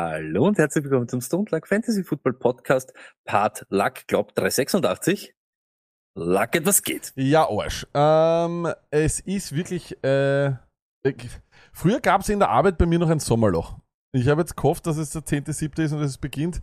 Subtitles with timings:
[0.00, 2.92] Hallo und herzlich willkommen zum Stone Luck Fantasy Football Podcast
[3.24, 5.34] Part Luck, glaub 386.
[6.14, 7.12] Luck, etwas geht.
[7.16, 7.84] Ja, Arsch.
[7.94, 9.98] Ähm, es ist wirklich.
[10.04, 10.50] Äh,
[11.02, 11.40] ich-
[11.72, 13.76] früher gab es in der Arbeit bei mir noch ein Sommerloch.
[14.12, 15.82] Ich habe jetzt gehofft, dass es der 10.7.
[15.82, 16.62] ist und es beginnt.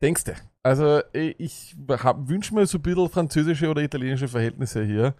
[0.00, 0.32] Denkst du?
[0.62, 5.12] Also, ich wünsche mir so ein bisschen französische oder italienische Verhältnisse hier.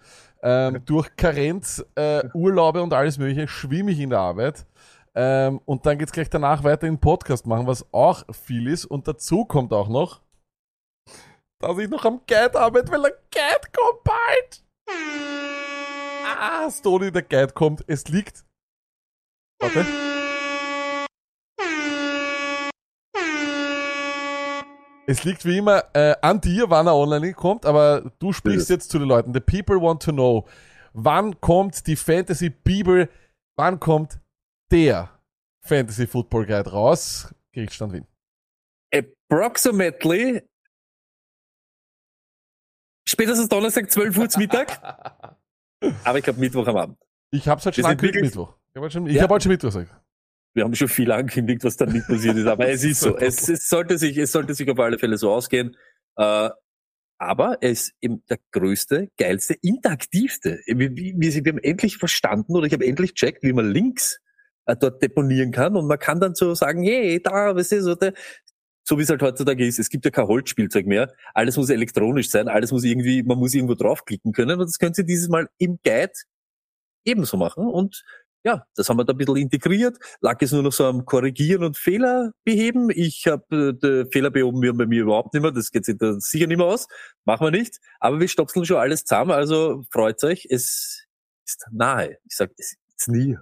[0.43, 4.65] Ähm, durch Karenz, äh, Urlaube und alles Mögliche schwimme ich in der Arbeit.
[5.15, 8.85] Ähm, und dann geht's gleich danach weiter in den Podcast machen, was auch viel ist.
[8.85, 10.21] Und dazu kommt auch noch,
[11.59, 14.65] dass ich noch am Guide arbeite, weil der Guide kommt bald.
[16.25, 17.85] Ah, Stony, der Guide kommt.
[17.87, 18.45] Es liegt.
[19.61, 19.85] Warte.
[25.07, 28.91] Es liegt wie immer äh, an dir, wann er online kommt, aber du sprichst jetzt
[28.91, 29.35] zu den Leuten.
[29.35, 30.47] The people want to know.
[30.93, 33.09] Wann kommt die Fantasy Bibel?
[33.57, 34.21] Wann kommt
[34.71, 35.21] der
[35.63, 37.35] Fantasy Football Guide raus?
[37.53, 38.07] Gerichtsstand Wien.
[38.93, 40.43] Approximately
[43.09, 44.81] spätestens Donnerstag 12 Uhr zum Mittag,
[46.05, 46.99] aber ich glaube Mittwoch am Abend.
[47.33, 48.57] Ich hab's halt schon Wir sind angekündigt Mittwoch.
[48.71, 49.23] Ich habe halt schon, ich Ja.
[49.23, 49.95] hab halt schon Mittwoch gesagt.
[50.53, 53.17] Wir haben schon viel angekündigt, was dann nicht passiert ist, aber es ist so.
[53.17, 55.77] Es, es sollte sich, es sollte sich auf alle Fälle so ausgehen.
[56.17, 56.51] Äh,
[57.19, 60.61] aber es ist eben der größte, geilste, interaktivste.
[60.67, 64.19] Wir, wir, wir haben endlich verstanden oder ich habe endlich checkt, wie man Links
[64.67, 68.13] dort deponieren kann und man kann dann so sagen, hey, da, was ist da,
[68.85, 69.79] so wie es halt heutzutage ist.
[69.79, 71.13] Es gibt ja kein Holzspielzeug mehr.
[71.35, 72.49] Alles muss elektronisch sein.
[72.49, 74.59] Alles muss irgendwie, man muss irgendwo draufklicken können.
[74.59, 76.13] Und das können Sie dieses Mal im Guide
[77.05, 77.67] ebenso machen.
[77.69, 78.03] Und
[78.43, 79.99] ja, das haben wir da ein bisschen integriert.
[80.21, 82.91] Lag es nur noch so am Korrigieren und Fehler beheben.
[82.91, 85.53] Ich habe äh, Fehler behoben wir bei mir überhaupt nicht mehr.
[85.53, 86.89] Das geht sich da sicher nicht mehr aus.
[87.25, 87.79] Machen wir nicht.
[88.01, 89.33] Aber wir stopseln schon alles zusammen.
[89.33, 90.47] Also freut euch.
[90.51, 91.07] Es
[91.47, 92.19] ist nahe.
[92.29, 93.37] Ich sag, es ist nie.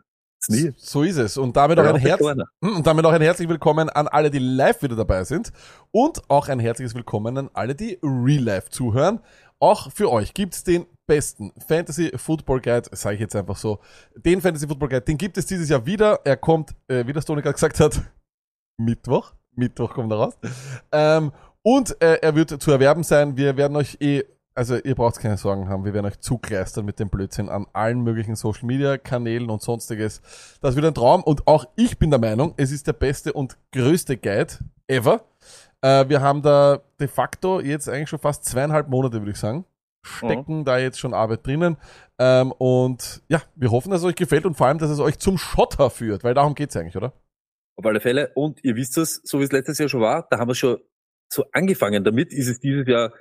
[0.48, 0.72] Es nie.
[0.76, 1.36] So ist es.
[1.36, 2.46] Und damit auch ein Herz, corner.
[2.60, 5.52] und damit auch ein herzlich willkommen an alle, die live wieder dabei sind.
[5.90, 9.20] Und auch ein herzliches Willkommen an alle, die real life zuhören.
[9.60, 13.80] Auch für euch gibt's den besten Fantasy Football Guide, sage ich jetzt einfach so.
[14.16, 16.20] Den Fantasy Football Guide, den gibt es dieses Jahr wieder.
[16.24, 18.00] Er kommt, äh, wie der Stony gerade gesagt hat,
[18.80, 19.32] Mittwoch.
[19.54, 20.38] Mittwoch kommt er raus.
[20.92, 21.32] Ähm,
[21.62, 23.36] und äh, er wird zu erwerben sein.
[23.36, 24.24] Wir werden euch eh,
[24.58, 28.00] also ihr braucht keine Sorgen haben, wir werden euch zugleistern mit dem Blödsinn an allen
[28.00, 30.20] möglichen Social Media Kanälen und sonstiges.
[30.60, 33.56] Das wird ein Traum und auch ich bin der Meinung, es ist der beste und
[33.70, 34.54] größte Guide
[34.88, 35.24] ever.
[35.80, 39.64] Äh, wir haben da de facto jetzt eigentlich schon fast zweieinhalb Monate, würde ich sagen,
[40.02, 41.76] stecken da jetzt schon Arbeit drinnen.
[42.18, 45.20] Ähm, und ja, wir hoffen, dass es euch gefällt und vor allem, dass es euch
[45.20, 47.12] zum Schotter führt, weil darum geht's eigentlich, oder?
[47.76, 48.32] Auf alle Fälle.
[48.34, 50.78] Und ihr wisst es, so wie es letztes Jahr schon war, da haben wir schon
[51.32, 53.12] so angefangen damit, ist es dieses Jahr,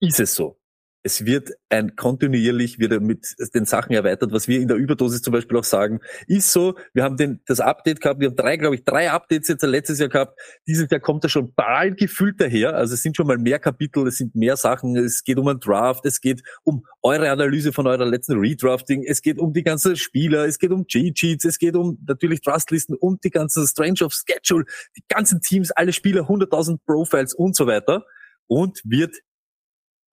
[0.00, 0.58] ist es so.
[1.06, 5.32] Es wird ein kontinuierlich wieder mit den Sachen erweitert, was wir in der Überdosis zum
[5.32, 6.74] Beispiel auch sagen, ist so.
[6.94, 10.00] Wir haben den, das Update gehabt, wir haben drei, glaube ich, drei Updates jetzt letztes
[10.00, 10.36] Jahr gehabt.
[10.66, 12.74] Dieses Jahr kommt er schon bald gefüllt daher.
[12.74, 14.96] Also es sind schon mal mehr Kapitel, es sind mehr Sachen.
[14.96, 19.22] Es geht um einen Draft, es geht um eure Analyse von eurer letzten Redrafting, es
[19.22, 23.22] geht um die ganzen Spieler, es geht um Cheat-Sheets, es geht um natürlich Trustlisten und
[23.22, 24.64] die ganzen Strange of Schedule,
[24.96, 28.04] die ganzen Teams, alle Spieler, 100.000 Profiles und so weiter
[28.48, 29.14] und wird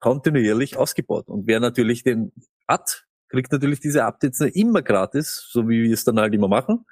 [0.04, 1.28] kontinuierlich ausgebaut.
[1.28, 2.30] Und wer natürlich den
[2.68, 6.84] hat, kriegt natürlich diese Updates immer gratis, so wie wir es dann halt immer machen.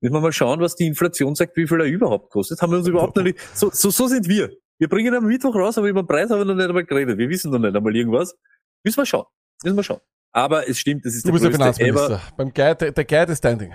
[0.00, 2.62] Müssen wir mal schauen, was die Inflation sagt, wie viel er überhaupt kostet.
[2.62, 4.50] Haben wir uns überhaupt noch nicht, so, so, so sind wir.
[4.78, 7.18] Wir bringen am Mittwoch raus, aber über den Preis haben wir noch nicht einmal geredet.
[7.18, 8.34] Wir wissen noch nicht einmal irgendwas.
[8.82, 9.26] Müssen wir schauen.
[9.62, 10.00] Müssen wir schauen.
[10.32, 12.14] Aber es stimmt, es ist Du bist der der größte Finanzminister.
[12.14, 12.32] ever.
[12.38, 13.74] Beim Guide, der, der Guide ist standing.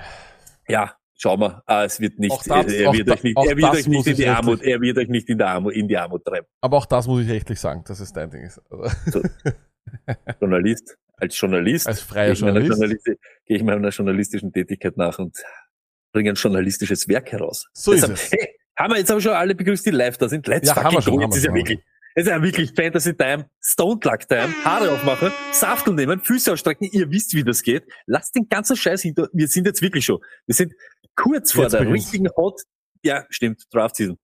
[0.67, 1.61] Ja, schauen wir.
[1.67, 4.27] Ah, es wird nicht, das- er, wird euch nicht, er wird euch nicht in die
[4.27, 6.47] Armut, er wird euch nicht in, Armut, in die Armut treiben.
[6.61, 8.61] Aber auch das muss ich rechtlich sagen, dass es standing ist.
[8.71, 9.21] Also,
[10.41, 12.71] Journalist, als Journalist, Als freier gehe Journalist.
[12.71, 15.37] Journalisti- gehe ich meiner journalistischen Tätigkeit nach und
[16.13, 17.67] bringe ein journalistisches Werk heraus.
[17.73, 18.31] So ist Deshalb, es.
[18.31, 20.47] Hey, haben wir jetzt aber schon alle begrüßt, die live da sind.
[20.47, 21.21] Let's Ja, haben fucking wir schon, go.
[21.23, 21.79] haben Jetzt ist ja wirklich,
[22.15, 26.87] es ist ja wirklich Fantasy Time, Stone Luck Time, Haare aufmachen, Saftel nehmen, Füße ausstrecken.
[26.91, 27.83] Ihr wisst, wie das geht.
[28.07, 29.27] Lasst den ganzen Scheiß hinter.
[29.33, 30.19] Wir sind jetzt wirklich schon.
[30.45, 30.73] Wir sind
[31.21, 32.05] kurz vor Jetzt der beginnt's.
[32.05, 32.61] richtigen Hot.
[33.03, 33.63] Ja, stimmt.
[33.73, 34.17] Draft Season.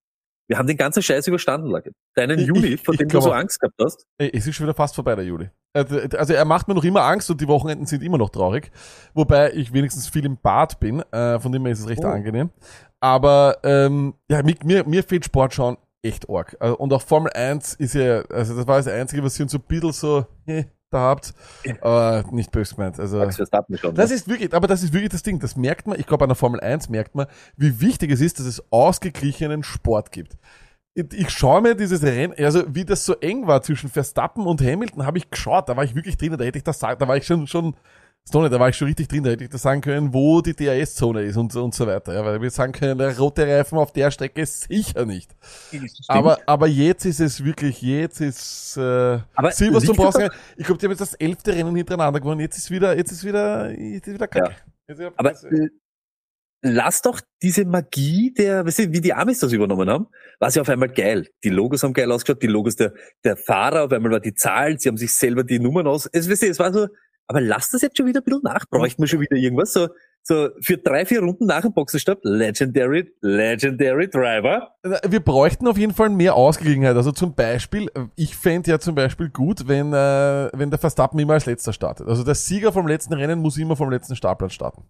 [0.47, 1.91] Wir haben den ganzen Scheiß überstanden, Lage.
[2.15, 3.31] Deinen Ich- Juli, ich dem du so.
[3.31, 4.05] Angst gehabt hast.
[4.19, 5.49] Es ist schon wieder fast vorbei, der Juli.
[5.73, 8.71] Äh, Also er macht mir noch immer Angst und die Wochenenden sind immer noch traurig.
[9.15, 12.07] Wobei ich wenigstens viel im Bad bin, äh, von dem her ist es recht Oh.
[12.09, 12.51] angenehm.
[12.99, 16.55] Aber ähm, ja, mir, mir, fehlt Sport schauen echt arg.
[16.59, 19.57] Äh, Und auch Formel 1 ist ja, also das war das Einzige, was uns so
[19.57, 20.25] ein bisschen so
[20.89, 21.33] da habt.
[21.81, 22.99] Aber nicht böse gemeint.
[22.99, 23.19] Also,
[23.79, 23.95] schon.
[23.95, 24.15] das ne?
[24.15, 25.39] ist wirklich, aber das ist wirklich das Ding.
[25.39, 27.27] Das merkt man, ich glaube, an der Formel 1 merkt man,
[27.57, 30.37] wie wichtig es ist, dass es ausgeglichenen Sport gibt.
[30.93, 34.61] Ich, ich schaue mir dieses Rennen, also wie das so eng war zwischen Verstappen und
[34.61, 37.07] Hamilton, habe ich geschaut, da war ich wirklich drin, da hätte ich das sagen, da
[37.07, 37.75] war ich schon, schon,
[38.27, 40.55] Stone, da war ich schon richtig drin, da hätte ich das sagen können, wo die
[40.55, 42.11] DRS-Zone ist und, und so weiter.
[42.15, 45.29] Ja, weil wir sagen können, der rote Reifen auf der Strecke ist sicher nicht.
[46.07, 50.79] Aber, aber jetzt ist es wirklich, jetzt ist äh, Aber Silverstone brauchst du- Ich glaube,
[50.79, 52.39] die haben jetzt das elfte Rennen hintereinander gewonnen.
[52.41, 54.55] Jetzt ist wieder, jetzt ist wieder, jetzt ist wieder kacke.
[54.87, 55.69] Jetzt ist- Aber äh,
[56.63, 60.07] lass doch diese Magie der, weißt du, wie die Amis das übernommen haben,
[60.39, 61.27] war sie auf einmal geil.
[61.43, 62.91] Die Logos haben geil ausgeschaut, die Logos der,
[63.23, 66.07] der Fahrer, auf einmal war die Zahlen, sie haben sich selber die Nummern aus.
[66.11, 66.87] Es, weißt du, es war so,
[67.27, 68.65] aber lass das jetzt schon wieder ein bisschen nach.
[68.69, 69.73] Bräuchten wir schon wieder irgendwas?
[69.73, 69.89] So,
[70.21, 74.75] so für drei, vier Runden nach dem Boxenstopp, Legendary, Legendary Driver.
[74.83, 76.95] wir bräuchten auf jeden Fall mehr Ausgeglichenheit.
[76.95, 81.33] Also zum Beispiel, ich fände ja zum Beispiel gut, wenn, äh, wenn der Verstappen immer
[81.33, 82.07] als letzter startet.
[82.07, 84.83] Also der Sieger vom letzten Rennen muss immer vom letzten Startplatz starten.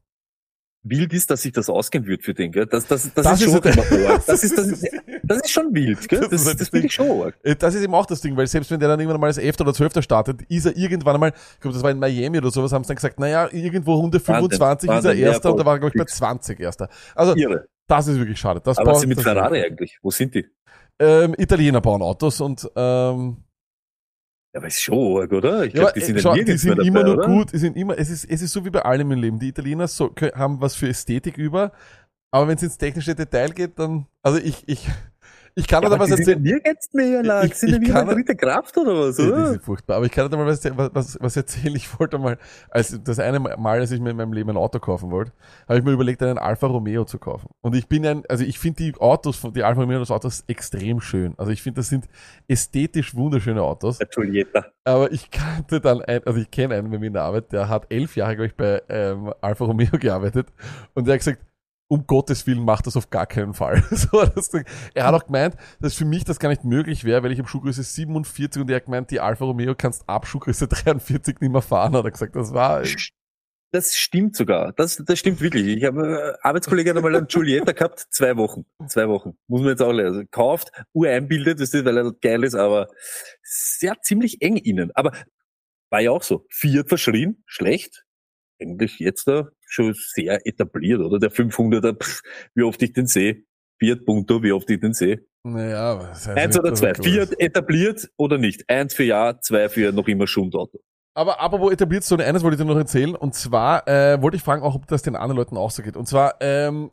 [0.83, 2.67] Wild ist, dass sich das ausgehen wird für den, gell?
[2.67, 4.23] Das, das, das, Das ist ist schon immer arg.
[4.27, 4.87] Das ist, das, ist,
[5.27, 6.19] das ist schon wild, gell?
[6.21, 7.37] Das Das, halt das das finde ich schon arg.
[7.43, 9.37] Äh, Das ist eben auch das Ding, weil selbst wenn der dann irgendwann mal als
[9.37, 12.51] Elfter oder Zwölfter startet, ist er irgendwann einmal, ich glaube, das war in Miami oder
[12.51, 15.65] sowas, haben sie dann gesagt, naja, irgendwo Runde 25 ist er ja, Erster und da
[15.65, 16.89] war, glaube ich, bei 20 Erster.
[17.15, 17.67] Also, Irre.
[17.87, 18.61] das ist wirklich schade.
[18.63, 19.99] Das Aber was ist mit Ferrari eigentlich?
[20.01, 20.45] Wo sind die?
[20.99, 23.37] Ähm, Italiener bauen Autos und ähm,
[24.53, 25.65] Ja, aber ist schon arg, oder?
[25.65, 27.25] Ich ja, glaube, aber, die äh, sind ja schau, die sind mehr immer dabei, nur
[27.25, 27.27] oder?
[27.27, 29.39] gut, die sind immer, es ist, es ist so wie bei allem im Leben.
[29.39, 31.73] Die Italiener so, haben was für Ästhetik über,
[32.31, 34.87] aber wenn es ins technische Detail geht, dann, also ich, ich,
[35.55, 36.41] ich kann Ja, da aber was die erzählen.
[36.41, 39.29] nirgends mehr, ich- Sind ja ich wieder kann- eine dritte Kraft oder was, Die, die
[39.31, 39.47] oder?
[39.51, 39.97] sind furchtbar.
[39.97, 40.63] Aber ich kann dir mal was,
[40.93, 41.75] was, was erzählen.
[41.75, 42.37] Ich wollte mal,
[42.69, 45.31] als das eine Mal, als ich mir in meinem Leben ein Auto kaufen wollte,
[45.67, 47.49] habe ich mir überlegt, einen Alfa Romeo zu kaufen.
[47.61, 50.99] Und ich bin ein, also ich finde die Autos, von die Alfa Romeo Autos extrem
[51.01, 51.33] schön.
[51.37, 52.05] Also ich finde, das sind
[52.47, 53.97] ästhetisch wunderschöne Autos.
[53.97, 54.65] Der Giulietta.
[54.83, 57.69] Aber ich kannte dann ein, also ich kenne einen bei mir in der Arbeit, der
[57.69, 60.47] hat elf Jahre, glaube ich, bei ähm, Alfa Romeo gearbeitet.
[60.93, 61.39] Und der hat gesagt,
[61.87, 63.83] um Gottes Willen macht das auf gar keinen Fall.
[63.91, 64.49] so das.
[64.93, 67.47] Er hat auch gemeint, dass für mich das gar nicht möglich wäre, weil ich habe
[67.47, 71.61] Schuhgröße 47 und er hat gemeint, die Alfa Romeo kannst ab Schuhgröße 43 nicht mehr
[71.61, 72.35] fahren, hat er gesagt.
[72.35, 72.83] Das war,
[73.71, 74.73] Das stimmt sogar.
[74.73, 75.67] Das, das stimmt wirklich.
[75.67, 78.65] Ich habe äh, Arbeitskollege einmal einen Giulietta gehabt, zwei Wochen.
[78.87, 79.37] Zwei Wochen.
[79.47, 80.15] Muss man jetzt auch lernen.
[80.15, 82.87] Also, kauft, Uhr einbildet, das ist, weil er geil ist, aber
[83.43, 84.91] sehr ziemlich eng innen.
[84.95, 85.11] Aber
[85.89, 86.45] war ja auch so.
[86.49, 88.05] Fiat verschrien, schlecht.
[88.59, 91.19] Eigentlich jetzt da schon sehr etabliert, oder?
[91.19, 92.21] Der 500er, pff,
[92.53, 93.43] wie oft ich den sehe.
[93.79, 95.25] Fiat Punto, wie oft ich den sehe.
[95.43, 96.93] naja, das heißt Eins oder zwei.
[96.93, 98.69] Fiat etabliert oder nicht?
[98.69, 100.79] Eins für Ja, zwei für noch immer Schundauto.
[101.17, 103.15] Aber, aber wo etabliert so eines wollte ich dir noch erzählen.
[103.15, 105.95] Und zwar äh, wollte ich fragen, auch ob das den anderen Leuten auch so geht.
[105.95, 106.91] Und zwar, ähm,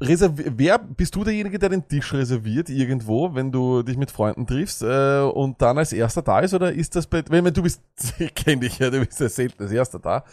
[0.00, 4.46] reserv wer bist du derjenige, der den Tisch reserviert irgendwo, wenn du dich mit Freunden
[4.46, 6.54] triffst äh, und dann als erster da ist?
[6.54, 7.82] Oder ist das bei, wenn, wenn du bist,
[8.18, 10.24] ich kenne dich ja, du bist ja selten als erster da.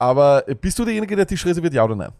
[0.00, 2.12] Aber bist du derjenige, der Tisch reserviert, ja oder nein?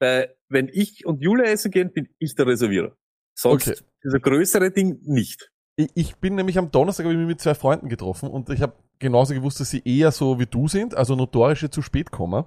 [0.00, 2.96] Äh, wenn ich und Julia essen gehen, bin ich der Reservierer.
[3.38, 3.80] Sonst Okay.
[4.04, 5.50] dieser größere Ding nicht.
[5.94, 9.32] Ich, bin nämlich am Donnerstag ich mich mit zwei Freunden getroffen und ich habe genauso
[9.32, 12.44] gewusst, dass sie eher so wie du sind, also notorische zu spät kommen.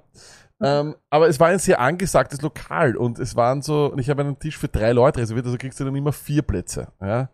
[0.62, 4.22] Ähm, aber es war ein sehr angesagtes Lokal und es waren so, und ich habe
[4.22, 6.90] einen Tisch für drei Leute reserviert, also kriegst du dann immer vier Plätze.
[7.02, 7.30] Ja?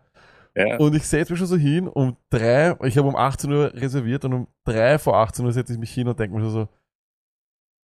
[0.56, 0.78] Ja.
[0.78, 4.24] Und ich setze mich schon so hin, um drei, ich habe um 18 Uhr reserviert
[4.24, 6.68] und um drei vor 18 Uhr setze ich mich hin und denke mir so,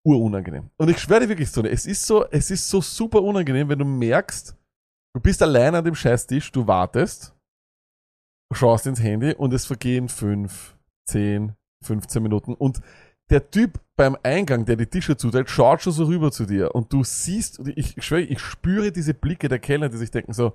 [0.05, 0.69] urunangenehm.
[0.77, 3.79] Und ich schwöre dir wirklich so, es ist so, es ist so super unangenehm, wenn
[3.79, 4.55] du merkst,
[5.15, 7.35] du bist allein an dem Scheißtisch, du wartest,
[8.51, 12.81] schaust ins Handy und es vergehen fünf, zehn, 15 Minuten und
[13.29, 16.91] der Typ beim Eingang, der die Tische zuteilt, schaut schon so rüber zu dir und
[16.91, 20.53] du siehst, ich schwöre, ich spüre diese Blicke der Kellner, die sich denken so,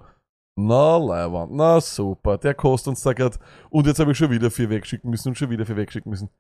[0.56, 3.38] na, Leihwand, na super, der kostet uns da grad
[3.70, 6.30] und jetzt habe ich schon wieder vier wegschicken müssen und schon wieder vier wegschicken müssen.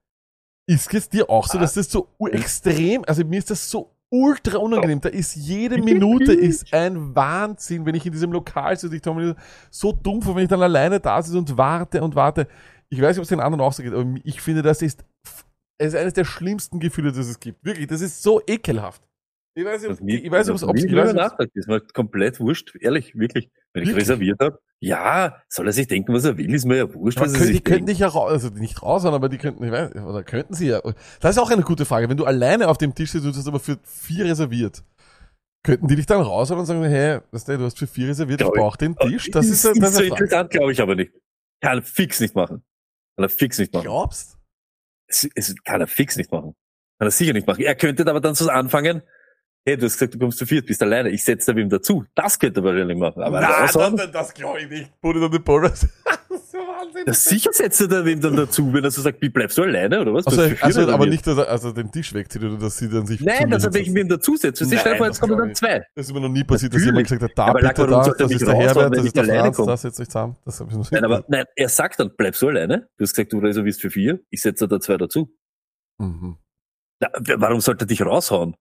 [0.68, 4.58] Ist es dir auch so, dass das so extrem, also mir ist das so ultra
[4.58, 5.00] unangenehm.
[5.00, 8.94] Da ist jede Minute ist ein Wahnsinn, wenn ich in diesem Lokal sitze.
[8.96, 9.34] Ich mir
[9.70, 12.48] so vor, wenn ich dann alleine da sitze und warte und warte.
[12.90, 15.04] Ich weiß nicht, ob es den anderen auch so geht, aber ich finde, das ist,
[15.78, 17.64] es ist eines der schlimmsten Gefühle, das es gibt.
[17.64, 19.07] Wirklich, das ist so ekelhaft.
[19.58, 21.50] Ich weiß nicht, Das ob, ich weiß nicht, das ob es, ich weiß nachgedacht.
[21.54, 23.50] ist mir komplett wurscht, ehrlich, wirklich.
[23.72, 24.04] Wenn ich Wirklich?
[24.04, 27.32] reserviert habe, ja, soll er sich denken, was er will, ist mir ja wurscht, was
[27.32, 27.90] er können, die sich könnten denkt.
[27.90, 30.80] dich ja raus, also nicht raushauen, aber die könnten, ich weiß, oder könnten sie ja.
[31.20, 32.08] Das ist auch eine gute Frage.
[32.08, 34.84] Wenn du alleine auf dem Tisch sitzt, du hast aber für vier reserviert,
[35.64, 38.40] könnten die dich dann raushauen und sagen, hey, weißt du, du hast für vier reserviert,
[38.40, 39.28] ich brauche den Tisch.
[39.32, 41.12] Das ist, ist, das ist so interessant, glaube ich aber nicht.
[41.60, 42.62] Kann er fix nicht machen.
[43.16, 43.82] Kann er fix nicht machen.
[43.86, 44.38] Glaubst?
[45.08, 46.54] Es, es kann er fix nicht machen.
[47.00, 47.62] Kann er sicher nicht machen.
[47.64, 49.02] Er könnte aber dann so anfangen,
[49.66, 52.04] hey, du hast gesagt, du kommst zu viert, bist alleine, ich setze da wem dazu.
[52.14, 53.22] Das könnte er wahrscheinlich machen.
[53.22, 55.00] Aber Nein, raushauen, das, das glaube ich nicht.
[55.02, 55.86] Put it on the Boris.
[56.30, 57.02] das ist so Wahnsinn.
[57.04, 59.62] das sicher setzt er da wem dann dazu, wenn er so sagt, wie bleibst du
[59.64, 60.26] alleine, oder was?
[60.26, 63.20] Also, also, aber nicht, dass er also den Tisch wegzieht oder dass sie dann sich
[63.20, 64.58] Nein, dass er mir welchen wem dazu setzt.
[64.58, 65.84] Sie Nein, stell vor, das jetzt kommen dann zwei.
[65.94, 67.20] Das ist mir noch nie passiert, dass jemand Natürlich.
[67.20, 69.16] gesagt hat, da Aber bitte da, das nicht ist der Herbert, wenn das ich ist
[69.16, 69.68] der alleine Franz, komme?
[69.72, 70.36] da setzt euch zusammen.
[70.46, 72.88] Das hab ich noch Nein, aber nein, er sagt dann, bleibst du alleine?
[72.96, 75.30] Du hast gesagt, du reservierst für vier, ich setze da zwei dazu.
[75.98, 76.36] mhm.
[77.00, 78.56] Na, warum sollte er dich raushauen?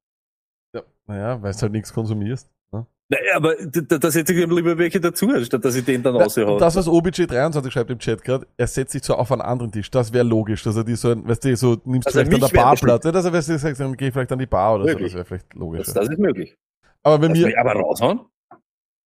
[0.74, 2.50] Ja, naja, weil du halt nichts konsumierst.
[2.72, 2.86] Ne?
[3.10, 6.60] Na, aber da, setze ich lieber welche dazu, anstatt dass ich den dann Da- raushaue.
[6.60, 9.90] Das, was OBJ23 schreibt im Chat gerade, er setzt sich so auf einen anderen Tisch.
[9.92, 12.56] Das wäre logisch, dass er die so, weißt du, so nimmst Also vielleicht an der
[12.58, 13.06] Bar bestimmt- Platz.
[13.06, 15.12] Ja, dass er weißt du, sagt, dann geh vielleicht an die Bar oder Möglich.
[15.14, 15.18] so.
[15.18, 15.86] Das wäre vielleicht logisch.
[15.86, 16.56] Das, das ist möglich.
[17.04, 18.22] Aber bei Das mir, aber raushauen?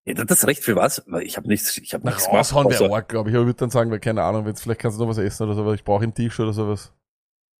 [0.05, 1.05] Ja, das- das Recht für was?
[1.21, 3.35] Ich habe nichts, ich habe nichts raushauen wäre arg, glaube ich.
[3.35, 5.43] Aber ich würde dann sagen, weil keine Ahnung, wenn's, vielleicht kannst du noch was essen
[5.43, 6.91] oder so, aber ich brauche einen Tisch oder sowas.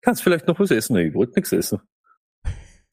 [0.04, 0.96] Kannst vielleicht noch was essen?
[0.96, 1.80] Ich wollte nichts essen.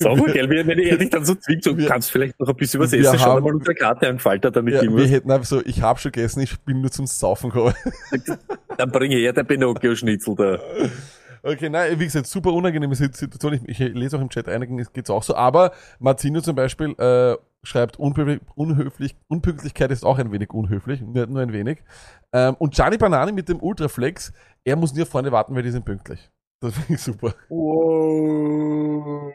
[0.01, 2.93] Sauber, gell, wenn er dich dann so zwingt, so kannst vielleicht noch ein bisschen was
[2.93, 5.81] essen, haben- mal unsere Karte an, Falter, damit Ja, ich wir hätten einfach so, ich
[5.81, 7.73] habe schon gegessen, ich bin nur zum Saufen gekommen.
[8.77, 10.59] Dann bringe ich her der Pinocchio-Schnitzel da.
[11.43, 13.53] Okay, nein, wie gesagt, super unangenehme Situation.
[13.53, 15.35] Ich, ich lese auch im Chat einigen, es geht's auch so.
[15.35, 21.27] Aber Martino zum Beispiel äh, schreibt, unhöflich, unhöflich, Unpünktlichkeit ist auch ein wenig unhöflich, nur,
[21.27, 21.79] nur ein wenig.
[22.31, 24.31] Ähm, und Gianni Banani mit dem Ultraflex,
[24.63, 26.29] er muss nie auf Freunde warten, weil die sind pünktlich.
[26.61, 27.33] Das finde ich super.
[27.47, 29.33] Wow.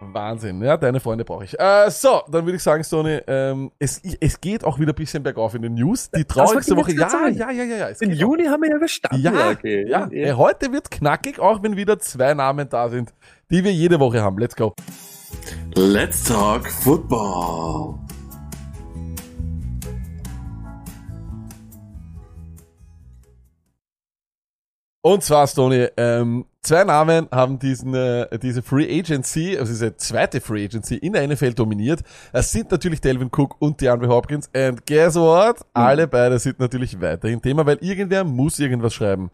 [0.00, 1.58] Wahnsinn, ja, deine Freunde brauche ich.
[1.58, 5.22] Äh, so, dann würde ich sagen, Sony, ähm, es, es geht auch wieder ein bisschen
[5.22, 6.10] bergauf in den News.
[6.10, 7.36] Die traurigste Woche, ja, sagen.
[7.36, 7.88] ja, ja, ja, ja.
[7.90, 8.22] Es Den geht auch.
[8.22, 9.22] Juni haben wir ja überstanden.
[9.22, 9.86] Ja, okay.
[9.88, 13.12] ja, Äh, heute wird knackig, auch wenn wieder zwei Namen da sind,
[13.50, 14.38] die wir jede Woche haben.
[14.38, 14.74] Let's go.
[15.76, 17.94] Let's talk football.
[25.08, 30.38] Und zwar, Stoney, ähm, zwei Namen haben diesen, äh, diese Free Agency, also diese zweite
[30.38, 32.02] Free Agency in der NFL dominiert.
[32.30, 34.50] Es sind natürlich Delvin Cook und DeAndre Hopkins.
[34.54, 35.64] And guess what?
[35.72, 39.30] Alle beide sind natürlich weiterhin Thema, weil irgendwer muss irgendwas schreiben.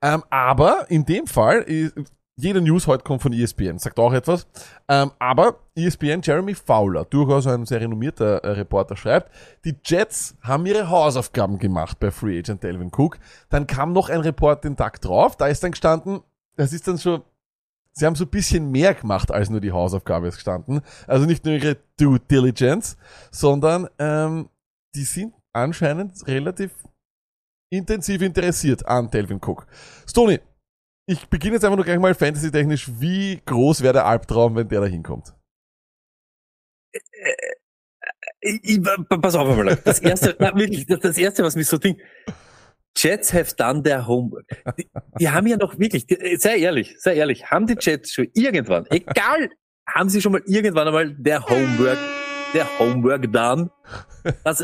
[0.00, 1.94] Ähm, aber in dem Fall, ist,
[2.38, 4.46] jede News heute kommt von ESPN, sagt auch etwas.
[4.86, 9.32] Ähm, aber ESPN Jeremy Fowler, durchaus ein sehr renommierter äh, Reporter, schreibt,
[9.64, 13.18] die Jets haben ihre Hausaufgaben gemacht bei Free Agent Delvin Cook.
[13.50, 16.20] Dann kam noch ein Report den Tag drauf, da ist dann gestanden,
[16.56, 17.22] das ist dann schon,
[17.92, 20.80] sie haben so ein bisschen mehr gemacht als nur die Hausaufgabe ist gestanden.
[21.08, 22.96] Also nicht nur ihre Due Diligence,
[23.32, 24.48] sondern ähm,
[24.94, 26.70] die sind anscheinend relativ
[27.70, 29.66] intensiv interessiert an Delvin Cook.
[30.08, 30.38] Stony,
[31.08, 32.90] ich beginne jetzt einfach nur gleich mal fantasy-technisch.
[33.00, 35.32] Wie groß wäre der Albtraum, wenn der da hinkommt?
[38.40, 39.76] Ich, ich, pass auf einmal.
[39.84, 42.02] Das erste, na, wirklich, das, das erste, was mich so denkt,
[42.94, 44.46] Jets have done their homework.
[44.76, 44.88] Die,
[45.18, 48.86] die haben ja noch wirklich, die, sei ehrlich, sei ehrlich, haben die Jets schon irgendwann,
[48.90, 49.48] egal,
[49.88, 51.98] haben sie schon mal irgendwann einmal der Homework,
[52.52, 53.70] der Homework done?
[54.44, 54.62] Das,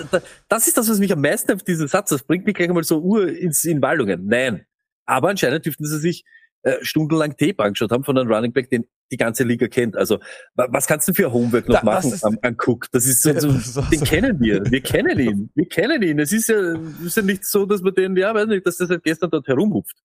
[0.49, 2.85] das, ist das, was mich am meisten auf diesen Satz, das bringt mich gleich einmal
[2.85, 4.27] so ur ins, in Waldungen.
[4.27, 4.67] Nein.
[5.07, 6.25] Aber anscheinend dürften sie sich
[6.63, 9.97] äh, stundenlang Tape angeschaut haben von einem Running Back, den die ganze Liga kennt.
[9.97, 10.19] Also,
[10.55, 12.87] wa- was kannst du für Homework noch Da- machen ist- am, an Cook?
[12.93, 14.05] Das ist so, Ja, so das ist auch den so.
[14.07, 14.65] kennen wir.
[14.65, 15.51] Wir kennen ihn.
[15.55, 16.19] Wir kennen ihn.
[16.19, 18.87] Es ist ja, ist ja nicht so, dass man den, ja, weiß nicht, dass der
[18.87, 19.97] seit gestern dort herumhupft.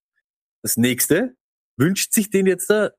[0.62, 1.34] Das nächste,
[1.78, 2.92] wünscht sich den jetzt da,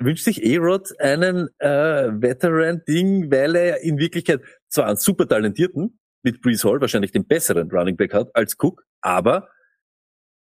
[0.00, 6.40] wünscht sich A-Rod einen äh, Veteran-Ding, weil er in Wirklichkeit zwar einen super talentierten, mit
[6.42, 9.48] Brees Hall wahrscheinlich den besseren Running Back hat als Cook, aber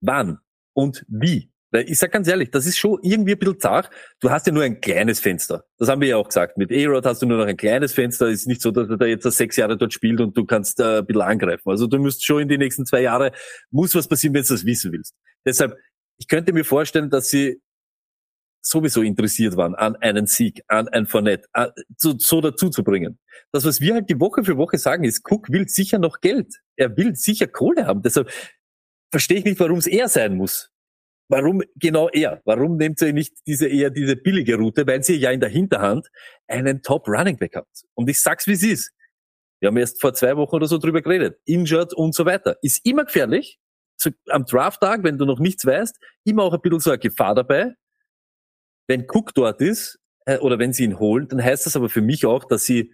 [0.03, 0.39] wann
[0.77, 1.51] und wie?
[1.73, 3.91] Weil ich sag ganz ehrlich, das ist schon irgendwie ein bisschen zart.
[4.21, 5.65] Du hast ja nur ein kleines Fenster.
[5.79, 6.59] Das haben wir ja auch gesagt.
[6.59, 8.29] Mit A-Rod hast du nur noch ein kleines Fenster.
[8.29, 10.99] Ist nicht so, dass er da jetzt sechs Jahre dort spielt und du kannst äh,
[10.99, 11.69] ein bisschen angreifen.
[11.69, 13.33] Also du musst schon in die nächsten zwei Jahre,
[13.71, 15.15] muss was passieren, wenn du das wissen willst.
[15.45, 15.77] Deshalb,
[16.19, 17.61] ich könnte mir vorstellen, dass sie
[18.63, 23.19] sowieso interessiert waren an einen Sieg, an ein Fournette, an, so, so dazu zu bringen.
[23.53, 26.55] Das, was wir halt die Woche für Woche sagen, ist, Cook will sicher noch Geld.
[26.77, 28.03] Er will sicher Kohle haben.
[28.03, 28.31] Deshalb
[29.17, 30.71] verstehe ich nicht, warum es er sein muss.
[31.31, 32.43] Warum genau er?
[32.45, 34.87] Warum nehmt ihr nicht diese eher diese billige Route?
[34.87, 36.07] Weil sie ja in der Hinterhand
[36.47, 37.87] einen Top Running Back habt.
[37.95, 38.93] Und ich sag's wie es ist.
[39.59, 41.41] Wir haben erst vor zwei Wochen oder so drüber geredet.
[41.47, 42.59] Injured und so weiter.
[42.61, 43.59] Ist immer gefährlich.
[43.99, 47.35] So, am Drafttag, wenn du noch nichts weißt, immer auch ein bisschen so eine Gefahr
[47.35, 47.73] dabei.
[48.87, 52.03] Wenn Cook dort ist, äh, oder wenn sie ihn holen, dann heißt das aber für
[52.03, 52.93] mich auch, dass sie,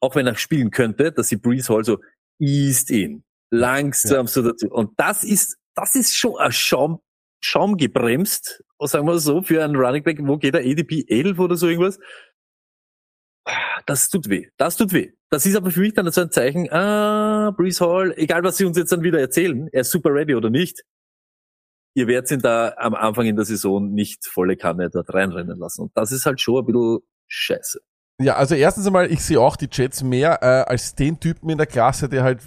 [0.00, 1.98] auch wenn er spielen könnte, dass sie Breeze Hall so
[2.38, 3.22] eased in.
[3.52, 4.68] Langsam so dazu.
[4.70, 7.00] Und das ist, das ist schon ein Schaum,
[7.40, 11.56] Schaum gebremst, sagen wir so, für einen Running Back, wo geht der ADP 11 oder
[11.56, 11.98] so irgendwas?
[13.86, 14.48] Das tut weh.
[14.56, 15.12] Das tut weh.
[15.30, 18.64] Das ist aber für mich dann so ein Zeichen, ah, Breeze Hall, egal was sie
[18.64, 20.82] uns jetzt dann wieder erzählen, er ist super ready oder nicht.
[21.94, 25.82] ihr werdet ihn da am Anfang in der Saison nicht volle Kanne dort reinrennen lassen.
[25.82, 27.80] Und das ist halt schon ein bisschen scheiße.
[28.20, 31.58] Ja, also erstens einmal, ich sehe auch die Jets mehr äh, als den Typen in
[31.58, 32.40] der Klasse, der halt,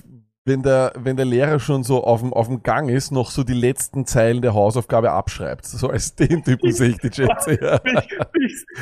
[0.46, 3.44] wenn der, wenn der Lehrer schon so auf dem, auf dem Gang ist, noch so
[3.44, 5.66] die letzten Zeilen der Hausaufgabe abschreibt.
[5.66, 7.48] So als den Typen sehe ich die Jets.
[7.48, 7.80] Ja.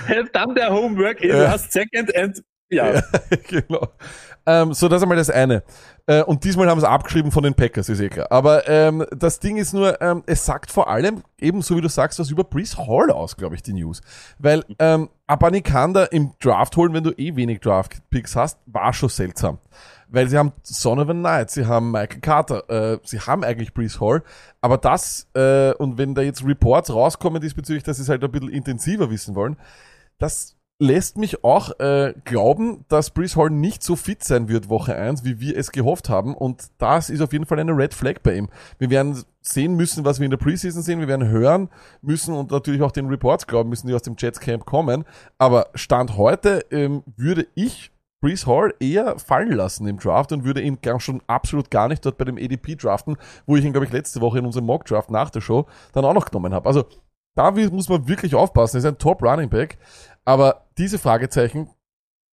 [0.08, 1.44] Have done their homework in Ja.
[1.44, 2.94] last second and ja.
[2.96, 3.02] Ja,
[3.48, 3.88] genau.
[4.46, 5.64] Ähm, so, das ist einmal das eine.
[6.08, 8.28] Äh, und diesmal haben sie abgeschrieben von den Packers, ist eh klar.
[8.30, 12.20] Aber ähm, das Ding ist nur, ähm, es sagt vor allem, ebenso wie du sagst,
[12.20, 14.02] was über Brees Hall aus, glaube ich, die News.
[14.40, 19.60] Weil ähm, Abanikanda im Draft holen, wenn du eh wenig Draft-Picks hast, war schon seltsam.
[20.14, 24.22] Weil sie haben Sonovan Knight, sie haben Michael Carter, äh, sie haben eigentlich Brees Hall,
[24.62, 28.32] aber das, äh, und wenn da jetzt Reports rauskommen diesbezüglich, dass sie es halt ein
[28.32, 29.58] bisschen intensiver wissen wollen,
[30.20, 34.96] das lässt mich auch äh, glauben, dass Brees Hall nicht so fit sein wird Woche
[34.96, 36.36] 1, wie wir es gehofft haben.
[36.36, 38.50] Und das ist auf jeden Fall eine Red Flag bei ihm.
[38.80, 41.00] Wir werden sehen müssen, was wir in der Preseason sehen.
[41.00, 41.70] Wir werden hören
[42.02, 45.06] müssen und natürlich auch den Reports glauben müssen, die aus dem Jets Camp kommen.
[45.38, 47.93] Aber Stand heute ähm, würde ich
[48.24, 52.18] Brees Hall eher fallen lassen im Draft und würde ihn schon absolut gar nicht dort
[52.18, 55.12] bei dem ADP draften, wo ich ihn, glaube ich, letzte Woche in unserem Mock Draft
[55.12, 56.66] nach der Show dann auch noch genommen habe.
[56.66, 56.86] Also
[57.36, 58.78] da muss man wirklich aufpassen.
[58.78, 59.78] Er ist ein Top Running Back.
[60.24, 61.70] Aber diese Fragezeichen,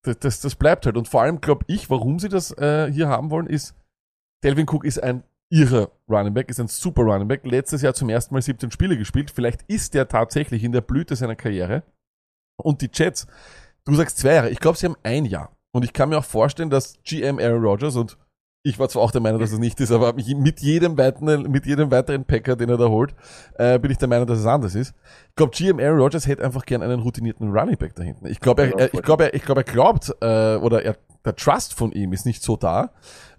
[0.05, 0.97] das, das, das bleibt halt.
[0.97, 3.75] Und vor allem glaube ich, warum sie das äh, hier haben wollen, ist,
[4.45, 7.45] Delvin Cook ist ein irrer Running Back, ist ein super Running Back.
[7.45, 9.33] Letztes Jahr zum ersten Mal 17 Spiele gespielt.
[9.33, 11.83] Vielleicht ist der tatsächlich in der Blüte seiner Karriere.
[12.63, 13.27] Und die Jets,
[13.85, 14.51] du sagst zwei Jahre.
[14.51, 15.51] Ich glaube, sie haben ein Jahr.
[15.73, 18.17] Und ich kann mir auch vorstellen, dass GM Aaron Rodgers und
[18.63, 21.65] ich war zwar auch der Meinung, dass es nicht ist, aber mit jedem weiteren, mit
[21.65, 23.15] jedem weiteren Packer, den er da holt,
[23.55, 24.95] äh, bin ich der Meinung, dass es anders ist.
[25.31, 28.27] Ich glaube, GM Aaron Rodgers hätte einfach gern einen routinierten Running Back da hinten.
[28.27, 31.37] Ich glaube, er, er, ich glaube, er, ich glaube, er glaubt, äh, oder er, der
[31.37, 32.91] Trust von ihm ist nicht so da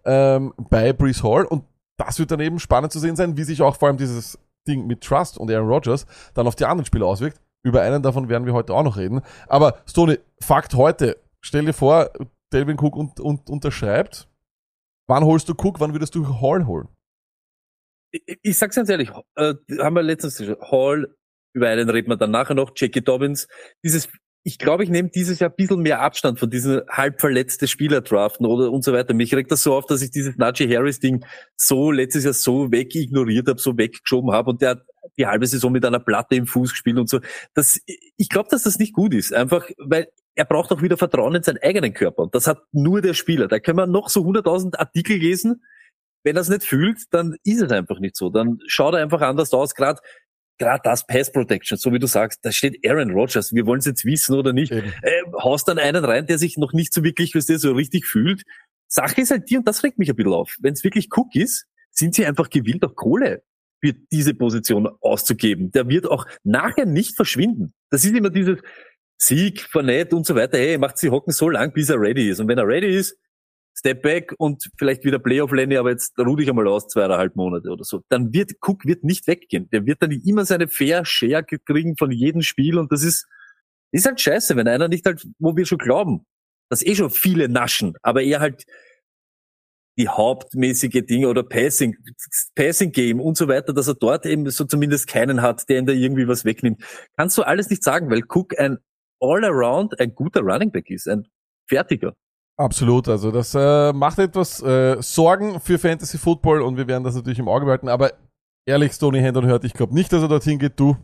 [0.05, 1.65] ähm, bei Brees Hall und
[1.97, 4.87] das wird dann eben spannend zu sehen sein, wie sich auch vor allem dieses Ding
[4.87, 7.39] mit Trust und Aaron Rodgers dann auf die anderen Spieler auswirkt.
[7.63, 9.21] Über einen davon werden wir heute auch noch reden.
[9.47, 12.11] Aber Stoney, Fakt heute, stell dir vor,
[12.53, 14.27] Delvin Cook und, und, unterschreibt.
[15.07, 16.87] Wann holst du Cook, wann würdest du Hall holen?
[18.11, 21.15] Ich, ich sag's ganz ehrlich, äh, haben wir letztens schon, Hall,
[21.53, 23.47] über einen reden wir dann nachher noch, Jackie Dobbins,
[23.83, 24.09] dieses,
[24.43, 28.01] ich glaube, ich nehme dieses Jahr ein bisschen mehr Abstand von diesen halb verletzte Spieler
[28.01, 29.13] draften oder und so weiter.
[29.13, 31.23] Mich regt das so auf, dass ich dieses Najee Harris Ding
[31.55, 34.83] so letztes Jahr so weg ignoriert habe, so weggeschoben habe und der
[35.17, 37.19] die halbe Saison mit einer Platte im Fuß gespielt und so.
[37.53, 39.33] Das, ich glaube, dass das nicht gut ist.
[39.33, 42.23] Einfach, weil er braucht auch wieder Vertrauen in seinen eigenen Körper.
[42.23, 43.47] Und das hat nur der Spieler.
[43.47, 45.63] Da können wir noch so 100.000 Artikel lesen.
[46.23, 48.29] Wenn er es nicht fühlt, dann ist es einfach nicht so.
[48.29, 49.75] Dann schaut er einfach anders aus.
[49.75, 49.99] Gerade
[50.61, 53.51] gerade das Pass Protection, so wie du sagst, da steht Aaron Rodgers.
[53.51, 54.71] Wir wollen es jetzt wissen oder nicht.
[54.71, 54.93] Eben.
[55.01, 58.05] Äh, haust dann einen rein, der sich noch nicht so wirklich, was der so richtig
[58.05, 58.43] fühlt.
[58.87, 60.55] Sache ist halt die, und das regt mich ein bisschen auf.
[60.59, 63.43] Wenn es wirklich Cook ist, sind sie einfach gewillt, auch Kohle
[63.83, 65.71] für diese Position auszugeben.
[65.71, 67.73] Der wird auch nachher nicht verschwinden.
[67.89, 68.59] Das ist immer dieses
[69.21, 70.57] Sieg, Fournette und so weiter.
[70.57, 72.39] Hey, macht sie hocken so lang, bis er ready ist.
[72.39, 73.17] Und wenn er ready ist,
[73.77, 77.69] Step back und vielleicht wieder Playoff Lenny, aber jetzt ruhe ich einmal aus, zweieinhalb Monate
[77.69, 78.01] oder so.
[78.09, 79.69] Dann wird Cook wird nicht weggehen.
[79.69, 83.27] Der wird dann immer seine Fair Share kriegen von jedem Spiel und das ist,
[83.91, 86.25] ist halt scheiße, wenn einer nicht halt, wo wir schon glauben,
[86.69, 88.65] dass eh schon viele naschen, aber er halt
[89.97, 91.95] die hauptmäßige Dinge oder Passing,
[92.55, 95.85] Passing Game und so weiter, dass er dort eben so zumindest keinen hat, der ihm
[95.85, 96.81] da irgendwie was wegnimmt.
[97.17, 98.79] Kannst du alles nicht sagen, weil Cook ein
[99.21, 101.27] All-Around, ein guter Running Back ist, ein
[101.69, 102.13] fertiger.
[102.57, 107.15] Absolut, also das äh, macht etwas äh, Sorgen für Fantasy Football und wir werden das
[107.15, 108.11] natürlich im Auge behalten, aber
[108.65, 110.97] ehrlich, Stoney Hendon hört, ich glaube nicht, dass er dorthin geht, du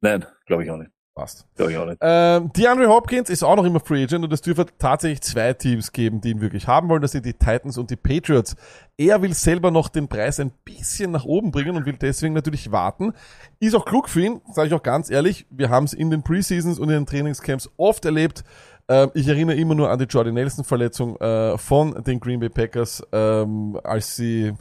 [0.00, 0.90] Nein, glaube ich auch nicht.
[1.14, 1.46] Passt.
[1.54, 1.98] Glaube ich auch nicht.
[2.00, 5.92] Ähm, DeAndre Hopkins ist auch noch immer Free Agent und es dürfte tatsächlich zwei Teams
[5.92, 7.02] geben, die ihn wirklich haben wollen.
[7.02, 8.56] Das sind die Titans und die Patriots.
[8.96, 12.72] Er will selber noch den Preis ein bisschen nach oben bringen und will deswegen natürlich
[12.72, 13.12] warten.
[13.60, 15.46] Ist auch klug für ihn, sage ich auch ganz ehrlich.
[15.50, 18.44] Wir haben es in den Preseasons und in den Trainingscamps oft erlebt.
[18.86, 23.02] Ähm, ich erinnere immer nur an die Jordy Nelson-Verletzung äh, von den Green Bay Packers,
[23.12, 24.52] ähm, als sie,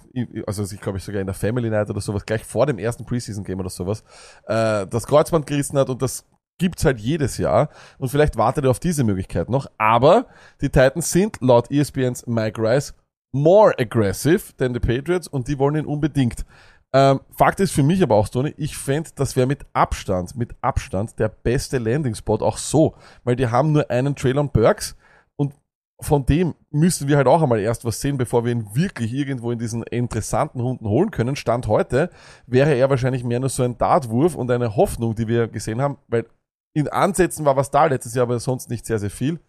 [0.48, 3.06] also ich glaube ich sogar in der Family Night oder sowas, gleich vor dem ersten
[3.06, 4.04] Preseason-Game oder sowas,
[4.48, 6.26] äh, das Kreuzband gerissen hat und das
[6.60, 9.68] gibt's halt jedes Jahr und vielleicht wartet er auf diese Möglichkeit noch.
[9.78, 10.28] Aber
[10.62, 12.94] die Titans sind laut ESPNs Mike Rice
[13.34, 16.46] more aggressive than the Patriots und die wollen ihn unbedingt.
[16.96, 20.56] Ähm, Fakt ist für mich aber auch, Tony, ich fände, das wäre mit Abstand, mit
[20.62, 24.96] Abstand der beste Landing-Spot auch so, weil die haben nur einen Traylon Burks
[25.36, 25.56] und
[26.00, 29.52] von dem müssen wir halt auch einmal erst was sehen, bevor wir ihn wirklich irgendwo
[29.52, 31.36] in diesen interessanten Runden holen können.
[31.36, 32.12] Stand heute
[32.46, 35.98] wäre er wahrscheinlich mehr nur so ein Dartwurf und eine Hoffnung, die wir gesehen haben,
[36.08, 36.26] weil
[36.73, 39.39] in Ansätzen war was da letztes Jahr, aber sonst nicht sehr, sehr viel.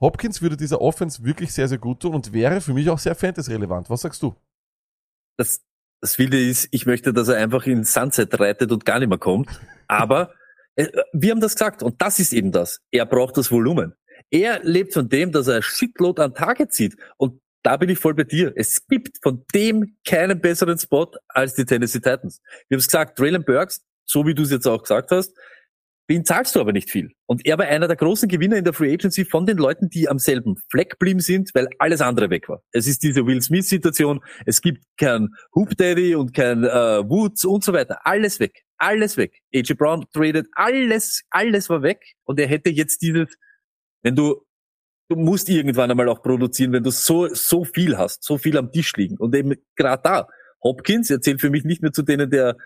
[0.00, 3.14] Hopkins würde dieser Offense wirklich sehr, sehr gut tun und wäre für mich auch sehr
[3.14, 3.88] fantasy-relevant.
[3.88, 4.34] Was sagst du?
[5.36, 5.60] Das,
[6.00, 9.18] Das Wilde ist, ich möchte, dass er einfach in Sunset reitet und gar nicht mehr
[9.18, 9.48] kommt.
[9.86, 10.34] Aber
[10.76, 12.80] äh, wir haben das gesagt und das ist eben das.
[12.90, 13.94] Er braucht das Volumen.
[14.30, 16.96] Er lebt von dem, dass er Shitload an Tage zieht.
[17.16, 18.52] Und da bin ich voll bei dir.
[18.56, 22.40] Es gibt von dem keinen besseren Spot als die Tennessee Titans.
[22.68, 25.32] Wir haben es gesagt, Traylon Burks, so wie du es jetzt auch gesagt hast,
[26.12, 27.10] den zahlst du aber nicht viel.
[27.24, 30.10] Und er war einer der großen Gewinner in der Free Agency von den Leuten, die
[30.10, 32.62] am selben Fleck blieben sind, weil alles andere weg war.
[32.70, 36.68] Es ist diese Will Smith-Situation, es gibt kein Hoop Daddy und kein äh,
[37.08, 37.98] Woods und so weiter.
[38.04, 38.62] Alles weg.
[38.76, 39.40] Alles weg.
[39.54, 42.04] AJ Brown traded, alles, alles war weg.
[42.24, 43.34] Und er hätte jetzt dieses,
[44.02, 44.44] wenn du,
[45.08, 48.70] du musst irgendwann einmal auch produzieren, wenn du so, so viel hast, so viel am
[48.70, 49.16] Tisch liegen.
[49.16, 50.28] Und eben gerade da,
[50.62, 52.58] Hopkins erzählt für mich nicht mehr zu denen, der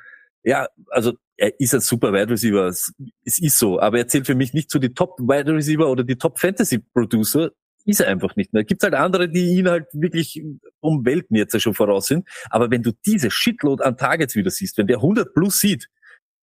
[0.46, 2.92] ja, also er ist ein super Wide Receiver, es
[3.24, 6.16] ist so, aber er zählt für mich nicht zu die Top Wide Receiver oder die
[6.16, 7.50] Top Fantasy Producer,
[7.84, 8.64] ist er einfach nicht mehr.
[8.64, 10.42] Gibt halt andere, die ihn halt wirklich
[10.80, 14.78] um Welten jetzt schon voraus sind, aber wenn du diese Shitload an Targets wieder siehst,
[14.78, 15.88] wenn der 100 plus sieht,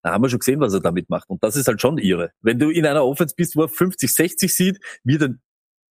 [0.04, 1.30] da haben wir schon gesehen, was er damit macht.
[1.30, 2.32] Und das ist halt schon irre.
[2.42, 5.30] Wenn du in einer Offense bist, wo er 50, 60 sieht, wird er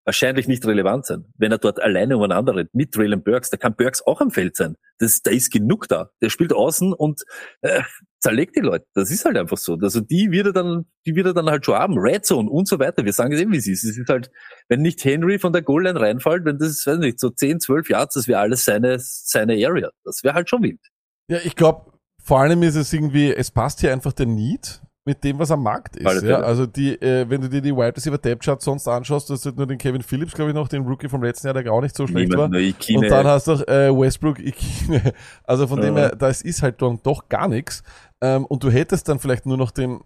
[0.05, 1.25] wahrscheinlich nicht relevant sein.
[1.37, 4.55] Wenn er dort alleine umeinander rennt, mit Traylon Burks, da kann Burks auch am Feld
[4.55, 4.75] sein.
[4.99, 6.09] Das, da ist genug da.
[6.21, 7.21] Der spielt außen und
[7.61, 7.81] äh,
[8.19, 8.85] zerlegt die Leute.
[8.93, 9.77] Das ist halt einfach so.
[9.81, 11.97] Also die wird er dann, die wird er dann halt schon haben.
[11.97, 13.05] Red Zone und so weiter.
[13.05, 13.83] Wir sagen es eben, wie es ist.
[13.83, 14.31] Es ist halt,
[14.69, 17.89] wenn nicht Henry von der Goal Line reinfällt, wenn das, weiß nicht, so 10, 12
[17.89, 19.91] Yards, das wäre alles seine, seine Area.
[20.03, 20.81] Das wäre halt schon wild.
[21.29, 21.91] Ja, ich glaube,
[22.23, 25.63] vor allem ist es irgendwie, es passt hier einfach der Need mit dem, was am
[25.63, 26.23] Markt ist.
[26.23, 26.41] Ja?
[26.41, 29.45] Also die, äh, wenn du dir die Wide Receiver Depth Chart sonst anschaust, du hast
[29.45, 31.81] halt nur den Kevin Phillips, glaube ich, noch, den Rookie vom letzten Jahr, der auch
[31.81, 32.97] nicht so schlecht Niemand, war.
[32.97, 35.13] Und dann hast du auch äh, Westbrook, Ikine.
[35.43, 35.85] Also von ja.
[35.85, 37.83] dem her, das ist halt dann doch gar nichts.
[38.21, 40.01] Ähm, und du hättest dann vielleicht nur noch den,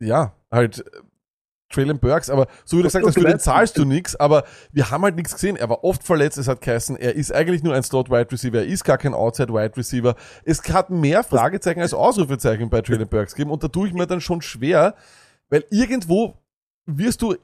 [0.00, 0.84] ja, halt
[1.70, 4.90] Traylon Burks, aber so wie du gesagt hast, für den zahlst du nichts, aber wir
[4.90, 5.56] haben halt nichts gesehen.
[5.56, 8.66] Er war oft verletzt, es hat geheißen, er ist eigentlich nur ein Slot-Wide Receiver, er
[8.66, 10.16] ist gar kein Outside-Wide Receiver.
[10.44, 14.06] Es hat mehr Fragezeichen als Ausrufezeichen bei Traylon Burks gegeben und da tue ich mir
[14.06, 14.94] dann schon schwer,
[15.48, 16.34] weil irgendwo
[16.86, 17.36] wirst du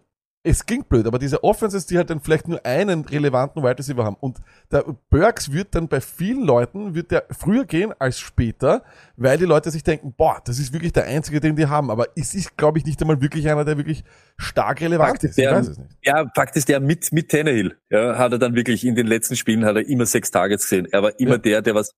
[0.47, 4.05] es klingt blöd, aber diese Offenses, die halt dann vielleicht nur einen relevanten Wide Receiver
[4.05, 4.39] haben und
[4.71, 8.85] der Burks wird dann bei vielen Leuten, wird der früher gehen als später,
[9.17, 12.07] weil die Leute sich denken, boah, das ist wirklich der einzige, den die haben, aber
[12.15, 14.05] es ist, glaube ich, nicht einmal wirklich einer, der wirklich
[14.37, 15.37] stark relevant Fakt ist.
[15.37, 15.91] Der, ich weiß es nicht.
[16.05, 19.35] Ja, Fakt ist, der mit, mit Tannehill, ja, hat er dann wirklich in den letzten
[19.35, 20.87] Spielen hat er immer sechs Targets gesehen.
[20.93, 21.39] Er war immer ja.
[21.39, 21.93] der, der was,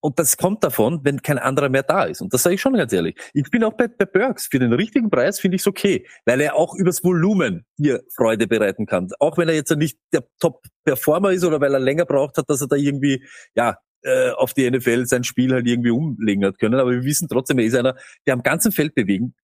[0.00, 2.22] und das kommt davon, wenn kein anderer mehr da ist.
[2.22, 3.16] Und das sage ich schon ganz ehrlich.
[3.34, 4.46] Ich bin auch bei, bei Burks.
[4.46, 8.46] Für den richtigen Preis finde ich es okay, weil er auch übers Volumen dir Freude
[8.46, 9.08] bereiten kann.
[9.18, 12.60] Auch wenn er jetzt nicht der Top-Performer ist oder weil er länger braucht hat, dass
[12.60, 13.24] er da irgendwie,
[13.54, 16.78] ja, äh, auf die NFL sein Spiel halt irgendwie umlegen hat können.
[16.78, 17.96] Aber wir wissen trotzdem, er ist einer,
[18.26, 19.34] der am ganzen Feld bewegen.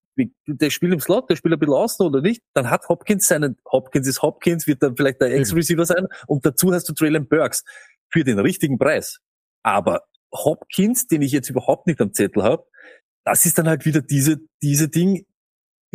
[0.47, 2.41] Der spielt im Slot, der spielt ein bisschen außen oder nicht.
[2.55, 6.07] Dann hat Hopkins seinen, Hopkins ist Hopkins, wird dann vielleicht der Ex-Receiver sein.
[6.29, 7.65] Und dazu hast du Traylon Burks
[8.11, 9.19] für den richtigen Preis.
[9.65, 10.03] Aber
[10.33, 12.65] Hopkins, den ich jetzt überhaupt nicht am Zettel habe,
[13.25, 15.27] das ist dann halt wieder diese, diese Ding,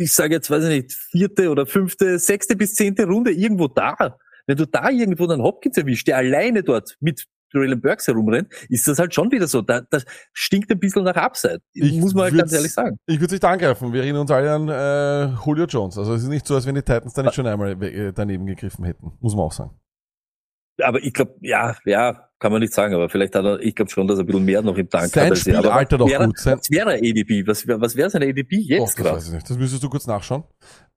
[0.00, 4.16] ich sage jetzt, weiß ich nicht, vierte oder fünfte, sechste bis zehnte Runde irgendwo da.
[4.46, 8.88] Wenn du da irgendwo dann Hopkins erwischt, der alleine dort mit Traylon Burks herumrennt, ist
[8.88, 9.60] das halt schon wieder so.
[9.60, 11.60] Da, das stinkt ein bisschen nach Upside.
[11.74, 12.98] Ich muss man halt ganz ehrlich sagen.
[13.06, 13.92] Ich würde nicht angreifen.
[13.92, 15.98] Wir erinnern uns alle an äh, Julio Jones.
[15.98, 18.46] Also es ist nicht so, als wenn die Titans da nicht schon einmal äh, daneben
[18.46, 19.12] gegriffen hätten.
[19.20, 19.78] Muss man auch sagen.
[20.82, 23.90] Aber ich glaube, ja, ja, kann man nicht sagen, aber vielleicht hat er, ich glaube
[23.90, 25.36] schon, dass er ein bisschen mehr noch im Tank Sein hat.
[25.36, 26.38] Sein Spielalter doch wäre, gut.
[26.38, 27.46] Sein was wäre ADP?
[27.46, 29.10] Was, was wäre seine ADP jetzt gerade?
[29.10, 29.50] Das weiß ich nicht.
[29.50, 30.44] Das müsstest du kurz nachschauen.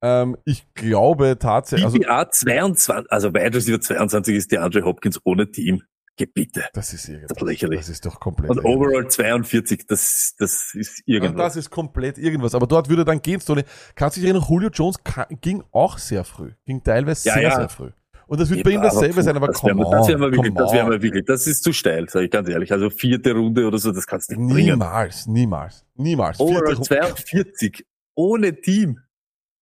[0.01, 1.85] Ähm, ich glaube tatsächlich.
[1.85, 5.83] Also, DPA 22, also Wide Receiver 22 ist der Andre Hopkins ohne Team.
[6.15, 6.65] Gebitte.
[6.73, 7.29] Das ist irgendwas.
[7.29, 7.79] Das ist lächerlich.
[7.79, 8.51] Das ist doch komplett.
[8.51, 11.31] Und overall 42, das, das ist irgendwas.
[11.31, 12.53] Ja, das ist komplett irgendwas.
[12.53, 13.63] Aber dort würde dann gehen, Stoney.
[13.95, 14.97] Kannst du dich erinnern, Julio Jones
[15.41, 16.51] ging auch sehr früh.
[16.67, 17.55] Ging teilweise ja, sehr, ja.
[17.55, 17.89] sehr früh.
[18.27, 20.53] Und das wird Eben, bei ihm dasselbe sein, aber komm on, das wäre mal wirklich,
[20.53, 22.71] das wäre mal wirklich, das ist zu steil, sage ich ganz ehrlich.
[22.71, 24.79] Also vierte Runde oder so, das kannst du nicht bringen.
[24.79, 26.39] Niemals, niemals, niemals.
[26.39, 28.99] Overall 42, ohne Team.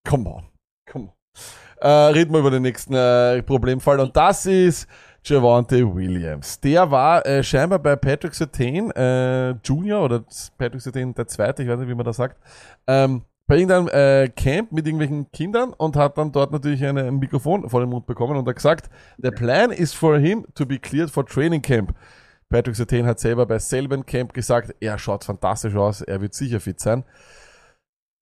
[0.08, 0.44] Come on,
[0.90, 1.12] come on.
[1.80, 4.86] Äh, reden wir über den nächsten äh, Problemfall und das ist
[5.24, 6.60] Javante Williams.
[6.60, 10.24] Der war äh, scheinbar bei Patrick Sertain äh, Junior oder
[10.58, 12.40] Patrick Sertain der Zweite, ich weiß nicht, wie man das sagt,
[12.86, 17.18] ähm, bei irgendeinem äh, Camp mit irgendwelchen Kindern und hat dann dort natürlich eine, ein
[17.18, 20.78] Mikrofon vor den Mund bekommen und hat gesagt, the plan is for him to be
[20.78, 21.94] cleared for training camp.
[22.48, 26.60] Patrick Sertain hat selber bei selben Camp gesagt, er schaut fantastisch aus, er wird sicher
[26.60, 27.04] fit sein.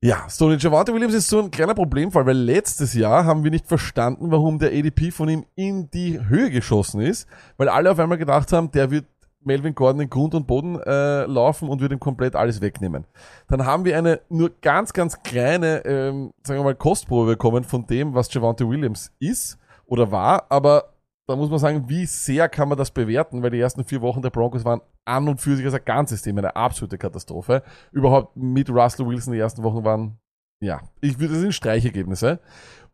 [0.02, 3.66] Ja, Stoney Javante Williams ist so ein kleiner Problemfall, weil letztes Jahr haben wir nicht
[3.66, 7.28] verstanden, warum der ADP von ihm in die Höhe geschossen ist,
[7.58, 9.04] weil alle auf einmal gedacht haben, der wird
[9.42, 13.06] Melvin Gordon in Grund und Boden äh, laufen und wird ihm komplett alles wegnehmen.
[13.48, 17.86] Dann haben wir eine nur ganz, ganz kleine, ähm, sagen wir mal, Kostprobe bekommen von
[17.86, 20.92] dem, was Javante Williams ist oder war, aber
[21.30, 24.20] da muss man sagen, wie sehr kann man das bewerten, weil die ersten vier Wochen
[24.20, 27.62] der Broncos waren an und für sich als ein ganzes Team eine absolute Katastrophe.
[27.92, 30.18] Überhaupt mit Russell Wilson die ersten Wochen waren,
[30.60, 32.40] ja, ich würde es Streichergebnisse.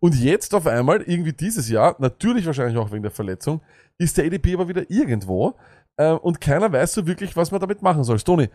[0.00, 3.62] Und jetzt auf einmal, irgendwie dieses Jahr, natürlich wahrscheinlich auch wegen der Verletzung,
[3.98, 5.54] ist der ADP aber wieder irgendwo
[5.96, 8.18] äh, und keiner weiß so wirklich, was man damit machen soll.
[8.20, 8.48] Tony,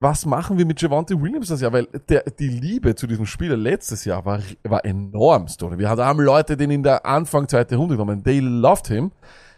[0.00, 1.72] was machen wir mit Javante Williams das Jahr?
[1.72, 5.78] Weil der, die Liebe zu diesem Spieler letztes Jahr war, war enorm, Tony.
[5.78, 8.22] Wir haben Leute den in der Anfang zweite Runde genommen.
[8.22, 9.12] They loved him.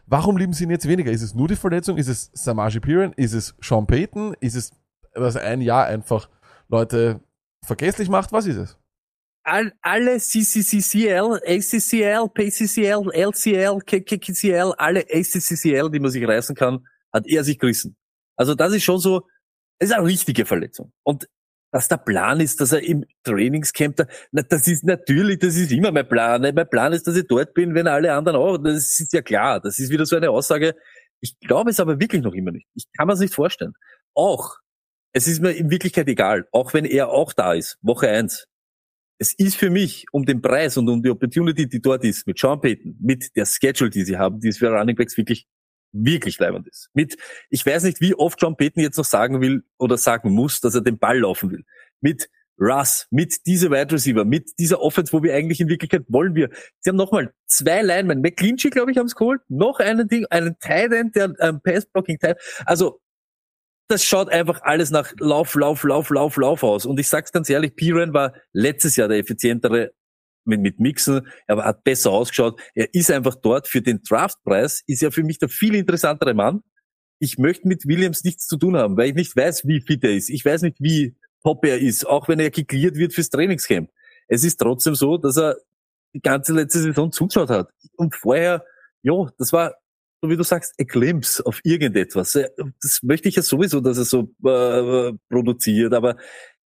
[0.07, 1.11] Warum lieben sie ihn jetzt weniger?
[1.11, 1.99] Ist es nur die Verletzung?
[1.99, 3.13] Ist es Samaji Piran?
[3.15, 4.35] Ist es Sean Payton?
[4.41, 4.71] Ist es,
[5.13, 6.31] dass ein Jahr einfach
[6.69, 7.21] Leute
[7.65, 8.33] vergesslich macht?
[8.33, 8.79] Was ist es?
[9.45, 17.27] All, alle CCCCL, ACCL, PCCL, LCL, KKCL, alle ACCCL, die man sich reißen kann, hat
[17.27, 17.97] er sich gerissen.
[18.37, 19.27] Also das ist schon so,
[19.79, 20.93] das ist eine richtige Verletzung.
[21.03, 21.29] Und
[21.71, 25.71] dass der Plan ist, dass er im Trainingscamp, da, na, das ist natürlich, das ist
[25.71, 26.41] immer mein Plan.
[26.41, 28.57] Mein Plan ist, dass ich dort bin, wenn alle anderen auch.
[28.59, 29.61] Das ist ja klar.
[29.61, 30.75] Das ist wieder so eine Aussage.
[31.21, 32.67] Ich glaube es aber wirklich noch immer nicht.
[32.75, 33.75] Ich kann mir es nicht vorstellen.
[34.15, 34.57] Auch,
[35.13, 38.47] es ist mir in Wirklichkeit egal, auch wenn er auch da ist, Woche eins.
[39.21, 42.39] Es ist für mich um den Preis und um die Opportunity, die dort ist, mit
[42.39, 45.47] Sean Payton, mit der Schedule, die sie haben, die ist für Running Backs wirklich
[45.93, 46.91] wirklich leibend ist.
[46.95, 47.17] Mit,
[47.51, 50.75] ich weiß nicht, wie oft John Payton jetzt noch sagen will oder sagen muss, dass
[50.75, 51.65] er den Ball laufen will.
[52.01, 52.29] Mit
[52.61, 56.51] Russ, mit dieser Wide Receiver, mit dieser Offense, wo wir eigentlich in Wirklichkeit wollen wir.
[56.81, 58.21] Sie haben nochmal zwei Linemen.
[58.21, 59.41] McClinchy, glaube ich, haben es geholt.
[59.49, 62.39] Noch einen Ding, einen Tight der ähm, Pass-Blocking Tight.
[62.67, 63.01] Also,
[63.89, 66.85] das schaut einfach alles nach Lauf, Lauf, Lauf, Lauf, Lauf aus.
[66.85, 69.93] Und ich sag's ganz ehrlich, Piran war letztes Jahr der effizientere
[70.45, 72.61] mit, mit Mixen, er hat besser ausgeschaut.
[72.75, 76.63] Er ist einfach dort für den Draftpreis, ist ja für mich der viel interessantere Mann.
[77.19, 80.15] Ich möchte mit Williams nichts zu tun haben, weil ich nicht weiß, wie fit er
[80.15, 80.31] ist.
[80.31, 83.91] Ich weiß nicht, wie top er ist, auch wenn er geklärt wird fürs Trainingscamp.
[84.29, 85.57] Es ist trotzdem so, dass er
[86.15, 87.71] die ganze letzte Saison zugeschaut hat.
[87.97, 88.65] Und vorher,
[89.03, 89.75] ja, das war,
[90.23, 92.33] so wie du sagst, a glimpse auf irgendetwas.
[92.81, 96.17] Das möchte ich ja sowieso, dass er so äh, produziert, aber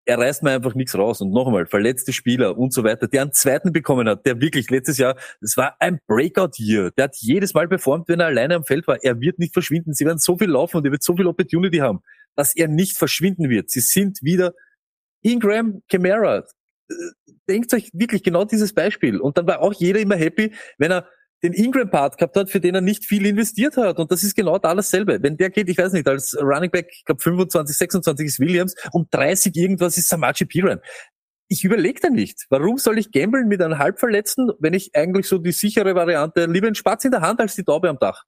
[0.05, 1.21] er reißt mir einfach nichts raus.
[1.21, 4.99] Und nochmal, verletzte Spieler und so weiter, der einen zweiten bekommen hat, der wirklich letztes
[4.99, 6.91] Jahr, das war ein Breakout-Year.
[6.93, 9.03] Der hat jedes Mal performt, wenn er alleine am Feld war.
[9.03, 9.95] Er wird nicht verschwinden.
[9.95, 12.01] Sie werden so viel laufen und er wird so viel Opportunity haben,
[12.37, 13.71] dass er nicht verschwinden wird.
[13.71, 14.55] Sie sind wieder
[15.23, 16.45] Ingram, Camara.
[17.49, 19.21] Denkt euch wirklich genau dieses Beispiel.
[19.21, 21.09] Und dann war auch jeder immer happy, wenn er
[21.43, 23.99] den Ingram-Part gehabt hat, für den er nicht viel investiert hat.
[23.99, 25.23] Und das ist genau da dasselbe.
[25.23, 28.75] Wenn der geht, ich weiß nicht, als Running Back, ich glaube 25, 26 ist Williams
[28.93, 30.81] und 30 irgendwas ist Samaji Piran.
[31.49, 32.47] Ich überlege da nicht.
[32.51, 36.67] Warum soll ich gambeln mit einem Halbverletzten, wenn ich eigentlich so die sichere Variante, lieber
[36.67, 38.25] einen Spatz in der Hand als die Taube am Dach?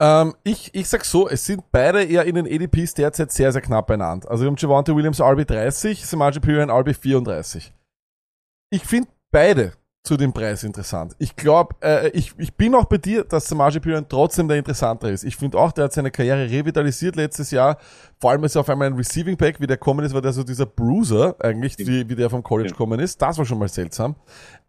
[0.00, 3.62] Ähm, ich, ich sag so, es sind beide eher in den ADPs derzeit sehr, sehr
[3.62, 4.30] knapp beieinander.
[4.30, 7.72] Also wir haben Javante Williams RB 30, Samaji Piran RB 34.
[8.70, 9.72] Ich finde beide
[10.08, 11.14] zu dem Preis interessant.
[11.18, 15.10] Ich glaube, äh, ich, ich bin auch bei dir, dass Samaji Piran trotzdem der interessantere
[15.10, 15.22] ist.
[15.22, 17.76] Ich finde auch, der hat seine Karriere revitalisiert letztes Jahr.
[18.18, 20.32] Vor allem, als er auf einmal ein Receiving Pack, wie der kommen ist, war der
[20.32, 23.20] so dieser Bruiser eigentlich, wie, wie der vom College gekommen ist.
[23.20, 24.16] Das war schon mal seltsam.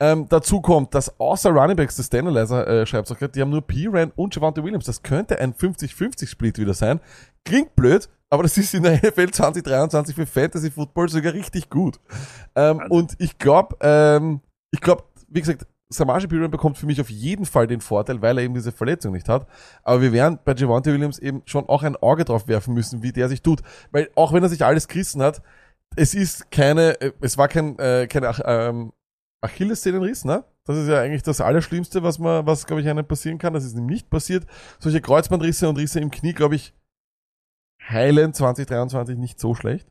[0.01, 3.51] Ähm, dazu kommt, dass außer Running Backs, der Stanalizer äh, schreibt auch gerade, die haben
[3.51, 4.83] nur Piran und Javante Williams.
[4.83, 6.99] Das könnte ein 50-50-Split wieder sein.
[7.45, 11.97] Klingt blöd, aber das ist in der NFL 2023 für Fantasy Football sogar richtig gut.
[12.57, 17.09] Ähm, und ich glaube, ähm, ich glaube, wie gesagt, Samaje Piran bekommt für mich auf
[17.09, 19.47] jeden Fall den Vorteil, weil er eben diese Verletzung nicht hat.
[19.83, 23.11] Aber wir werden bei Javante Williams eben schon auch ein Auge drauf werfen müssen, wie
[23.11, 23.61] der sich tut.
[23.91, 25.41] Weil auch wenn er sich alles gerissen hat,
[25.95, 28.93] es ist keine, äh, es war kein, äh, keine ähm,
[29.41, 30.43] Achillessehnenriss, ne?
[30.65, 33.53] Das ist ja eigentlich das Allerschlimmste, was man, was, glaube ich, einem passieren kann.
[33.53, 34.45] Das ist ihm nicht passiert.
[34.77, 36.75] Solche Kreuzbandrisse und Risse im Knie, glaube ich,
[37.89, 39.87] heilen 2023 nicht so schlecht.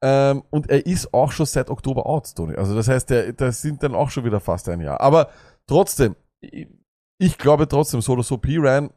[0.00, 2.54] Ähm, und er ist auch schon seit Oktober out, Tony.
[2.54, 5.00] Also das heißt, der, das sind dann auch schon wieder fast ein Jahr.
[5.00, 5.30] Aber
[5.66, 8.90] trotzdem, ich glaube trotzdem, so oder so, P-Ran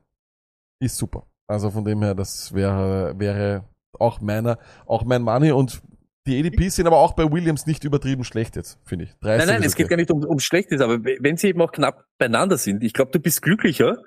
[0.79, 1.25] ist super.
[1.47, 3.65] Also von dem her, das wäre, wäre
[3.99, 5.81] auch meiner, auch mein Money und
[6.27, 9.11] die ADPs sind aber auch bei Williams nicht übertrieben schlecht jetzt, finde ich.
[9.21, 9.83] Nein, nein, es okay.
[9.83, 12.93] geht gar nicht um, um Schlechtes, aber wenn sie eben auch knapp beieinander sind, ich
[12.93, 13.97] glaube, du bist glücklicher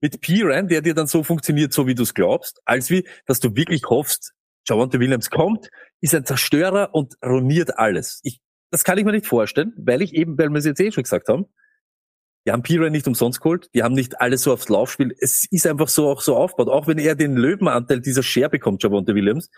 [0.00, 3.40] mit P-Ran, der dir dann so funktioniert, so wie du es glaubst, als wie, dass
[3.40, 4.32] du wirklich hoffst,
[4.70, 5.68] Javante Williams kommt,
[6.00, 8.20] ist ein Zerstörer und ruiniert alles.
[8.22, 10.90] Ich, das kann ich mir nicht vorstellen, weil ich eben, weil wir es jetzt eh
[10.92, 11.46] schon gesagt haben,
[12.46, 15.14] die haben Piran nicht umsonst geholt, die haben nicht alles so aufs Laufspiel.
[15.18, 16.72] Es ist einfach so auch so aufgebaut.
[16.72, 19.50] Auch wenn er den Löwenanteil dieser Share bekommt, Javante Williams,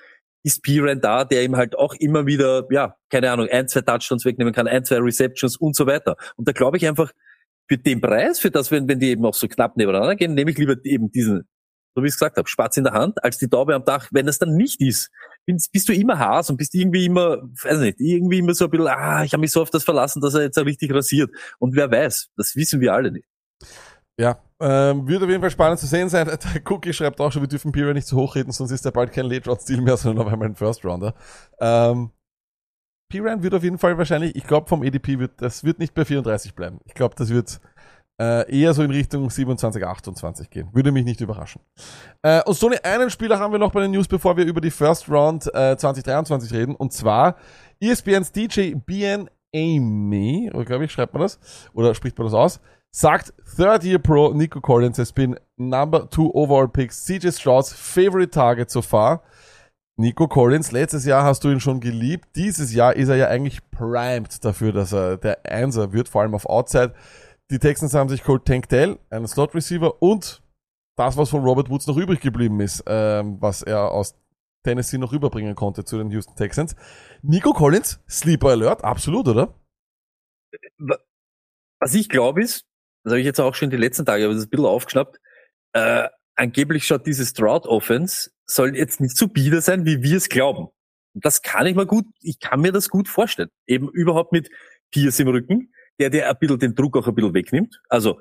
[0.42, 4.24] ist Piran da, der ihm halt auch immer wieder, ja, keine Ahnung, ein, zwei Touchdowns
[4.24, 6.16] wegnehmen kann, ein, zwei Receptions und so weiter.
[6.36, 7.12] Und da glaube ich einfach,
[7.68, 10.50] für den Preis, für das, wenn, wenn die eben auch so knapp nebeneinander gehen, nehme
[10.50, 11.48] ich lieber eben diesen
[11.94, 14.08] so wie ich gesagt habe, Spatz in der Hand, als die Taube am Dach.
[14.12, 15.10] Wenn es dann nicht ist,
[15.46, 18.86] bist, du immer Haas und bist irgendwie immer, weiß nicht, irgendwie immer so ein bisschen,
[18.86, 21.30] ah, ich habe mich so auf das verlassen, dass er jetzt richtig rasiert.
[21.58, 23.26] Und wer weiß, das wissen wir alle nicht.
[24.18, 26.26] Ja, Ähm, wird auf jeden Fall spannend zu sehen sein.
[26.54, 28.92] Der Cookie schreibt auch schon, wir dürfen Piran nicht zu hoch reden, sonst ist er
[28.92, 31.14] bald kein Late-Round-Stil mehr, sondern auf einmal ein First-Rounder.
[31.58, 32.10] Ähm,
[33.08, 36.04] Piran wird auf jeden Fall wahrscheinlich, ich glaube vom ADP wird, das wird nicht bei
[36.04, 36.78] 34 bleiben.
[36.84, 37.60] Ich glaube, das wird
[38.20, 40.68] äh, eher so in Richtung 27, 28 gehen.
[40.72, 41.62] Würde mich nicht überraschen.
[42.22, 44.70] Äh, und so einen Spieler haben wir noch bei den News, bevor wir über die
[44.70, 46.74] First Round äh, 2023 reden.
[46.74, 47.36] Und zwar
[47.80, 51.38] ESPNs DJ BN Amy, oder glaube ich, schreibt man das,
[51.74, 56.30] oder spricht man das aus, sagt Third Year Pro Nico Collins has been number two
[56.34, 59.22] overall picks, CJ Strauss favorite target so far.
[59.98, 62.30] Nico Collins, letztes Jahr hast du ihn schon geliebt.
[62.34, 66.34] Dieses Jahr ist er ja eigentlich primed dafür, dass er der Einser wird, vor allem
[66.34, 66.94] auf Outside.
[67.52, 70.42] Die Texans haben sich Colt Tank Dell, einen Slot Receiver und
[70.96, 74.18] das, was von Robert Woods noch übrig geblieben ist, ähm, was er aus
[74.64, 76.74] Tennessee noch überbringen konnte zu den Houston Texans.
[77.20, 79.54] Nico Collins, Sleeper Alert, absolut, oder?
[81.78, 82.64] Was ich glaube ist,
[83.04, 85.20] das habe ich jetzt auch schon die letzten Tage, aber das ist ein bisschen aufgeschnappt,
[85.74, 90.30] äh, angeblich schaut diese Stroud Offense soll jetzt nicht so bieder sein, wie wir es
[90.30, 90.68] glauben.
[91.12, 93.50] Das kann ich mir gut, ich kann mir das gut vorstellen.
[93.66, 94.48] Eben überhaupt mit
[94.90, 97.80] Pierce im Rücken, der dir ein bisschen den Druck auch ein bisschen wegnimmt.
[97.88, 98.20] Also,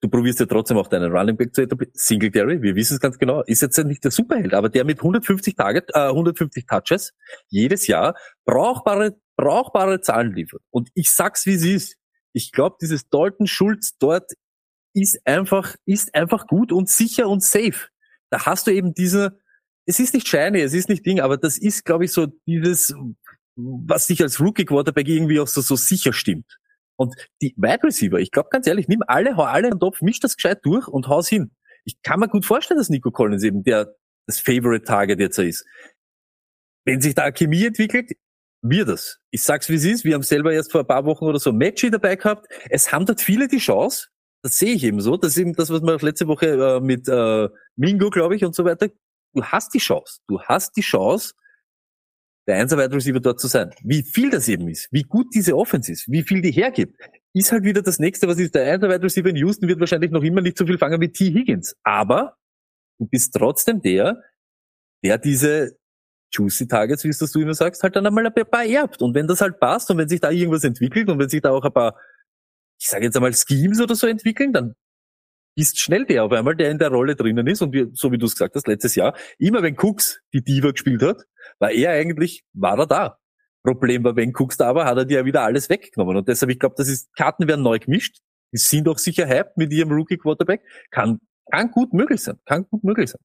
[0.00, 1.92] du probierst ja trotzdem auch deinen Running Back zu etablieren.
[1.94, 5.54] Singletary, wir wissen es ganz genau, ist jetzt nicht der Superheld, aber der mit 150
[5.54, 7.12] Target, äh, 150 Touches
[7.48, 8.14] jedes Jahr
[8.44, 10.62] brauchbare, brauchbare Zahlen liefert.
[10.70, 11.96] Und ich sag's, wie es ist.
[12.32, 14.32] Ich glaube, dieses Dalton Schulz dort
[14.92, 17.88] ist einfach, ist einfach gut und sicher und safe.
[18.30, 19.38] Da hast du eben diese,
[19.86, 22.94] es ist nicht shiny, es ist nicht Ding, aber das ist, glaube ich, so dieses,
[23.54, 26.58] was sich als Rookie Quarterback irgendwie auch so, so sicher stimmt.
[26.96, 30.00] Und die Wide Receiver, ich glaube ganz ehrlich, nimm alle, hau alle in den Topf,
[30.02, 31.50] misch das gescheit durch und hau's hin.
[31.84, 33.94] Ich kann mir gut vorstellen, dass Nico Collins eben der
[34.26, 35.64] das Favorite Target jetzt ist.
[36.84, 38.12] Wenn sich da Chemie entwickelt,
[38.62, 39.18] wird das.
[39.30, 40.04] Ich sag's wie es ist.
[40.04, 42.46] Wir haben selber erst vor ein paar Wochen oder so Matchy dabei gehabt.
[42.70, 44.08] Es haben dort viele die Chance.
[44.42, 45.16] Das sehe ich eben so.
[45.16, 48.54] Das ist eben das, was wir letzte Woche äh, mit äh, Mingo, glaube ich, und
[48.54, 48.88] so weiter.
[49.34, 50.20] Du hast die Chance.
[50.28, 51.34] Du hast die Chance,
[52.46, 53.70] der Einser Wide Receiver dort zu sein.
[53.82, 56.96] Wie viel das eben ist, wie gut diese Offense ist, wie viel die hergibt,
[57.32, 58.54] ist halt wieder das nächste, was ist.
[58.54, 61.10] Der Einser Wide Receiver in Houston wird wahrscheinlich noch immer nicht so viel fangen wie
[61.10, 61.26] T.
[61.26, 61.76] Higgins.
[61.82, 62.36] Aber
[62.98, 64.22] du bist trotzdem der,
[65.04, 65.76] der diese
[66.32, 69.02] Juicy Targets, wie es das du immer sagst, halt dann einmal ein paar erbt.
[69.02, 71.50] Und wenn das halt passt und wenn sich da irgendwas entwickelt und wenn sich da
[71.50, 71.96] auch ein paar,
[72.80, 74.74] ich sage jetzt einmal Schemes oder so entwickeln, dann
[75.56, 77.62] ist schnell der auf einmal, der in der Rolle drinnen ist.
[77.62, 80.70] Und wir, so wie du es gesagt hast, letztes Jahr, immer wenn Cooks die Diva
[80.70, 81.24] gespielt hat,
[81.58, 83.18] war er eigentlich, war er da.
[83.62, 86.16] Problem war, wenn da war, hat er dir ja wieder alles weggenommen.
[86.16, 88.18] Und deshalb, ich glaube, das ist, Karten werden neu gemischt.
[88.52, 90.62] Die sind auch sicher hyped mit ihrem Rookie Quarterback.
[90.90, 91.18] Kann,
[91.50, 92.38] kann gut möglich sein.
[92.46, 93.20] Kann gut möglich sein.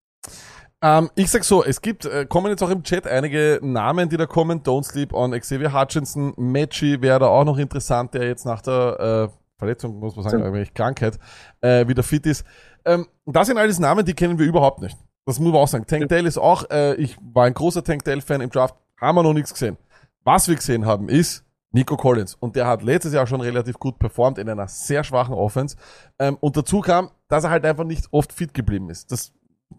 [0.83, 4.17] Ähm, ich sag so, es gibt, äh, kommen jetzt auch im Chat einige Namen, die
[4.17, 4.63] da kommen.
[4.63, 9.29] Don't Sleep on Xavier Hutchinson, Matchy wäre da auch noch interessant, der jetzt nach der
[9.29, 11.19] äh, Verletzung, muss man sagen, eigentlich Krankheit,
[11.61, 12.43] äh, wieder fit ist.
[12.83, 14.97] Ähm, das sind alles Namen, die kennen wir überhaupt nicht.
[15.25, 15.85] Das muss man auch sagen.
[15.85, 19.23] Tank Dell ist auch, äh, ich war ein großer Tank Dell-Fan im Draft, haben wir
[19.23, 19.77] noch nichts gesehen.
[20.23, 22.35] Was wir gesehen haben, ist Nico Collins.
[22.35, 25.77] Und der hat letztes Jahr schon relativ gut performt in einer sehr schwachen Offense.
[26.19, 29.11] Ähm, und dazu kam, dass er halt einfach nicht oft fit geblieben ist.
[29.11, 29.33] Das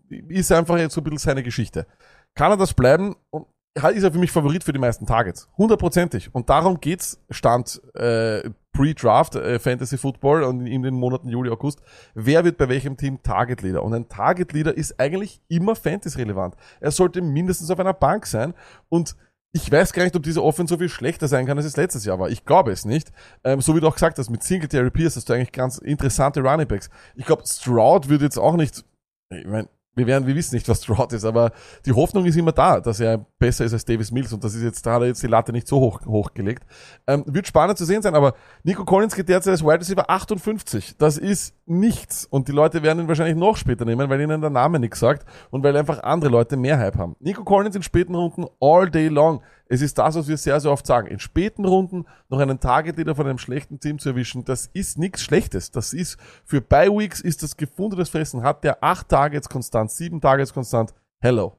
[0.09, 1.87] ist einfach jetzt so ein bisschen seine Geschichte.
[2.35, 3.17] Kann er das bleiben?
[3.31, 5.49] Und ist er für mich Favorit für die meisten Targets.
[5.57, 6.35] Hundertprozentig.
[6.35, 11.81] Und darum geht's, Stand äh, Pre-Draft äh, Fantasy Football und in den Monaten Juli, August.
[12.15, 13.83] Wer wird bei welchem Team Target Leader?
[13.83, 16.57] Und ein Target Leader ist eigentlich immer Fantasy-relevant.
[16.81, 18.55] Er sollte mindestens auf einer Bank sein
[18.89, 19.17] und
[19.55, 22.07] ich weiß gar nicht, ob diese Offense so viel schlechter sein kann, als es letztes
[22.07, 22.31] Jahr war.
[22.31, 23.13] Ich glaube es nicht.
[23.45, 26.41] Ähm, so wie du auch gesagt hast, mit Singletary Pierce hast du eigentlich ganz interessante
[26.41, 26.89] Running Backs.
[27.15, 28.85] Ich glaube, Stroud wird jetzt auch nicht,
[29.31, 31.53] ich meine, wir werden, wir wissen nicht, was Stroud ist, aber
[31.85, 34.63] die Hoffnung ist immer da, dass er besser ist als Davis Mills und das ist
[34.63, 36.65] jetzt, da hat er jetzt die Latte nicht so hoch, hochgelegt.
[37.07, 40.97] Ähm, wird spannend zu sehen sein, aber Nico Collins geht derzeit als Wide Receiver 58.
[40.99, 44.51] Das ist nichts und die Leute werden ihn wahrscheinlich noch später nehmen, weil ihnen der
[44.51, 47.17] Name nichts sagt und weil einfach andere Leute mehr Hype haben.
[47.21, 49.43] Nico Collins in späten Runden all day long.
[49.73, 51.07] Es ist das, was wir sehr, sehr oft sagen.
[51.07, 54.99] In späten Runden noch einen Target Leader von einem schlechten Team zu erwischen, das ist
[54.99, 55.71] nichts Schlechtes.
[55.71, 58.43] Das ist, für Bye Weeks ist das gefundenes Fressen.
[58.43, 60.93] Hat der acht Targets konstant, sieben Targets konstant.
[61.23, 61.57] Hello.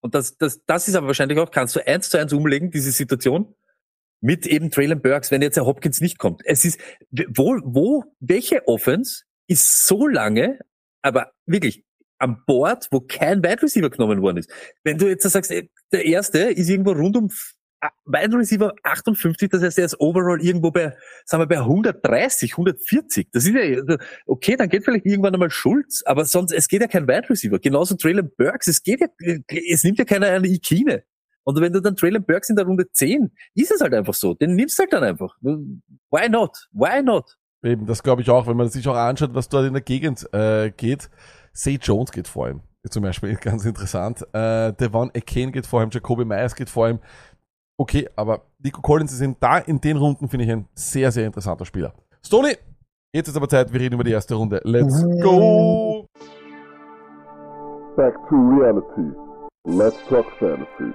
[0.00, 2.90] Und das, das, das ist aber wahrscheinlich auch, kannst du eins zu eins umlegen, diese
[2.90, 3.54] Situation,
[4.20, 6.42] mit eben Traylon Burks, wenn jetzt der Hopkins nicht kommt.
[6.44, 6.80] Es ist,
[7.12, 10.58] wo, wo, welche Offense ist so lange,
[11.02, 11.84] aber wirklich
[12.18, 14.50] am Board, wo kein Wide Receiver genommen worden ist.
[14.82, 15.52] Wenn du jetzt sagst,
[15.92, 17.30] der erste ist irgendwo rund um
[18.06, 23.28] Wide Receiver 58, das heißt, er ist overall irgendwo bei, sagen wir, bei 130, 140.
[23.32, 26.88] Das ist ja, okay, dann geht vielleicht irgendwann einmal Schulz, aber sonst, es geht ja
[26.88, 27.58] kein Wide Receiver.
[27.58, 29.06] Genauso Traylon Burks, es geht ja,
[29.70, 31.04] es nimmt ja keiner eine Ikine.
[31.44, 34.34] Und wenn du dann Traylon Burks in der Runde 10, ist es halt einfach so.
[34.34, 35.36] Den nimmst du halt dann einfach.
[35.40, 36.68] Why not?
[36.72, 37.36] Why not?
[37.62, 40.28] Eben, das glaube ich auch, wenn man sich auch anschaut, was dort in der Gegend
[40.32, 41.10] äh, geht.
[41.52, 44.22] Say Jones geht vor ihm, zum Beispiel, ganz interessant.
[44.32, 47.00] Äh, Devon Akane geht vor ihm, Jacoby Myers geht vor ihm.
[47.80, 51.64] Okay, aber Nico Collins ist da in den Runden, finde ich, ein sehr, sehr interessanter
[51.64, 51.94] Spieler.
[52.24, 52.56] Stoney,
[53.14, 54.60] jetzt ist aber Zeit, wir reden über die erste Runde.
[54.64, 56.06] Let's go!
[57.96, 59.12] Back to reality.
[59.64, 60.92] Let's talk fantasy.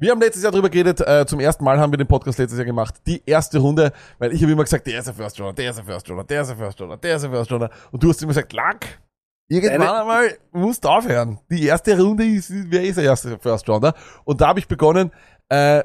[0.00, 2.56] Wir haben letztes Jahr drüber geredet, äh, zum ersten Mal haben wir den Podcast letztes
[2.58, 5.52] Jahr gemacht, die erste Runde, weil ich habe immer gesagt, der ist ein First Runner,
[5.52, 7.70] der ist ein First Runner, der ist ein First Runner, der ist ein First Runner.
[7.90, 9.00] Und du hast immer gesagt, Lack,
[9.48, 11.40] irgendwann Deine- einmal musst du aufhören.
[11.50, 13.92] Die erste Runde ist, wer ist der erste First Runner?
[14.24, 15.10] Und da habe ich begonnen,
[15.48, 15.82] äh,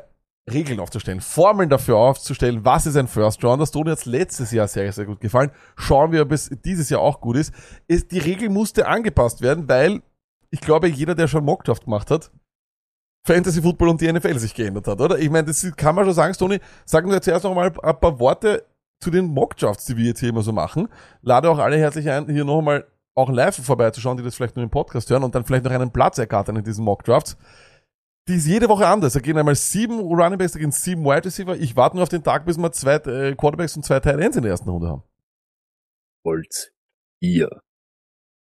[0.52, 3.64] Regeln aufzustellen, Formeln dafür aufzustellen, was ist ein First Rounder.
[3.64, 5.50] Das Toni hat letztes Jahr sehr, sehr gut gefallen.
[5.78, 7.54] Schauen wir, ob es dieses Jahr auch gut ist.
[7.88, 10.02] ist die Regel musste angepasst werden, weil
[10.52, 12.30] ich glaube, jeder, der schon Mockdraft gemacht hat,
[13.26, 15.18] Fantasy Football und die NFL sich geändert hat, oder?
[15.18, 16.60] Ich meine, das kann man schon sagen, Toni.
[16.86, 18.66] Sagen wir zuerst noch mal ein paar Worte
[19.00, 20.90] zu den Mockdrafts, die wir jetzt hier immer so machen.
[21.22, 24.64] Lade auch alle herzlich ein, hier noch einmal auch live vorbeizuschauen, die das vielleicht nur
[24.64, 27.38] im Podcast hören und dann vielleicht noch einen Platz ergattern in diesen Mockdrafts.
[28.28, 29.14] Die ist jede Woche anders.
[29.14, 31.56] Da gehen einmal sieben Running Backs, da gehen sieben Wide Receiver.
[31.58, 34.38] Ich warte nur auf den Tag, bis wir zwei äh, Quarterbacks und zwei Tight Ends
[34.38, 35.04] in der ersten Runde haben.
[36.24, 36.74] wollt
[37.20, 37.50] ihr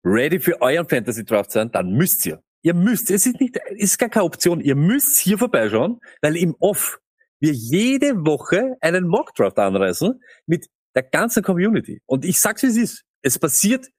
[0.04, 2.42] ready für euren Fantasy Draft sein, dann müsst ihr.
[2.64, 4.60] Ihr müsst, es ist nicht, es ist gar keine Option.
[4.60, 6.98] Ihr müsst hier vorbeischauen, weil im Off
[7.38, 12.00] wir jede Woche einen Mock Draft anreißen mit der ganzen Community.
[12.06, 13.04] Und ich sag's wie es ist.
[13.20, 13.90] Es passiert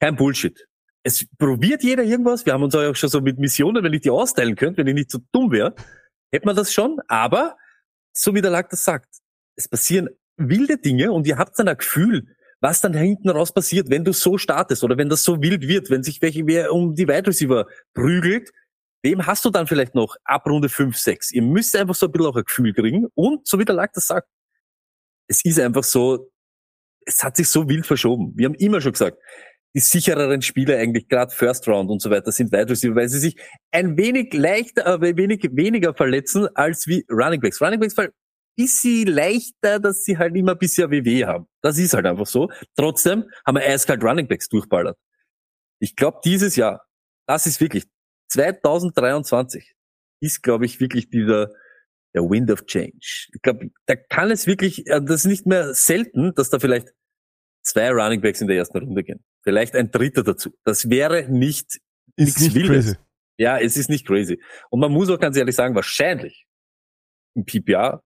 [0.00, 0.66] kein Bullshit.
[1.02, 2.44] Es probiert jeder irgendwas.
[2.44, 4.94] Wir haben uns auch schon so mit Missionen, wenn ich die austeilen könnte, wenn ich
[4.94, 5.74] nicht so dumm wäre,
[6.30, 7.00] hätte man das schon.
[7.08, 7.56] Aber,
[8.12, 9.08] so wie der Lack das sagt,
[9.56, 12.33] es passieren wilde Dinge und ihr habt dann ein Gefühl,
[12.64, 15.90] was dann hinten raus passiert, wenn du so startest oder wenn das so wild wird,
[15.90, 18.52] wenn sich welche wer um die Wide Receiver prügelt,
[19.02, 21.32] wem hast du dann vielleicht noch ab Runde 5, 6?
[21.32, 23.92] Ihr müsst einfach so ein bisschen auch ein Gefühl kriegen und, so wie der Lack
[23.92, 24.26] das sagt,
[25.28, 26.30] es ist einfach so,
[27.04, 28.32] es hat sich so wild verschoben.
[28.34, 29.18] Wir haben immer schon gesagt,
[29.74, 33.18] die sichereren Spieler eigentlich gerade First Round und so weiter sind Wide Receiver, weil sie
[33.18, 33.36] sich
[33.72, 37.60] ein wenig leichter, äh, wenig weniger verletzen als wie Running Backs.
[37.60, 37.94] Running Backs
[38.56, 41.46] bisschen leichter, dass sie halt immer ein bisschen WW haben.
[41.62, 42.50] Das ist halt einfach so.
[42.76, 44.96] Trotzdem haben wir eiskalt Running Backs durchballert.
[45.80, 46.86] Ich glaube, dieses Jahr,
[47.26, 47.84] das ist wirklich
[48.30, 49.74] 2023
[50.20, 51.50] ist, glaube ich, wirklich dieser
[52.14, 52.96] der Wind of Change.
[53.34, 56.92] Ich glaube, da kann es wirklich, äh, das ist nicht mehr selten, dass da vielleicht
[57.62, 59.24] zwei Running Backs in der ersten Runde gehen.
[59.42, 60.54] Vielleicht ein dritter dazu.
[60.64, 61.80] Das wäre nicht,
[62.16, 62.84] Ist Nichts nicht Wildes.
[62.86, 62.96] crazy.
[63.38, 64.40] ja, es ist nicht crazy.
[64.70, 66.46] Und man muss auch ganz ehrlich sagen, wahrscheinlich
[67.34, 68.00] im PPA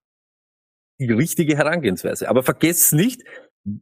[0.99, 2.29] die richtige Herangehensweise.
[2.29, 3.23] Aber vergesst nicht,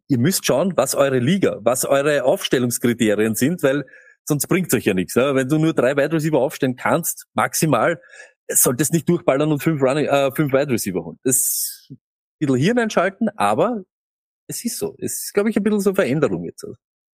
[0.07, 3.85] ihr müsst schauen, was eure Liga, was eure Aufstellungskriterien sind, weil
[4.25, 5.15] sonst bringt's euch ja nichts.
[5.15, 5.35] Ne?
[5.35, 7.99] Wenn du nur drei Wide Receiver aufstellen kannst, maximal,
[8.49, 11.19] solltest nicht durchballern und fünf, Running, äh, fünf Wide Receiver holen.
[11.23, 11.97] Das ist ein
[12.39, 13.83] bisschen Hirn einschalten, aber
[14.47, 14.95] es ist so.
[14.99, 16.65] Es ist, glaube ich, ein bisschen so Veränderung jetzt.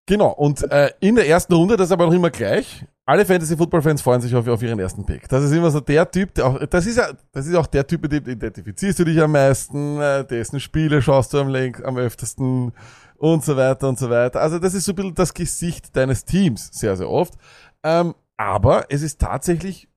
[0.06, 4.02] Genau, und äh, in der ersten Runde, das ist aber noch immer gleich, alle Fantasy-Football-Fans
[4.02, 5.28] freuen sich auf, auf ihren ersten Pick.
[5.30, 7.88] Das ist immer so der Typ, der auch, das ist ja, das ist auch der
[7.88, 11.84] Typ, mit dem identifizierst du dich am meisten, äh, dessen Spiele schaust du am, läng
[11.84, 12.74] am öftesten
[13.18, 14.42] und so weiter und so weiter.
[14.42, 17.34] Also das ist so ein bisschen das Gesicht deines Teams, sehr, sehr oft.
[17.84, 19.88] Ähm, aber es ist tatsächlich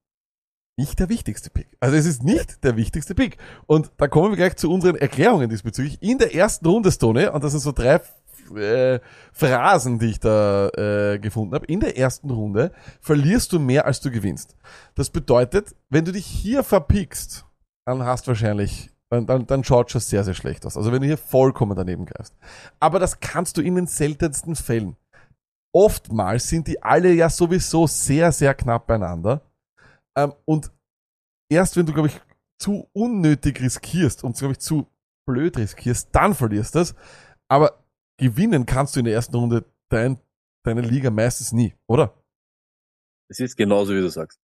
[0.76, 1.76] nicht der wichtigste Pick.
[1.80, 3.38] Also es ist nicht der wichtigste Pick.
[3.66, 6.00] Und da kommen wir gleich zu unseren Erklärungen diesbezüglich.
[6.02, 8.00] In der ersten Runde, Stone, und das sind so drei
[8.54, 9.00] äh,
[9.32, 11.66] Phrasen, die ich da äh, gefunden habe.
[11.66, 14.56] In der ersten Runde verlierst du mehr, als du gewinnst.
[14.94, 17.46] Das bedeutet, wenn du dich hier verpickst,
[17.86, 20.76] dann hast wahrscheinlich, dann, dann, dann schaut schon sehr, sehr schlecht aus.
[20.76, 22.34] Also wenn du hier vollkommen daneben greifst.
[22.80, 24.96] Aber das kannst du in den seltensten Fällen.
[25.74, 29.42] Oftmals sind die alle ja sowieso sehr, sehr knapp beieinander.
[30.16, 30.72] Ähm, und
[31.50, 32.20] erst wenn du, glaube ich,
[32.58, 34.86] zu unnötig riskierst und, glaube ich, zu
[35.26, 36.94] blöd riskierst, dann verlierst du das.
[37.48, 37.84] Aber
[38.18, 40.18] gewinnen kannst du in der ersten Runde dein,
[40.62, 42.22] deine Liga meistens nie, oder?
[43.28, 44.40] Es ist genauso, wie du sagst.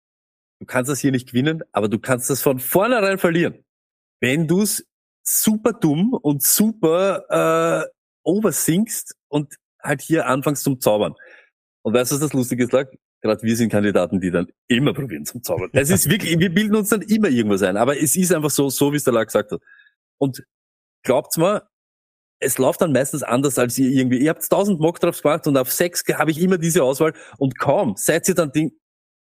[0.61, 3.65] Du kannst das hier nicht gewinnen, aber du kannst das von vornherein verlieren.
[4.21, 4.87] Wenn du es
[5.23, 7.89] super dumm und super äh,
[8.25, 11.15] oversinkst und halt hier anfängst zum Zaubern.
[11.83, 12.91] Und weißt du, was das Lustige ist, Lack?
[13.23, 15.69] Gerade wir sind Kandidaten, die dann immer probieren zum Zaubern.
[15.73, 18.71] Es ist wirklich, wir bilden uns dann immer irgendwas ein, aber es ist einfach so,
[18.71, 19.61] so wie es der Lack gesagt hat.
[20.19, 20.43] Und
[21.05, 21.69] glaubt's mir,
[22.41, 24.19] es läuft dann meistens anders als ihr irgendwie.
[24.19, 27.95] Ihr habt tausend Mockdrafts gemacht und auf sechs habe ich immer diese Auswahl und kaum
[27.97, 28.73] seid ihr dann Ding,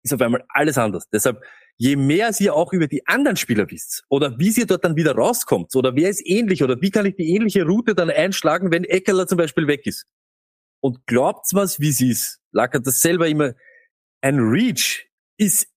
[0.03, 1.07] ist auf einmal alles anders.
[1.11, 1.43] Deshalb,
[1.77, 5.15] je mehr ihr auch über die anderen Spieler wisst oder wie ihr dort dann wieder
[5.15, 8.85] rauskommt oder wer ist ähnlich oder wie kann ich die ähnliche Route dann einschlagen, wenn
[8.85, 10.05] Eckerler zum Beispiel weg ist.
[10.79, 12.39] Und glaubt's mir's, wie sie ist.
[12.51, 13.53] Lackert das selber immer.
[14.21, 15.07] Ein Reach
[15.37, 15.67] ist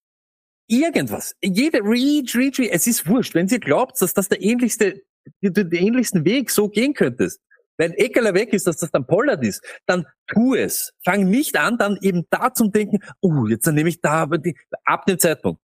[0.68, 1.35] irgendwas.
[1.43, 2.70] Jede Reach, Reach, Reach.
[2.70, 3.35] Es ist wurscht.
[3.35, 5.03] Wenn ihr glaubt, dass das der ähnlichste
[5.40, 7.40] den ähnlichsten Weg so gehen könntest.
[7.76, 10.92] Wenn Eckeler weg ist, dass das dann Pollard ist, dann tu es.
[11.04, 14.28] Fang nicht an, dann eben da zum Denken, uh, jetzt dann nehme ich da,
[14.84, 15.60] ab dem Zeitpunkt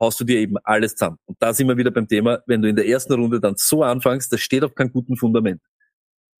[0.00, 1.18] haust du dir eben alles zusammen.
[1.26, 3.82] Und da sind wir wieder beim Thema, wenn du in der ersten Runde dann so
[3.82, 5.60] anfängst, das steht auf keinem guten Fundament.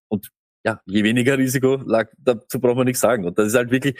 [0.08, 0.30] Und
[0.64, 3.24] ja, je weniger Risiko lag, dazu braucht man nichts sagen.
[3.24, 3.98] Und das ist halt wirklich,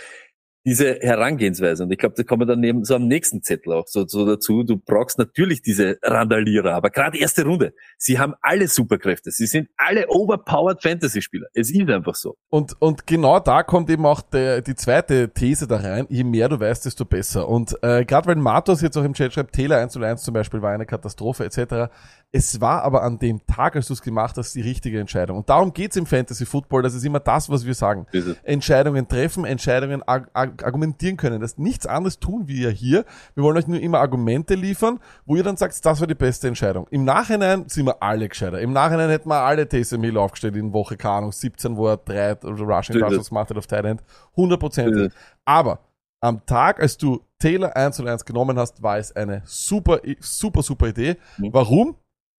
[0.69, 1.85] diese Herangehensweise.
[1.85, 4.27] Und ich glaube, da kommen wir dann neben so am nächsten Zettel auch so, so
[4.27, 4.65] dazu.
[4.65, 7.73] Du brauchst natürlich diese Randalierer, aber gerade erste Runde.
[7.97, 9.31] Sie haben alle Superkräfte.
[9.31, 11.47] Sie sind alle overpowered Fantasy-Spieler.
[11.55, 12.37] Es ist einfach so.
[12.51, 16.07] Und, und genau da kommt eben auch der, die zweite These da rein.
[16.11, 17.49] Je mehr du weißt, desto besser.
[17.49, 20.35] Und äh, gerade weil Matos jetzt auch im Chat schreibt, Taylor 1 zu 1 zum
[20.35, 21.91] Beispiel war eine Katastrophe etc.
[22.31, 25.39] Es war aber an dem Tag, als du es gemacht hast, die richtige Entscheidung.
[25.39, 26.83] Und darum geht's im Fantasy Football.
[26.83, 28.07] Das ist immer das, was wir sagen.
[28.43, 31.41] Entscheidungen treffen, Entscheidungen ag argumentieren können.
[31.41, 33.07] Das nichts anderes tun wir ja hier.
[33.35, 36.49] Wir wollen euch nur immer Argumente liefern, wo ihr dann sagt, das war die beste
[36.49, 36.87] Entscheidung.
[36.91, 38.61] Im Nachhinein sind wir alle gescheiter.
[38.61, 41.97] Im Nachhinein hätten wir alle Taysom Hill aufgestellt in Woche, keine Ahnung, 17, wo er
[41.97, 44.03] drei Rushing Touchdowns gemacht hat auf End.
[44.37, 45.11] 100%.
[45.47, 45.79] Aber
[46.21, 50.63] am Tag, als du Taylor 1 und 1 genommen hast, war es eine super, super,
[50.63, 51.17] super Idee.
[51.39, 51.55] Mhm.
[51.55, 51.97] Warum?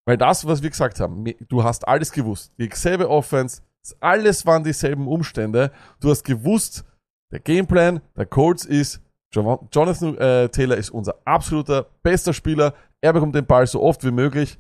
[0.10, 2.52] Weil das, was wir gesagt haben, du hast alles gewusst.
[2.58, 3.62] Dieselbe Offense,
[4.00, 5.72] alles waren dieselben Umstände.
[6.00, 6.84] Du hast gewusst,
[7.32, 12.74] der Gameplan der Colts ist, Jonathan äh, Taylor ist unser absoluter bester Spieler.
[13.02, 14.58] Er bekommt den Ball so oft wie möglich.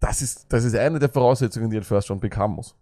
[0.00, 2.74] Das ist, das ist eine der Voraussetzungen, die ein First Round Pick haben muss.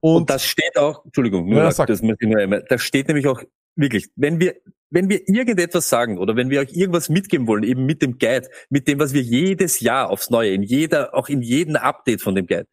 [0.00, 2.82] Und, Und das steht auch, Entschuldigung, nur ja, das, das möchte ich nur einmal, das
[2.82, 3.40] steht nämlich auch
[3.76, 4.56] wirklich, wenn wir,
[4.90, 8.48] wenn wir irgendetwas sagen oder wenn wir euch irgendwas mitgeben wollen, eben mit dem Guide,
[8.70, 12.34] mit dem, was wir jedes Jahr aufs Neue, in jeder, auch in jedem Update von
[12.34, 12.66] dem Guide,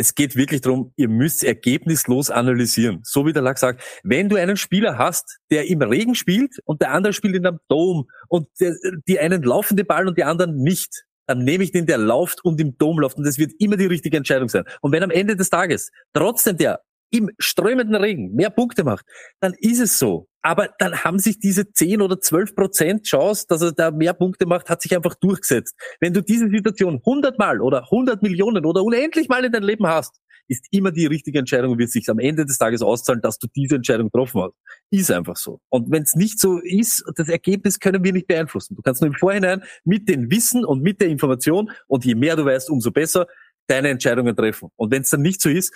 [0.00, 3.00] es geht wirklich darum, ihr müsst ergebnislos analysieren.
[3.04, 6.80] So wie der Lack sagt, wenn du einen Spieler hast, der im Regen spielt und
[6.80, 8.74] der andere spielt in einem Dom und der,
[9.06, 12.42] die einen laufen den Ball und die anderen nicht, dann nehme ich den, der lauft
[12.42, 14.64] und im Dom läuft und das wird immer die richtige Entscheidung sein.
[14.80, 19.04] Und wenn am Ende des Tages trotzdem der im strömenden Regen mehr Punkte macht,
[19.40, 20.29] dann ist es so.
[20.42, 24.46] Aber dann haben sich diese 10 oder 12 Prozent Chance, dass er da mehr Punkte
[24.46, 25.74] macht, hat sich einfach durchgesetzt.
[26.00, 29.86] Wenn du diese Situation 100 Mal oder 100 Millionen oder unendlich Mal in deinem Leben
[29.86, 33.38] hast, ist immer die richtige Entscheidung und wird sich am Ende des Tages auszahlen, dass
[33.38, 34.54] du diese Entscheidung getroffen hast.
[34.90, 35.60] Ist einfach so.
[35.68, 38.74] Und wenn es nicht so ist, das Ergebnis können wir nicht beeinflussen.
[38.74, 42.34] Du kannst nur im Vorhinein mit dem Wissen und mit der Information und je mehr
[42.34, 43.28] du weißt, umso besser
[43.68, 44.70] deine Entscheidungen treffen.
[44.74, 45.72] Und wenn es dann nicht so ist,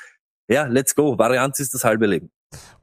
[0.48, 1.16] ja, let's go.
[1.18, 2.30] Varianz ist das halbe Leben.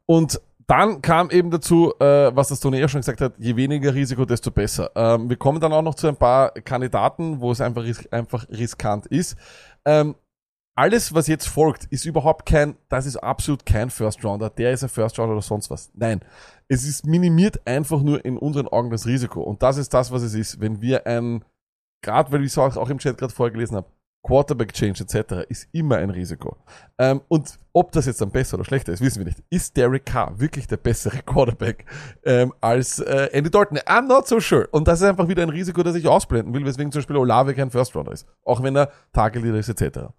[0.06, 0.40] Und
[0.72, 4.24] dann kam eben dazu, äh, was das Tony ja schon gesagt hat, je weniger Risiko,
[4.24, 4.90] desto besser.
[4.96, 8.48] Ähm, wir kommen dann auch noch zu ein paar Kandidaten, wo es einfach, ris einfach
[8.48, 9.36] riskant ist.
[9.84, 10.16] Ähm,
[10.74, 14.82] alles, was jetzt folgt, ist überhaupt kein, das ist absolut kein First Rounder, der ist
[14.82, 15.92] ein First Rounder oder sonst was.
[15.94, 16.22] Nein.
[16.70, 19.42] Es ist minimiert einfach nur in unseren Augen das Risiko.
[19.42, 20.62] Und das ist das, was es ist.
[20.62, 21.44] Wenn wir ein,
[22.02, 23.90] gerade weil ich es auch im Chat gerade vorgelesen habe,
[24.24, 25.50] Quarterback Change etc.
[25.50, 26.58] ist immer ein Risiko.
[26.98, 29.44] Ähm, und ob das jetzt dann besser oder schlechter ist, wissen wir nicht.
[29.50, 31.86] Ist Derek Carr wirklich der bessere Quarterback
[32.24, 33.80] ähm, als äh, Andy Dalton?
[33.80, 34.68] I'm not so sure.
[34.68, 37.56] Und das ist einfach wieder ein Risiko, das ich ausblenden will, weswegen zum Beispiel Olave
[37.56, 38.28] kein First Runner ist.
[38.46, 40.10] Auch wenn er Target-Leader ist etc.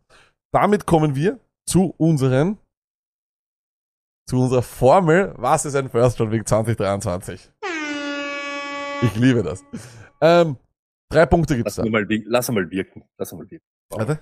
[0.52, 2.58] Damit kommen wir zu unseren
[4.28, 7.50] zu unserer Formel, was ist ein First Round Weg 2023?
[9.02, 9.64] Ich liebe das.
[10.20, 10.56] Ähm,
[11.10, 11.90] drei Punkte gibt's lass da.
[11.90, 13.04] Mal, lass mal wirken.
[13.18, 13.66] Lass mal wirken.
[13.92, 14.20] Warte.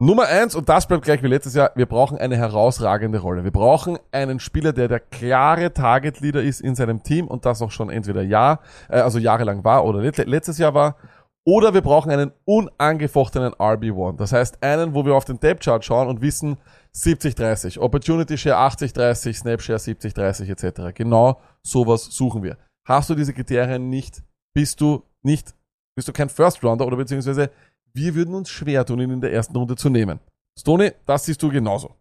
[0.00, 3.42] Nummer eins, und das bleibt gleich wie letztes Jahr, wir brauchen eine herausragende Rolle.
[3.42, 7.72] Wir brauchen einen Spieler, der der klare Target-Leader ist in seinem Team und das auch
[7.72, 10.96] schon entweder Jahr, äh, also jahrelang war oder letztes Jahr war.
[11.44, 14.18] Oder wir brauchen einen unangefochtenen RB1.
[14.18, 16.58] Das heißt, einen, wo wir auf den Depth-Chart schauen und wissen,
[16.94, 20.94] 70-30, Opportunity Share 80-30, Snap Share 70-30 etc.
[20.94, 22.56] Genau sowas suchen wir.
[22.86, 24.22] Hast du diese Kriterien nicht,
[24.54, 25.54] bist du nicht
[25.98, 27.50] bist du kein First Rounder oder beziehungsweise
[27.92, 30.20] wir würden uns schwer tun, ihn in der ersten Runde zu nehmen.
[30.56, 31.96] Stoney, das siehst du genauso.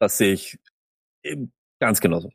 [0.00, 0.58] Das sehe ich
[1.78, 2.30] ganz genauso.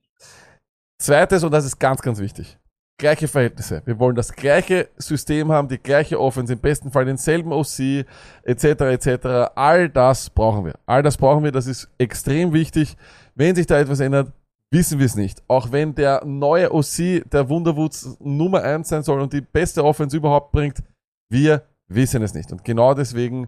[0.99, 2.59] Zweites, und das ist ganz, ganz wichtig.
[2.99, 3.81] Gleiche Verhältnisse.
[3.85, 8.05] Wir wollen das gleiche System haben, die gleiche Offense, im besten Fall denselben OC,
[8.43, 9.25] etc., etc.
[9.55, 10.77] All das brauchen wir.
[10.85, 12.95] All das brauchen wir, das ist extrem wichtig.
[13.33, 14.31] Wenn sich da etwas ändert,
[14.73, 15.41] wissen wir es nicht.
[15.47, 20.17] Auch wenn der neue OC der Wunderwoods Nummer eins sein soll und die beste Offense
[20.17, 20.83] überhaupt bringt,
[21.29, 22.51] wir wissen es nicht.
[22.51, 23.47] Und genau deswegen,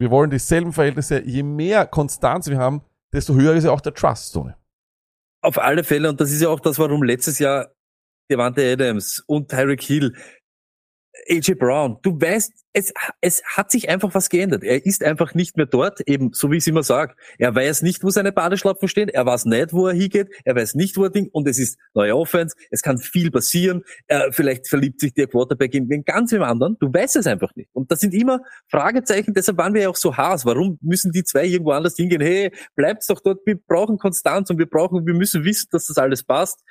[0.00, 1.22] wir wollen dieselben Verhältnisse.
[1.24, 2.82] Je mehr Konstanz wir haben,
[3.12, 4.52] desto höher ist ja auch der Trust, Tony.
[5.42, 7.70] Auf alle Fälle, und das ist ja auch das, warum letztes Jahr
[8.30, 10.14] Devante Adams und Tyreek Hill
[11.28, 14.62] AJ Brown, du weißt, es, es hat sich einfach was geändert.
[14.62, 17.14] Er ist einfach nicht mehr dort, eben so wie ich es immer sage.
[17.38, 20.74] Er weiß nicht, wo seine Badeschlapfen stehen, er weiß nicht, wo er hingeht, er weiß
[20.74, 24.68] nicht, wo er Ding, und es ist neue Offense, es kann viel passieren, äh, vielleicht
[24.68, 27.70] verliebt sich der Quarterback in den ganz im anderen, du weißt es einfach nicht.
[27.72, 30.44] Und das sind immer Fragezeichen, deshalb waren wir ja auch so Haas.
[30.44, 32.20] Warum müssen die zwei irgendwo anders hingehen?
[32.20, 35.98] Hey, bleibt's doch dort, wir brauchen Konstanz und wir brauchen, wir müssen wissen, dass das
[35.98, 36.62] alles passt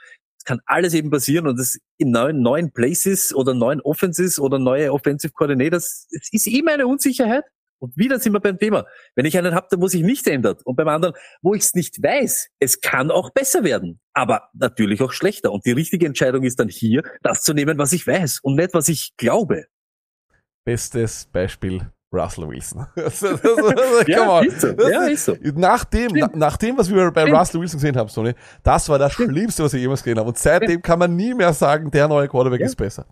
[0.48, 4.94] kann alles eben passieren und das in neuen, neuen Places oder neuen Offenses oder neue
[4.94, 7.44] Offensive Coordinators, es ist immer eine Unsicherheit.
[7.80, 8.88] Und wieder sind wir beim Thema.
[9.14, 10.56] Wenn ich einen habe, der muss sich nichts ändern.
[10.64, 14.00] Und beim anderen, wo ich es nicht weiß, es kann auch besser werden.
[14.14, 15.52] Aber natürlich auch schlechter.
[15.52, 18.74] Und die richtige Entscheidung ist dann hier, das zu nehmen, was ich weiß und nicht,
[18.74, 19.68] was ich glaube.
[20.66, 22.86] Bestes Beispiel Russell Wilson.
[24.08, 24.68] ja, ist so.
[24.68, 25.36] ja, ist so.
[25.56, 27.38] Nach dem, na, nach dem, was wir bei Stimmt.
[27.38, 28.34] Russell Wilson gesehen haben, Sony,
[28.64, 29.32] das war das Stimmt.
[29.32, 30.30] Schlimmste, was ich jemals gesehen habe.
[30.30, 30.84] Und seitdem Stimmt.
[30.84, 32.66] kann man nie mehr sagen, der neue Quarterback ja.
[32.66, 33.06] ist besser.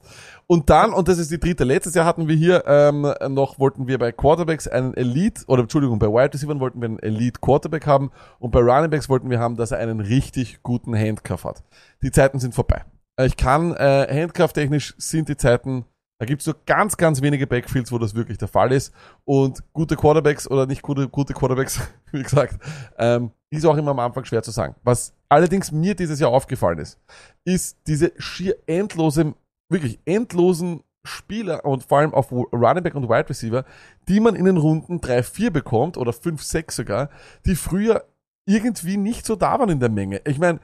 [0.48, 3.88] Und dann, und das ist die dritte, letztes Jahr hatten wir hier ähm, noch, wollten
[3.88, 7.86] wir bei Quarterbacks einen Elite, oder Entschuldigung, bei Wide Receivers wollten wir einen Elite Quarterback
[7.88, 11.64] haben und bei Running Backs wollten wir haben, dass er einen richtig guten Handcuff hat.
[12.02, 12.84] Die Zeiten sind vorbei.
[13.20, 15.86] Ich kann, äh, Handcuff-technisch sind die Zeiten
[16.18, 18.94] da gibt's nur ganz, ganz wenige Backfields, wo das wirklich der Fall ist.
[19.26, 21.80] Und gute Quarterbacks oder nicht gute, gute Quarterbacks,
[22.12, 22.58] wie gesagt,
[22.98, 24.76] ähm, ist auch immer am Anfang schwer zu sagen.
[24.84, 27.00] Was allerdings mir dieses Jahr aufgefallen ist,
[27.44, 29.34] ist diese schier endlose,
[29.70, 33.64] wirklich endlosen Spieler und vor allem auf Running Back und Wide Receiver,
[34.08, 37.10] die man in den Runden 3, 4 bekommt oder 5, 6 sogar,
[37.46, 38.06] die früher
[38.48, 40.22] irgendwie nicht so da waren in der Menge.
[40.26, 40.60] Ich meine,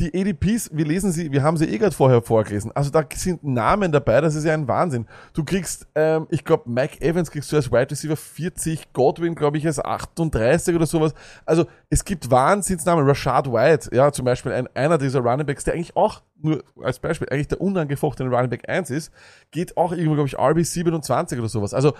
[0.00, 2.70] die ADPs, wir lesen sie, wir haben sie eh gerade vorher vorgelesen.
[2.74, 5.06] Also da sind Namen dabei, das ist ja ein Wahnsinn.
[5.32, 9.58] Du kriegst, ähm, ich glaube, Mike Evans kriegst du als Wide Receiver 40, Godwin, glaube
[9.58, 11.14] ich, als 38 oder sowas.
[11.44, 13.06] Also es gibt Wahnsinnsnamen.
[13.08, 17.00] Rashad White, ja, zum Beispiel ein, einer dieser Running Backs, der eigentlich auch, nur als
[17.00, 19.12] Beispiel, eigentlich der unangefochtene Running Back 1 ist,
[19.50, 21.74] geht auch irgendwo, glaube ich, RB 27 oder sowas.
[21.74, 21.94] Also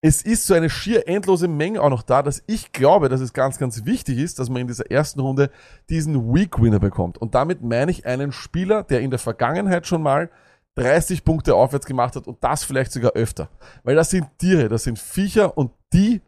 [0.00, 3.32] es ist so eine schier endlose Menge auch noch da, dass ich glaube, dass es
[3.32, 5.50] ganz, ganz wichtig ist, dass man in dieser ersten Runde
[5.90, 7.18] diesen Week Winner bekommt.
[7.18, 10.30] Und damit meine ich einen Spieler, der in der Vergangenheit schon mal
[10.76, 13.50] 30 Punkte aufwärts gemacht hat und das vielleicht sogar öfter.
[13.82, 16.22] Weil das sind Tiere, das sind Viecher und die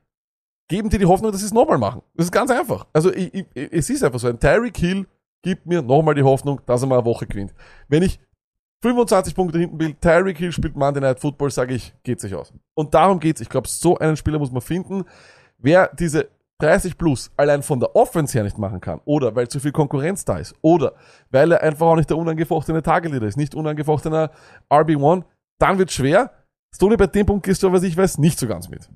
[0.68, 2.02] geben dir die Hoffnung, dass sie es nochmal machen.
[2.14, 2.86] Das ist ganz einfach.
[2.92, 4.26] Also ich, ich, es ist einfach so.
[4.26, 5.06] Ein Tyreek Hill
[5.42, 7.54] gibt mir nochmal die Hoffnung, dass er mal eine Woche gewinnt.
[7.88, 8.18] Wenn ich
[8.82, 12.52] 25 Punkte hinten will, Tyreek Hill spielt Monday Night Football, sage ich, geht sich aus.
[12.74, 13.40] Und darum geht's.
[13.40, 15.04] Ich glaube, so einen Spieler muss man finden.
[15.58, 19.60] Wer diese 30 plus allein von der Offense her nicht machen kann, oder weil zu
[19.60, 20.94] viel Konkurrenz da ist, oder
[21.30, 24.30] weil er einfach auch nicht der unangefochtene Tageleader ist, nicht unangefochtener
[24.70, 25.24] RB1,
[25.58, 26.32] dann wird schwer.
[26.74, 28.88] Stoney, bei dem Punkt gehst du, was ich weiß, nicht so ganz mit.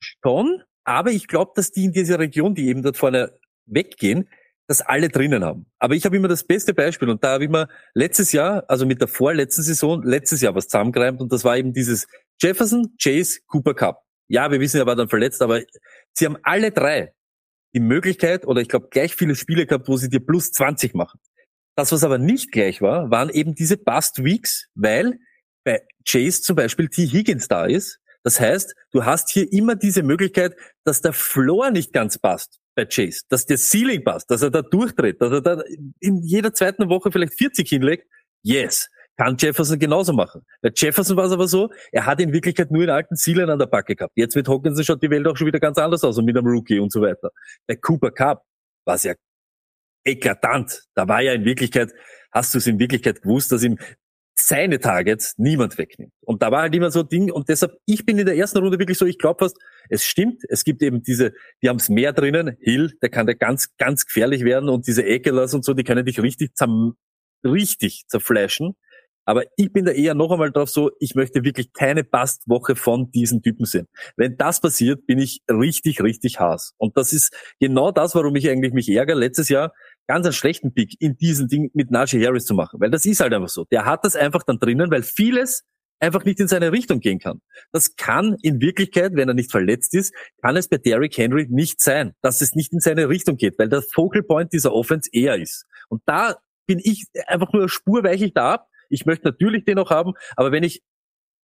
[0.00, 4.28] Schon, aber ich glaube, dass die in dieser Region, die eben dort vorne weggehen,
[4.68, 5.66] das alle drinnen haben.
[5.78, 8.84] Aber ich habe immer das beste Beispiel und da habe ich mir letztes Jahr, also
[8.84, 12.06] mit der vorletzten Saison, letztes Jahr was zusammengereimt und das war eben dieses
[12.40, 14.02] Jefferson, Chase, Cooper Cup.
[14.28, 15.62] Ja, wir wissen, er war dann verletzt, aber
[16.14, 17.12] sie haben alle drei
[17.74, 21.20] die Möglichkeit oder ich glaube gleich viele Spiele gehabt, wo sie dir plus 20 machen.
[21.76, 25.18] Das, was aber nicht gleich war, waren eben diese Bust Weeks, weil
[25.62, 27.06] bei Chase zum Beispiel T.
[27.06, 27.98] Higgins da ist.
[28.24, 32.84] Das heißt, du hast hier immer diese Möglichkeit, dass der Floor nicht ganz passt bei
[32.84, 35.62] Chase, dass der Ceiling passt, dass er da durchdreht, dass er da
[35.98, 38.06] in jeder zweiten Woche vielleicht 40 hinlegt.
[38.42, 38.88] Yes.
[39.16, 40.42] Kann Jefferson genauso machen.
[40.60, 43.58] Bei Jefferson war es aber so, er hat in Wirklichkeit nur den alten Zielen an
[43.58, 44.12] der Backe gehabt.
[44.14, 46.46] Jetzt mit Hawkinson schaut die Welt auch schon wieder ganz anders aus und mit einem
[46.46, 47.30] Rookie und so weiter.
[47.66, 48.44] Bei Cooper Cup
[48.84, 49.14] war es ja
[50.04, 50.82] eklatant.
[50.94, 51.94] Da war ja in Wirklichkeit,
[52.30, 53.78] hast du es in Wirklichkeit gewusst, dass ihm
[54.38, 56.12] seine Targets niemand wegnimmt.
[56.20, 58.58] Und da war halt immer so ein Ding, und deshalb, ich bin in der ersten
[58.58, 59.56] Runde wirklich so, ich glaube fast,
[59.88, 61.32] es stimmt, es gibt eben diese,
[61.62, 65.02] die haben es mehr drinnen, Hill, der kann da ganz, ganz gefährlich werden und diese
[65.02, 66.96] Ekelers und so, die können dich richtig zerm,
[67.44, 68.74] richtig zerflashen.
[69.28, 73.10] Aber ich bin da eher noch einmal drauf so, ich möchte wirklich keine Bastwoche von
[73.10, 73.88] diesen Typen sehen.
[74.16, 76.74] Wenn das passiert, bin ich richtig, richtig Hass.
[76.76, 79.16] Und das ist genau das, warum ich eigentlich mich ärgere.
[79.16, 79.72] Letztes Jahr
[80.06, 82.80] ganz einen schlechten Pick in diesen Ding mit Najee Harris zu machen.
[82.80, 83.64] Weil das ist halt einfach so.
[83.64, 85.64] Der hat das einfach dann drinnen, weil vieles
[85.98, 87.40] einfach nicht in seine Richtung gehen kann.
[87.72, 91.80] Das kann in Wirklichkeit, wenn er nicht verletzt ist, kann es bei Derrick Henry nicht
[91.80, 95.36] sein, dass es nicht in seine Richtung geht, weil der Focal Point dieser Offense er
[95.36, 95.64] ist.
[95.88, 96.36] Und da
[96.66, 98.68] bin ich einfach nur Spur weiche ich da ab.
[98.88, 100.82] Ich möchte natürlich den noch haben, aber wenn ich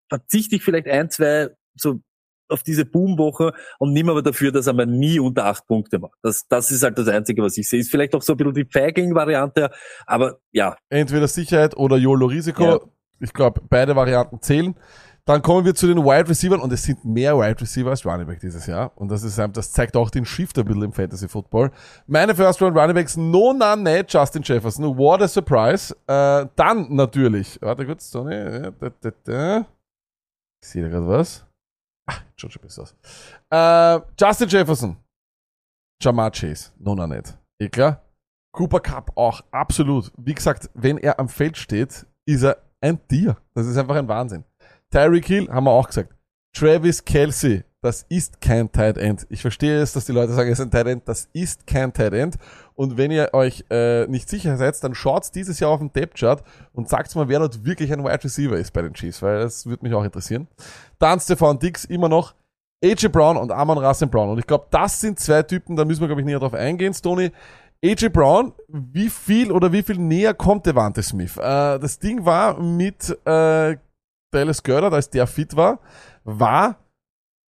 [0.09, 2.01] verzichte ich vielleicht ein, zwei so
[2.53, 6.19] auf diese Boomwoche und nimm aber dafür, dass er mal nie unter acht Punkte macht.
[6.23, 7.81] Das, das ist halt das Einzige, was ich sehe.
[7.81, 9.71] Ist vielleicht auch so ein bisschen die Feigling-Variante,
[10.07, 10.77] aber ja.
[10.89, 12.65] Entweder Sicherheit oder YOLO-Risiko.
[12.65, 12.81] Ja.
[13.21, 14.75] Ich glaube, beide Varianten zählen.
[15.25, 18.27] Dann kommen wir zu den Wide Receivers und es sind mehr Wide Receiver als Running
[18.27, 18.91] Back dieses Jahr.
[18.97, 21.71] Und das ist, das zeigt auch den Shift ein bisschen im Fantasy Football.
[22.09, 24.99] Meine First Round Running Backs, no, na, ne, Justin Jefferson.
[24.99, 25.95] What a surprise.
[26.09, 28.35] Äh, dann natürlich, warte kurz, Tony.
[29.25, 29.67] Da.
[30.61, 31.47] Ich sehe da gerade was.
[32.13, 32.95] Ach, besser aus.
[33.51, 34.97] Äh, Justin Jefferson.
[36.01, 36.73] Jamar Chase.
[36.79, 37.37] No, na, nicht.
[37.59, 37.93] Eh?
[38.53, 40.13] Cooper Cup auch, absolut.
[40.19, 43.37] Wie gesagt, wenn er am Feld steht, ist er ein Tier.
[43.55, 44.45] Das ist einfach ein Wahnsinn.
[44.91, 46.15] Tyreek Hill, haben wir auch gesagt.
[46.55, 49.27] Travis Kelsey, das ist kein Tight End.
[49.29, 51.03] Ich verstehe es, dass die Leute sagen, er ist ein Tight End.
[51.07, 52.37] Das ist kein Tight End.
[52.75, 56.17] Und wenn ihr euch äh, nicht sicher seid, dann schaut dieses Jahr auf den Depth
[56.17, 59.41] Chart und sagt mal, wer dort wirklich ein Wide Receiver ist bei den Chiefs, weil
[59.41, 60.47] das würde mich auch interessieren.
[61.01, 62.35] Dann Stefan Dix immer noch.
[62.85, 64.31] AJ Brown und Amon Rassen Brown.
[64.31, 66.95] Und ich glaube, das sind zwei Typen, da müssen wir, glaube ich, näher drauf eingehen,
[66.95, 67.33] Stoney.
[67.85, 71.37] AJ Brown, wie viel oder wie viel näher kommt Devante Smith?
[71.37, 73.77] Äh, das Ding war mit äh,
[74.31, 75.81] Dallas Goddard, als der fit war,
[76.25, 76.77] war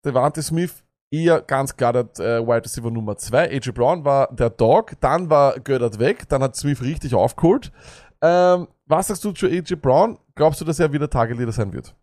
[0.05, 3.51] Devante Smith eher ganz klar der äh, Wide Receiver Nummer 2.
[3.51, 7.71] AJ Brown war der Dog, dann war Goddard weg, dann hat Smith richtig aufgeholt.
[8.21, 10.17] Ähm, was sagst du zu AJ Brown?
[10.35, 11.95] Glaubst du, dass er wieder Target Leader sein wird?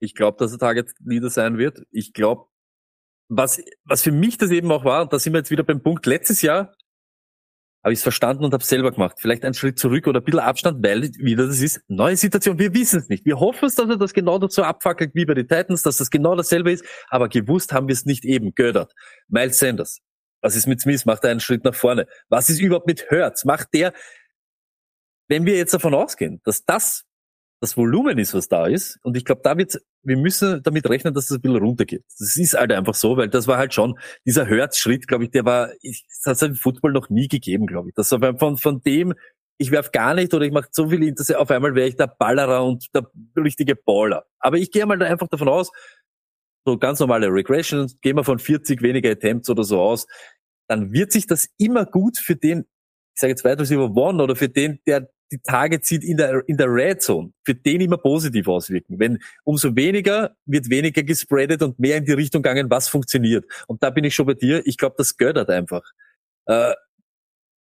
[0.00, 1.82] Ich glaube, dass er Target Leader sein wird.
[1.90, 2.46] Ich glaube,
[3.28, 5.82] was, was für mich das eben auch war, und da sind wir jetzt wieder beim
[5.82, 6.74] Punkt, letztes Jahr
[7.82, 9.16] habe ich es verstanden und habe selber gemacht.
[9.18, 12.74] Vielleicht einen Schritt zurück oder ein bisschen Abstand, weil wieder das ist, neue Situation, wir
[12.74, 13.24] wissen es nicht.
[13.24, 16.10] Wir hoffen es, dass er das genau dazu abfackelt wie bei den Titans, dass das
[16.10, 18.54] genau dasselbe ist, aber gewusst haben wir es nicht eben.
[18.54, 18.92] Gödert,
[19.28, 20.00] Miles Sanders,
[20.42, 21.06] was ist mit Smith?
[21.06, 22.06] Macht er einen Schritt nach vorne?
[22.28, 23.44] Was ist überhaupt mit Hurts?
[23.44, 23.92] Macht der,
[25.28, 27.04] wenn wir jetzt davon ausgehen, dass das
[27.60, 28.98] das Volumen ist, was da ist.
[29.02, 32.04] Und ich glaube, da wird, wir müssen damit rechnen, dass es das ein bisschen runtergeht.
[32.18, 35.44] Das ist halt einfach so, weil das war halt schon, dieser Hörtschritt, glaube ich, der
[35.44, 37.94] war, ich, das hat es im Football noch nie gegeben, glaube ich.
[37.94, 39.14] Das war von, von dem,
[39.58, 42.06] ich werf gar nicht oder ich mache so viel Interesse, auf einmal wäre ich der
[42.06, 44.24] Ballerer und der richtige Baller.
[44.38, 45.70] Aber ich gehe mal einfach davon aus,
[46.64, 50.06] so ganz normale Regressions, gehen wir von 40 weniger Attempts oder so aus,
[50.66, 52.60] dann wird sich das immer gut für den,
[53.14, 56.42] ich sage jetzt weiter über One oder für den, der die Tage zieht in der,
[56.46, 58.98] in der Red Zone, für den immer positiv auswirken.
[58.98, 63.44] Wenn umso weniger wird weniger gespreadet und mehr in die Richtung gegangen, was funktioniert.
[63.66, 64.66] Und da bin ich schon bei dir.
[64.66, 65.82] Ich glaube, das göttert einfach.
[66.46, 66.74] Äh,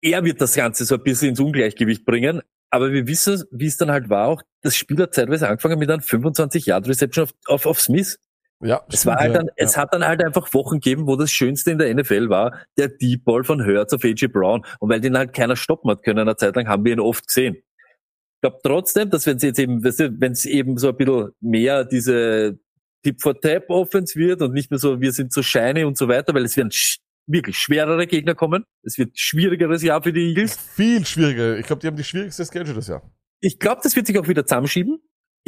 [0.01, 2.41] er wird das Ganze so ein bisschen ins Ungleichgewicht bringen.
[2.71, 5.91] Aber wir wissen, wie es dann halt war, auch das Spiel hat zeitweise angefangen mit
[5.91, 8.19] einem 25 Yard Reception auf, auf, auf Smith.
[8.61, 9.53] Ja, es war halt dann, ja.
[9.57, 12.89] es hat dann halt einfach Wochen gegeben, wo das Schönste in der NFL war, der
[12.89, 14.65] Deep Ball von Hurts auf AJ Brown.
[14.81, 17.27] Und weil den halt keiner stoppen hat können, eine Zeit lang haben wir ihn oft
[17.27, 17.55] gesehen.
[17.55, 21.85] Ich glaube trotzdem, dass wenn es jetzt eben, wenn es eben so ein bisschen mehr
[21.85, 22.59] diese
[23.05, 26.09] Tip for Tap Offense wird und nicht mehr so, wir sind so shiny und so
[26.09, 26.99] weiter, weil es werden sch
[27.31, 28.65] wirklich schwerere Gegner kommen.
[28.83, 30.57] Es wird schwierigeres Jahr für die Eagles.
[30.57, 31.59] Viel schwieriger.
[31.59, 33.03] Ich glaube, die haben die schwierigste Schedule das Jahr.
[33.41, 34.99] Ich glaube, das wird sich auch wieder zusammenschieben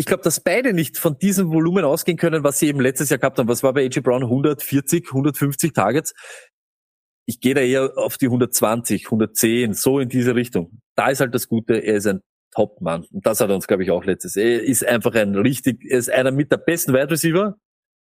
[0.01, 3.19] ich glaube, dass beide nicht von diesem Volumen ausgehen können, was sie eben letztes Jahr
[3.19, 3.49] gehabt haben.
[3.49, 4.23] Was war bei AJ Brown?
[4.23, 6.15] 140, 150 Targets.
[7.27, 10.81] Ich gehe da eher auf die 120, 110, so in diese Richtung.
[10.97, 12.23] Da ist halt das Gute, er ist ein
[12.53, 13.05] Top-Mann.
[13.13, 14.37] Und das hat er uns, glaube ich, auch letztes.
[14.37, 17.57] Er ist einfach ein richtig, er ist einer mit der besten Wide Receiver.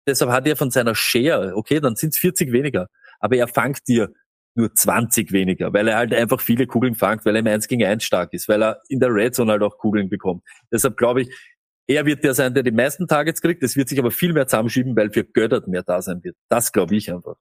[0.07, 2.87] Deshalb hat er von seiner Share, okay, dann sind es 40 weniger.
[3.19, 4.13] Aber er fangt dir
[4.55, 7.83] nur 20 weniger, weil er halt einfach viele Kugeln fangt, weil er im 1 gegen
[7.83, 10.41] 1 stark ist, weil er in der Red Zone halt auch Kugeln bekommt.
[10.71, 11.29] Deshalb glaube ich,
[11.87, 13.63] er wird der sein, der die meisten Targets kriegt.
[13.63, 16.35] Es wird sich aber viel mehr zusammenschieben, weil für Göttert mehr da sein wird.
[16.49, 17.35] Das glaube ich einfach.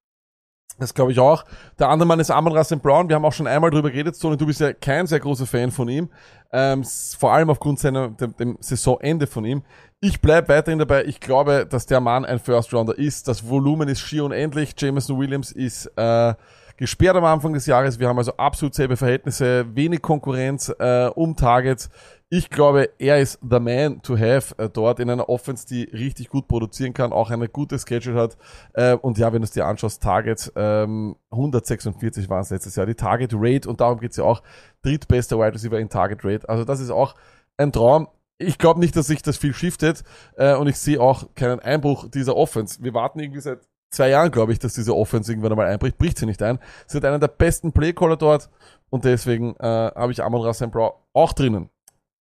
[0.78, 1.45] Das glaube ich auch.
[1.78, 3.09] Der andere Mann ist Amon Rassen Brown.
[3.09, 4.38] Wir haben auch schon einmal drüber geredet, Tony.
[4.38, 6.09] Du bist ja kein sehr großer Fan von ihm.
[6.53, 6.84] Ähm,
[7.18, 9.62] vor allem aufgrund seiner, dem, dem Saisonende von ihm.
[10.01, 11.05] Ich bleib weiterhin dabei.
[11.05, 13.28] Ich glaube, dass der Mann ein First Rounder ist.
[13.28, 14.74] Das Volumen ist schier unendlich.
[14.78, 16.34] Jameson Williams ist äh,
[16.81, 17.99] gesperrt am Anfang des Jahres.
[17.99, 21.91] Wir haben also absolut selbe Verhältnisse, wenig Konkurrenz äh, um Targets.
[22.31, 26.31] Ich glaube, er ist the man to have äh, dort in einer Offense, die richtig
[26.31, 28.39] gut produzieren kann, auch eine gute Schedule hat.
[28.72, 32.87] Äh, und ja, wenn du es dir anschaust, Targets, ähm, 146 waren es letztes Jahr,
[32.87, 34.43] die Target Rate, und darum geht's ja auch,
[34.83, 36.49] drittbester Wide Receiver in Target Rate.
[36.49, 37.14] Also das ist auch
[37.59, 38.09] ein Traum.
[38.39, 40.03] Ich glaube nicht, dass sich das viel shiftet
[40.37, 42.83] äh, und ich sehe auch keinen Einbruch dieser Offense.
[42.83, 45.99] Wir warten irgendwie seit zwei Jahren, glaube ich, dass diese Offense irgendwann einmal einbricht.
[45.99, 46.59] Bricht sie nicht ein.
[46.86, 48.51] Sie hat einen der besten Playcaller dort
[48.91, 51.70] und deswegen äh, habe ich Amon Rassan Brown auch drinnen.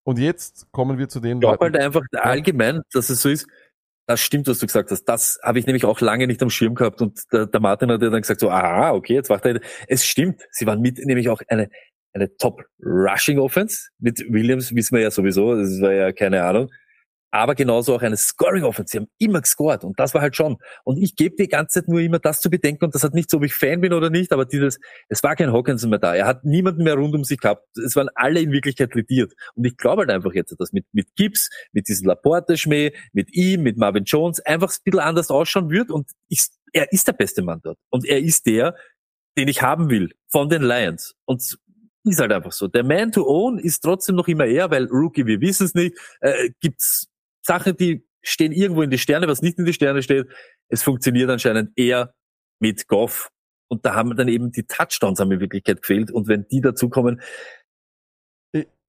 [0.04, 3.48] Und jetzt kommen wir zu den ich glaube halt einfach allgemein, dass es so ist,
[4.10, 5.04] das stimmt, was du gesagt hast.
[5.06, 7.00] Das habe ich nämlich auch lange nicht am Schirm gehabt.
[7.00, 9.62] Und der, der Martin hat ja dann gesagt so, aha, okay, jetzt macht er.
[9.88, 10.42] Es stimmt.
[10.50, 11.70] Sie waren mit nämlich auch eine,
[12.14, 13.90] eine Top Rushing Offense.
[14.00, 16.72] Mit Williams wissen wir ja sowieso, das war ja keine Ahnung.
[17.32, 18.92] Aber genauso auch eine Scoring Offense.
[18.92, 20.58] Sie haben immer gescored und das war halt schon.
[20.84, 23.30] Und ich gebe die ganze Zeit nur immer das zu bedenken und das hat nicht
[23.30, 26.16] so, ob ich Fan bin oder nicht, aber dieses, es war kein Hawkinson mehr da.
[26.16, 27.66] Er hat niemanden mehr rund um sich gehabt.
[27.78, 29.34] Es waren alle in Wirklichkeit lediert.
[29.56, 33.64] Und ich glaube halt einfach jetzt, dass mit, mit Gibbs, mit diesem Laporte-Schmäh, mit ihm,
[33.64, 37.42] mit Marvin Jones einfach ein bisschen anders ausschauen wird und ich, er ist der beste
[37.42, 37.78] Mann dort.
[37.90, 38.76] Und er ist der,
[39.38, 41.16] den ich haben will von den Lions.
[41.26, 41.58] Und
[42.06, 42.68] ist halt einfach so.
[42.68, 45.98] Der Man to Own ist trotzdem noch immer er, weil Rookie, wir wissen es nicht,
[46.22, 47.09] äh, gibt's
[47.50, 50.28] Sachen, die stehen irgendwo in die Sterne, was nicht in die Sterne steht.
[50.68, 52.14] Es funktioniert anscheinend eher
[52.62, 53.30] mit Goff.
[53.72, 56.12] Und da haben dann eben die Touchdowns haben in Wirklichkeit gefehlt.
[56.12, 57.22] Und wenn die dazukommen,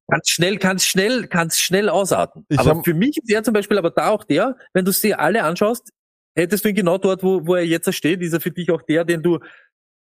[0.07, 2.45] ganz schnell, ganz schnell, ganz schnell ausarten.
[2.49, 4.91] Ich aber hab- für mich ist er zum Beispiel aber da auch der, wenn du
[4.91, 5.89] es dir alle anschaust,
[6.37, 8.81] hättest du ihn genau dort, wo, wo er jetzt steht, ist er für dich auch
[8.83, 9.39] der, den du,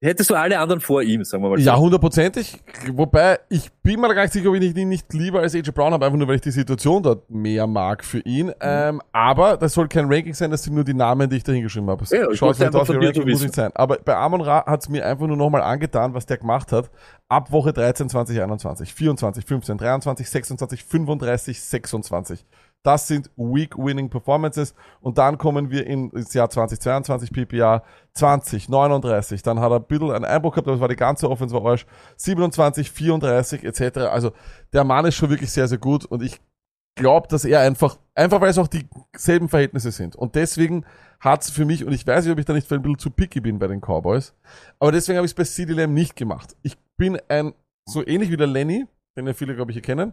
[0.01, 1.65] hättest du alle anderen vor ihm, sagen wir mal so.
[1.65, 2.59] Ja, hundertprozentig.
[2.93, 5.71] Wobei, ich bin mir da gar nicht sicher, ob ich ihn nicht lieber als AJ
[5.73, 8.47] Brown habe, einfach nur, weil ich die Situation dort mehr mag für ihn.
[8.47, 8.53] Mhm.
[8.61, 11.53] Ähm, aber das soll kein Ranking sein, das sind nur die Namen, die ich da
[11.53, 12.05] hingeschrieben habe.
[12.11, 13.73] Ja, ich Schaut vielleicht von dir Ranking, muss nicht sein.
[13.75, 16.91] Aber bei Amon Ra hat es mir einfach nur nochmal angetan, was der gemacht hat.
[17.29, 22.47] Ab Woche 13, 20, 21, 24, 15, 23, 26, 35, 26.
[22.85, 24.75] Das sind Week-Winning Performances.
[25.01, 27.83] Und dann kommen wir in, ins Jahr 2022 PPA
[28.15, 29.43] 20, 39.
[29.43, 31.65] Dann hat er ein bisschen einen Einbruch gehabt, aber es war die ganze Offense war
[31.65, 31.87] Arsch.
[32.17, 33.99] 27, 34 etc.
[34.11, 34.33] Also
[34.73, 36.05] der Mann ist schon wirklich sehr, sehr gut.
[36.05, 36.41] Und ich
[36.99, 40.17] glaube, dass er einfach, einfach weil es auch dieselben Verhältnisse sind.
[40.17, 40.85] Und deswegen
[41.21, 43.41] hat's für mich, und ich weiß nicht, ob ich da nicht ein bisschen zu picky
[43.41, 44.35] bin bei den Cowboys,
[44.79, 46.57] aber deswegen habe ich es bei CD Lamb nicht gemacht.
[46.63, 47.55] Ich bin ein,
[47.87, 48.87] so ähnlich wie der Lenny,
[49.17, 50.13] den ja viele, glaube ich, hier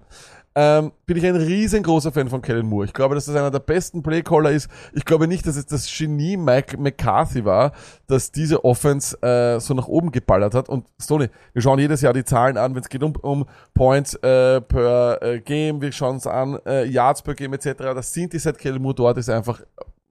[0.55, 2.85] ähm, bin ich ein riesengroßer Fan von Kellen Moore.
[2.85, 4.69] Ich glaube, dass das einer der besten Playcaller ist.
[4.93, 7.73] Ich glaube nicht, dass es das Genie Mike McCarthy war,
[8.07, 10.69] dass diese Offense äh, so nach oben geballert hat.
[10.69, 14.15] Und Stoney, wir schauen jedes Jahr die Zahlen an, wenn es geht um, um Points
[14.15, 17.73] äh, per äh, Game, wir schauen uns an, äh, Yards per Game etc.
[17.77, 19.61] Das sind die seit Kellen Moore dort, ist einfach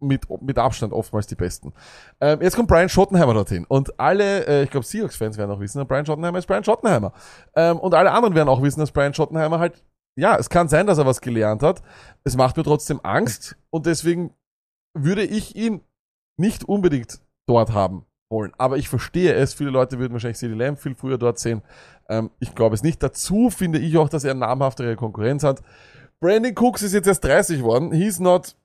[0.06, 1.72] mit, mit Abstand oftmals die besten.
[2.20, 3.64] Ähm, jetzt kommt Brian Schottenheimer dorthin.
[3.64, 7.12] Und alle, äh, ich glaube, Seahawks-Fans werden auch wissen, Brian Schottenheimer ist Brian Schottenheimer.
[7.56, 9.82] Ähm, und alle anderen werden auch wissen, dass Brian Schottenheimer halt,
[10.16, 11.82] ja, es kann sein, dass er was gelernt hat.
[12.22, 13.56] Es macht mir trotzdem Angst.
[13.70, 14.34] Und deswegen
[14.96, 15.80] würde ich ihn
[16.38, 18.52] nicht unbedingt dort haben wollen.
[18.58, 19.54] Aber ich verstehe es.
[19.54, 21.62] Viele Leute würden wahrscheinlich CD Lamb viel früher dort sehen.
[22.08, 23.02] Ähm, ich glaube es nicht.
[23.02, 25.62] Dazu finde ich auch, dass er namhaftere Konkurrenz hat.
[26.20, 27.92] Brandon Cooks ist jetzt erst 30 geworden.
[27.92, 28.56] He's not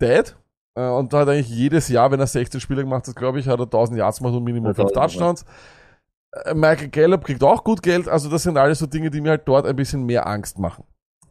[0.00, 0.36] dead.
[0.74, 3.48] Äh, und da hat eigentlich jedes Jahr, wenn er 16 Spiele gemacht hat, glaube ich,
[3.48, 5.44] hat er 1000 Yards gemacht und Minimum Ja, 5 1000, Touchdowns.
[6.44, 8.08] Äh, Michael Gallup kriegt auch gut Geld.
[8.08, 10.84] Also das sind alles so Dinge, die mir halt dort ein bisschen mehr Angst machen.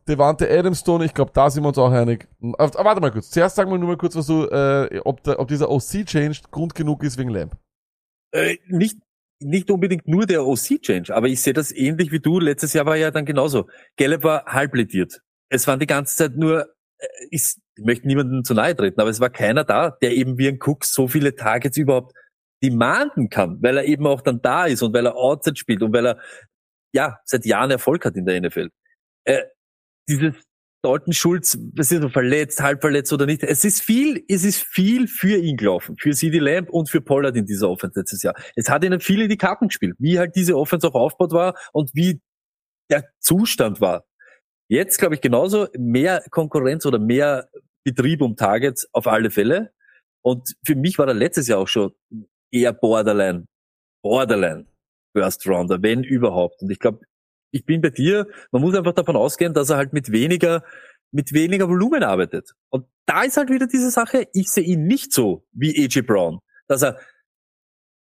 [0.07, 2.27] Devante Adamstone, ich glaube, da sind wir uns auch einig.
[2.41, 3.29] Äh, warte mal kurz.
[3.29, 6.75] Zuerst sagen wir nur mal kurz, was du, äh, ob, der, ob dieser OC-Change Grund
[6.75, 7.55] genug ist wegen Lamb.
[8.31, 8.97] Äh, nicht,
[9.39, 12.39] nicht unbedingt nur der OC-Change, aber ich sehe das ähnlich wie du.
[12.39, 13.67] Letztes Jahr war ja dann genauso.
[13.97, 15.21] Gallup war halb lediert.
[15.49, 16.67] Es waren die ganze Zeit nur,
[16.97, 20.37] äh, ich, ich möchte niemandem zu nahe treten, aber es war keiner da, der eben
[20.37, 22.13] wie ein Cook so viele Targets überhaupt
[22.63, 25.93] demanden kann, weil er eben auch dann da ist und weil er Outside spielt und
[25.93, 26.19] weil er,
[26.93, 28.69] ja, seit Jahren Erfolg hat in der NFL.
[29.25, 29.43] Äh,
[30.07, 30.35] dieses
[30.83, 33.43] Dalton Schulz, was ist er verletzt, halb verletzt oder nicht.
[33.43, 37.35] Es ist viel, es ist viel für ihn gelaufen, für CD Lamb und für Pollard
[37.35, 38.35] in dieser Offense letztes Jahr.
[38.55, 41.55] Es hat ihnen viel in die Karten gespielt, wie halt diese Offense auch aufgebaut war
[41.71, 42.19] und wie
[42.89, 44.03] der Zustand war.
[44.71, 47.49] Jetzt glaube ich genauso mehr Konkurrenz oder mehr
[47.83, 49.73] Betrieb um Targets auf alle Fälle.
[50.23, 51.91] Und für mich war er letztes Jahr auch schon
[52.51, 53.47] eher Borderline,
[54.01, 54.67] Borderline
[55.13, 56.61] First Rounder, wenn überhaupt.
[56.61, 57.01] Und ich glaube,
[57.51, 60.63] ich bin bei dir, man muss einfach davon ausgehen, dass er halt mit weniger,
[61.11, 62.51] mit weniger Volumen arbeitet.
[62.69, 66.39] Und da ist halt wieder diese Sache, ich sehe ihn nicht so wie AJ Brown,
[66.69, 66.97] dass er,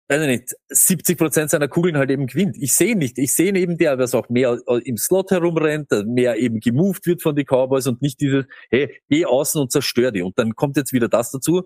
[0.09, 2.57] weiß ich nicht, 70 Prozent seiner Kugeln halt eben gewinnt.
[2.59, 3.19] Ich sehe nicht.
[3.19, 7.35] Ich sehe eben der, der auch mehr im Slot herumrennt, mehr eben gemoved wird von
[7.35, 10.23] den Cowboys und nicht dieses, hey, geh außen und zerstör die.
[10.23, 11.63] Und dann kommt jetzt wieder das dazu.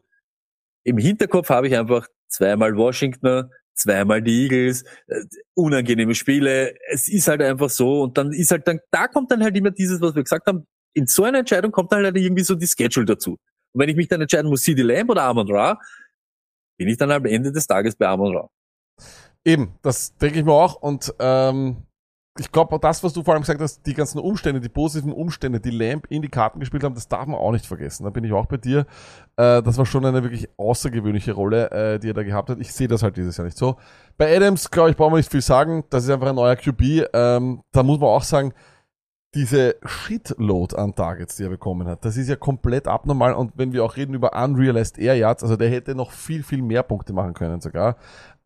[0.83, 5.21] Im Hinterkopf habe ich einfach zweimal Washington, zweimal die Eagles, äh,
[5.53, 6.75] unangenehme Spiele.
[6.91, 8.01] Es ist halt einfach so.
[8.01, 10.67] Und dann ist halt dann, da kommt dann halt immer dieses, was wir gesagt haben.
[10.93, 13.37] In so einer Entscheidung kommt dann halt irgendwie so die Schedule dazu.
[13.71, 15.79] Und wenn ich mich dann entscheiden muss, CD Lamb oder Amon Ra,
[16.83, 18.49] bin ich dann am Ende des Tages bei Amon Ra.
[19.45, 20.75] Eben, das denke ich mir auch.
[20.75, 21.83] Und ähm,
[22.39, 25.59] ich glaube, das, was du vor allem gesagt hast, die ganzen Umstände, die positiven Umstände,
[25.59, 28.05] die Lamp in die Karten gespielt haben, das darf man auch nicht vergessen.
[28.05, 28.87] Da bin ich auch bei dir.
[29.37, 32.59] Äh, das war schon eine wirklich außergewöhnliche Rolle, äh, die er da gehabt hat.
[32.59, 33.75] Ich sehe das halt dieses Jahr nicht so.
[34.17, 35.83] Bei Adams, glaube ich, brauchen wir nicht viel sagen.
[35.89, 37.07] Das ist einfach ein neuer QB.
[37.13, 38.53] Ähm, da muss man auch sagen,
[39.35, 43.33] diese Shitload an Targets, die er bekommen hat, das ist ja komplett abnormal.
[43.33, 46.61] Und wenn wir auch reden über Unrealized Air Yards, also der hätte noch viel, viel
[46.61, 47.97] mehr Punkte machen können sogar.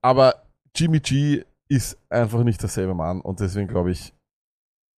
[0.01, 0.43] Aber
[0.75, 4.13] Jimmy G ist einfach nicht dasselbe Mann und deswegen glaube ich,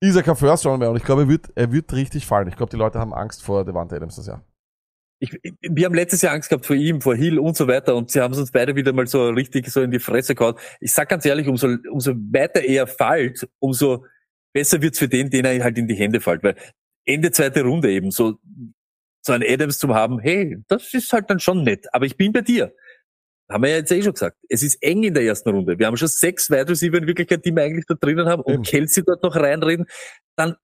[0.02, 2.48] ist er kein First Round mehr und ich glaube, er wird, er wird richtig fallen.
[2.48, 4.46] Ich glaube, die Leute haben Angst vor Devante Adams das Jahr.
[5.22, 8.10] Ich, wir haben letztes Jahr Angst gehabt vor ihm, vor Hill und so weiter und
[8.12, 10.56] sie haben es uns beide wieder mal so richtig so in die Fresse gehauen.
[10.80, 14.06] Ich sag ganz ehrlich, umso, umso weiter er fällt, umso
[14.54, 16.56] besser wird's für den, den er halt in die Hände fällt, weil
[17.06, 18.40] Ende zweite Runde eben so,
[19.22, 22.32] so ein Adams zu haben, hey, das ist halt dann schon nett, aber ich bin
[22.32, 22.74] bei dir.
[23.52, 24.38] Haben wir ja jetzt eh schon gesagt.
[24.48, 25.80] Es ist eng in der ersten Runde.
[25.80, 28.54] Wir haben schon sechs Wide Receiver in Wirklichkeit, die wir eigentlich da drinnen haben und
[28.54, 28.64] Eben.
[28.64, 29.88] Kelsey dort noch reinreden.
[30.36, 30.56] Dann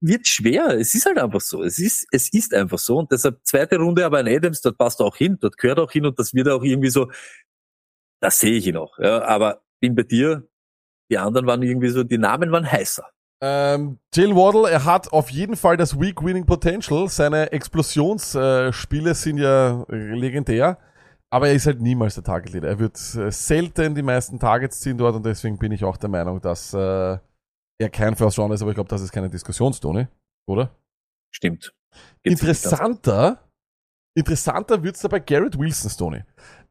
[0.00, 0.70] wird schwer.
[0.70, 1.62] Es ist halt einfach so.
[1.62, 2.98] Es ist, es ist einfach so.
[2.98, 5.84] Und deshalb zweite Runde, aber ein Adams, dort passt er auch hin, dort gehört er
[5.84, 7.10] auch hin und das wird auch irgendwie so,
[8.20, 8.98] das sehe ich ihn auch.
[8.98, 10.48] Ja, aber bin bei dir,
[11.10, 13.04] die anderen waren irgendwie so, die Namen waren heißer.
[13.42, 17.08] Ähm, Jalen Waddle, er hat auf jeden Fall das Week-Winning Potential.
[17.08, 20.78] Seine Explosionsspiele äh, sind ja legendär.
[21.30, 22.68] Aber er ist halt niemals der Target Leader.
[22.68, 26.08] Er wird äh, selten die meisten Targets ziehen dort und deswegen bin ich auch der
[26.08, 30.08] Meinung, dass äh, er kein First Round ist, aber ich glaube, das ist keine Diskussionstone,
[30.46, 30.70] oder?
[31.34, 31.74] Stimmt.
[32.22, 32.40] Geht's.
[32.40, 33.50] Interessanter,
[34.16, 36.22] interessanter wird's da bei Garrett Wilson, Stoney.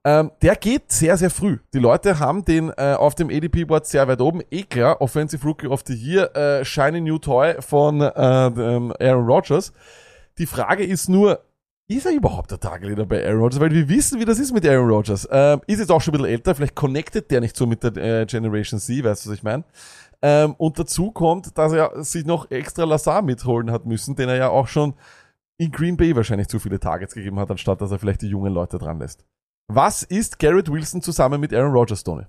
[0.05, 1.59] Ähm, der geht sehr, sehr früh.
[1.73, 4.41] Die Leute haben den äh, auf dem ADP-Board sehr weit oben.
[4.51, 9.25] Eh klar, Offensive Rookie of the Year, äh, Shiny New Toy von äh, ähm, Aaron
[9.25, 9.71] Rodgers.
[10.37, 11.39] Die Frage ist nur,
[11.87, 13.61] ist er überhaupt der Target-Leader bei Aaron Rodgers?
[13.61, 15.27] Weil wir wissen, wie das ist mit Aaron Rodgers.
[15.31, 17.95] Ähm, ist jetzt auch schon ein bisschen älter, vielleicht connectet der nicht so mit der
[17.95, 19.63] äh, Generation Z, weißt du, was ich meine?
[20.21, 24.35] Ähm, und dazu kommt, dass er sich noch extra Lazar mitholen hat müssen, den er
[24.35, 24.95] ja auch schon
[25.57, 28.53] in Green Bay wahrscheinlich zu viele Targets gegeben hat, anstatt dass er vielleicht die jungen
[28.53, 29.25] Leute dran lässt.
[29.67, 32.25] Was ist Garrett Wilson zusammen mit Aaron Rodgers, Tony?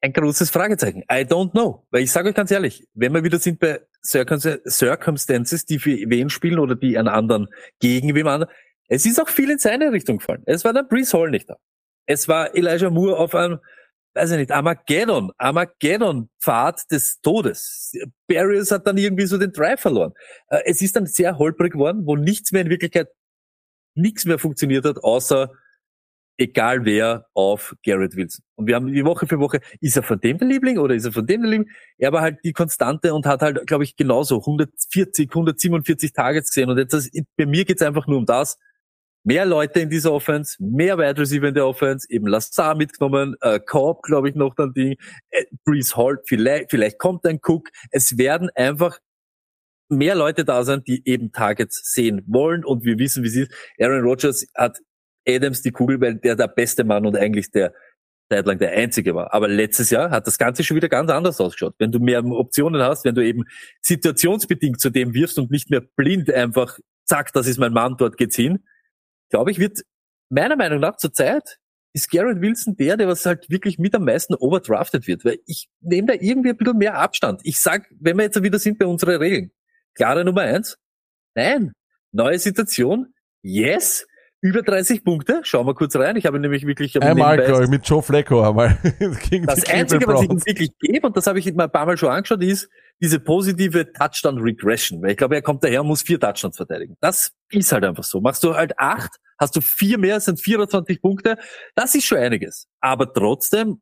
[0.00, 1.02] Ein großes Fragezeichen.
[1.02, 1.86] I don't know.
[1.90, 5.90] Weil ich sage euch ganz ehrlich, wenn wir wieder sind bei Circum- Circumstances, die für
[5.90, 7.48] wen spielen oder die einen anderen
[7.78, 8.52] gegen wem anderen,
[8.88, 10.42] es ist auch viel in seine Richtung gefallen.
[10.46, 11.56] Es war der Brees Hall nicht da.
[12.06, 13.60] Es war Elijah Moore auf einem,
[14.14, 17.92] weiß ich nicht, Armageddon, Armageddon-Pfad des Todes.
[18.26, 20.12] Barriers hat dann irgendwie so den Drive verloren.
[20.48, 23.08] Äh, Es ist dann sehr holprig geworden, wo nichts mehr in Wirklichkeit,
[23.94, 25.50] nichts mehr funktioniert hat, außer
[26.38, 28.44] egal wer auf Garrett Wilson.
[28.56, 31.04] Und wir haben die Woche für Woche, ist er von dem der Liebling oder ist
[31.04, 31.70] er von dem der Liebling?
[31.98, 36.70] Er war halt die Konstante und hat halt, glaube ich, genauso 140, 147 Targets gesehen.
[36.70, 38.58] Und jetzt, bei mir geht's einfach nur um das.
[39.24, 43.60] Mehr Leute in dieser Offense, mehr Wide Receiver in der Offense, eben Lassar mitgenommen, äh,
[43.60, 44.96] Cobb, glaube ich, noch dann Ding,
[45.30, 47.68] äh, Breeze Hall, vielleicht, vielleicht kommt ein Cook.
[47.92, 48.98] Es werden einfach
[49.92, 53.52] mehr Leute da sein, die eben Targets sehen wollen und wir wissen, wie es ist.
[53.80, 54.78] Aaron Rodgers hat
[55.26, 57.72] Adams die Kugel, weil der der beste Mann und eigentlich der
[58.28, 59.32] zeitlang der einzige war.
[59.34, 61.74] Aber letztes Jahr hat das Ganze schon wieder ganz anders ausgeschaut.
[61.78, 63.44] Wenn du mehr Optionen hast, wenn du eben
[63.82, 68.16] situationsbedingt zu dem wirfst und nicht mehr blind einfach, zack, das ist mein Mann, dort
[68.16, 68.64] geht's hin,
[69.30, 69.82] glaube ich, wird
[70.30, 71.58] meiner Meinung nach zur Zeit
[71.94, 75.68] ist Garrett Wilson der, der was halt wirklich mit am meisten overdrafted wird, weil ich
[75.80, 77.42] nehme da irgendwie ein bisschen mehr Abstand.
[77.44, 79.50] Ich sag, wenn wir jetzt wieder sind bei unseren Regeln,
[79.94, 80.76] klare Nummer eins,
[81.34, 81.72] nein,
[82.12, 84.06] neue Situation, yes,
[84.40, 87.86] über 30 Punkte, schauen wir kurz rein, ich habe nämlich wirklich Einmal, glaube ich, mit
[87.86, 88.76] Joe Flacco einmal.
[89.30, 91.86] gegen das Einzige, was ich ihm wirklich gebe, und das habe ich mir ein paar
[91.86, 92.68] Mal schon angeschaut, ist
[93.00, 95.00] diese positive Touchdown Regression.
[95.00, 96.96] Weil ich glaube, er kommt daher und muss vier Touchdowns verteidigen.
[97.00, 98.20] Das ist halt einfach so.
[98.20, 101.36] Machst du halt acht, hast du vier mehr, sind 24 Punkte.
[101.76, 102.66] Das ist schon einiges.
[102.80, 103.80] Aber trotzdem,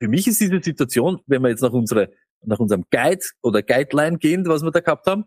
[0.00, 2.10] für mich ist diese Situation, wenn wir jetzt nach, unsere,
[2.42, 5.24] nach unserem Guide oder Guideline gehen, was wir da gehabt haben,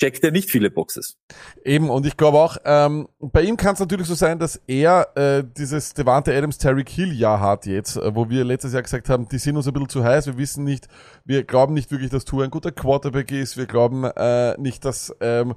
[0.00, 1.18] checkt er nicht viele Boxes.
[1.64, 5.14] Eben, und ich glaube auch, ähm, bei ihm kann es natürlich so sein, dass er
[5.14, 9.08] äh, dieses Devante Adams Terry Hill Jahr hat jetzt, äh, wo wir letztes Jahr gesagt
[9.10, 10.88] haben, die sind uns ein bisschen zu heiß, wir wissen nicht,
[11.24, 15.14] wir glauben nicht wirklich, dass Tour ein guter Quarterback ist, wir glauben äh, nicht, dass
[15.20, 15.54] ähm,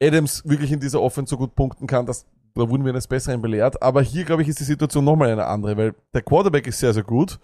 [0.00, 3.42] Adams wirklich in dieser Offense so gut punkten kann, dass da wurden wir eines Besseren
[3.42, 6.80] belehrt, aber hier glaube ich ist die Situation nochmal eine andere, weil der Quarterback ist
[6.80, 7.38] sehr, sehr gut,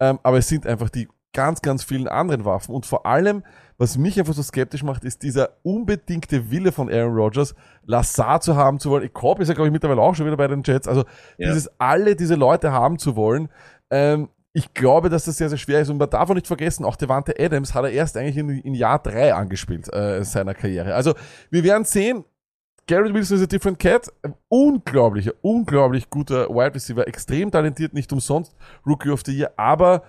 [0.00, 3.42] ähm, aber es sind einfach die ganz, ganz vielen anderen Waffen und vor allem,
[3.82, 7.54] was mich einfach so skeptisch macht, ist dieser unbedingte Wille von Aaron Rodgers,
[7.84, 9.12] Lazar zu haben zu wollen.
[9.12, 10.86] Cobb ist ja, glaube ich, mittlerweile auch schon wieder bei den Jets.
[10.86, 11.00] Also
[11.36, 11.48] Ja.
[11.48, 13.48] dieses alle diese Leute haben zu wollen.
[13.90, 15.88] Ähm, ich glaube, dass das sehr, sehr schwer ist.
[15.88, 18.74] Und man darf auch nicht vergessen, auch Devante Adams hat er erst eigentlich in, in
[18.74, 20.94] Jahr drei angespielt äh, seiner Karriere.
[20.94, 21.14] Also
[21.50, 22.24] wir werden sehen,
[22.86, 24.12] Garrett Wilson ist a different cat.
[24.48, 28.54] Unglaublicher, unglaublich guter Wide Receiver, extrem talentiert, nicht umsonst
[28.86, 30.02] Rookie of the Year, aber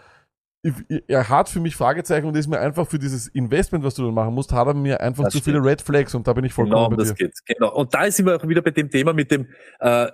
[1.07, 4.13] er hat für mich Fragezeichen und ist mir einfach für dieses Investment, was du dann
[4.13, 6.53] machen musst, hat er mir einfach Das zu viele Red Flags und da bin ich
[6.53, 7.27] vollkommen Genau, bei das dir.
[7.27, 7.37] geht.
[7.45, 7.73] Genau.
[7.75, 9.47] Und da sind wir auch wieder bei dem Thema mit dem
[9.79, 10.07] äh,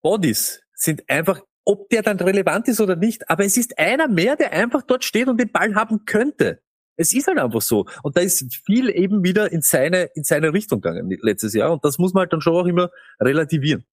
[0.00, 4.34] Bodies sind einfach, ob der dann relevant ist oder nicht, aber es ist einer mehr,
[4.36, 6.60] der einfach dort steht und den Ball haben könnte.
[6.96, 7.86] Es ist halt einfach so.
[8.02, 11.72] Und da ist viel eben wieder in seine, in seine Richtung gegangen letztes Jahr.
[11.72, 12.90] Und das muss man halt dann schon auch immer
[13.20, 13.84] relativieren.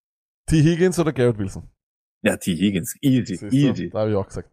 [0.47, 0.61] T.
[0.63, 1.69] Higgins oder Garrett Wilson?
[2.21, 2.55] Ja, T.
[2.55, 2.95] Higgins.
[3.01, 3.47] Easy, Siehst du?
[3.55, 3.89] easy.
[3.89, 4.49] Da habe ich auch gesagt.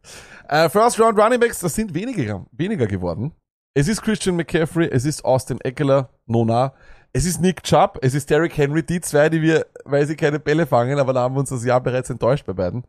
[0.49, 3.33] Äh, First Round Running Backs, das sind weniger, weniger geworden.
[3.75, 6.73] Es ist Christian McCaffrey, es ist Austin Eckler, Nona,
[7.12, 10.39] es ist Nick Chubb, es ist Derrick Henry, die zwei, die wir, weil sie keine
[10.39, 12.85] Bälle fangen, aber da haben wir uns das Jahr bereits enttäuscht bei beiden.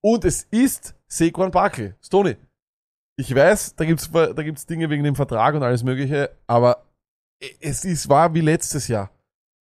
[0.00, 1.92] Und es ist Saquon Barkley.
[2.00, 2.36] Stoney,
[3.16, 6.84] ich weiß, da gibt's, da gibt's Dinge wegen dem Vertrag und alles mögliche, aber
[7.60, 9.10] es ist, war wie letztes Jahr.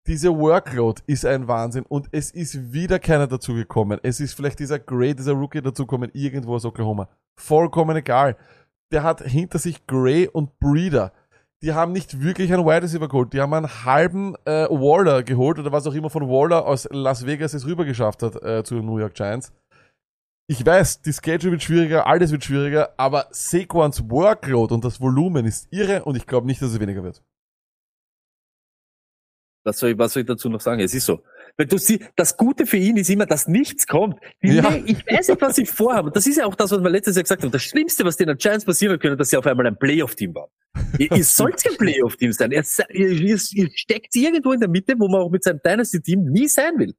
[0.07, 3.99] Diese Workload ist ein Wahnsinn und es ist wieder keiner dazugekommen.
[4.03, 7.09] Es ist vielleicht dieser Gray, dieser Rookie dazugekommen, irgendwo aus Oklahoma.
[7.37, 8.37] Vollkommen egal.
[8.93, 11.11] Der hat hinter sich Gray und Breeder.
[11.61, 13.33] Die haben nicht wirklich einen Wide Receiver geholt.
[13.33, 17.25] Die haben einen halben äh, Waller geholt oder was auch immer von Waller aus Las
[17.25, 19.51] Vegas es rüber geschafft hat äh, zu den New York Giants.
[20.49, 25.45] Ich weiß, die Schedule wird schwieriger, alles wird schwieriger, aber Saquons Workload und das Volumen
[25.45, 27.21] ist irre und ich glaube nicht, dass es weniger wird.
[29.67, 30.79] Was soll, ich, was soll ich dazu noch sagen?
[30.79, 31.21] Es ist so.
[31.57, 34.17] Weil du siehst, das Gute für ihn ist immer, dass nichts kommt.
[34.41, 34.69] Die, Ja.
[34.69, 36.09] nee, ich weiß nicht, was ich vorhabe.
[36.09, 37.51] Das ist ja auch das, was wir letztes Jahr gesagt haben.
[37.51, 40.49] Das Schlimmste, was den Giants passieren können, dass sie auf einmal ein Playoff-Team waren.
[40.97, 42.51] Ihr, ihr sollt kein Playoff-Team sein.
[42.51, 46.47] Ihr, ihr, ihr, steckt irgendwo in der Mitte, wo man auch mit seinem Dynasty-Team nie
[46.47, 46.93] sein will.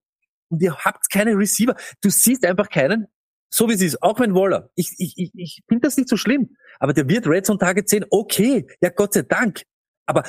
[0.51, 1.75] Und ihr habt keine Receiver.
[2.03, 3.07] Du siehst einfach keinen,
[3.49, 4.69] so wie es ist, auch wenn Waller.
[4.75, 6.51] Ich, ich, ich, ich finde das nicht so schlimm.
[6.81, 8.67] Aber der wird Red Zone Target 10, okay.
[8.83, 9.63] Ja, Gott sei Dank.
[10.05, 10.25] Aber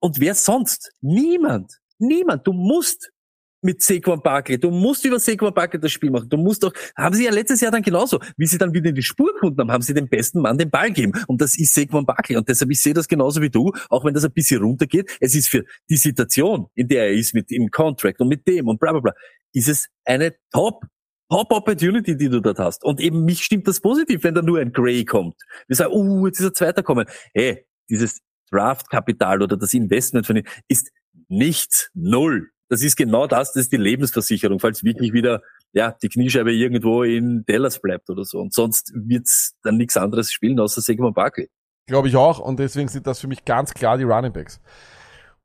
[0.00, 0.92] und wer sonst?
[1.00, 1.78] Niemand.
[1.98, 2.46] Niemand.
[2.46, 3.10] Du musst
[3.60, 6.28] mit Saquon Barkley, du musst über Saquon Barkley das Spiel machen.
[6.28, 8.94] Du musst doch, haben sie ja letztes Jahr dann genauso, wie sie dann wieder in
[8.94, 11.12] die Spur gefunden haben, haben sie dem besten Mann den Ball gegeben.
[11.26, 12.36] Und das ist Saquon Barkley.
[12.36, 15.10] Und deshalb, ich sehe das genauso wie du, auch wenn das ein bisschen runtergeht.
[15.20, 18.68] Es ist für die Situation, in der er ist, mit im Contract und mit dem
[18.68, 19.12] und bla, bla, bla,
[19.52, 20.84] ist es eine Top
[21.30, 22.84] Top Opportunity, die du dort hast.
[22.84, 25.34] Und eben mich stimmt das positiv, wenn da nur ein Gray kommt.
[25.66, 27.06] Wir sagen, uh, jetzt ist er Zweiter kommen.
[27.34, 28.20] Hey, dieses
[28.50, 30.90] Draft-Kapital oder das Investment von ihm ist
[31.28, 32.50] nichts, null.
[32.68, 35.42] Das ist genau das, das ist die Lebensversicherung, falls wirklich wieder
[35.72, 38.38] ja die Kniescheibe irgendwo in Dallas bleibt oder so.
[38.38, 41.48] Und sonst wird's dann nichts anderes spielen, außer Sigmund Barkley.
[41.86, 42.38] Glaube ich auch.
[42.38, 44.60] Und deswegen sind das für mich ganz klar die Running Backs.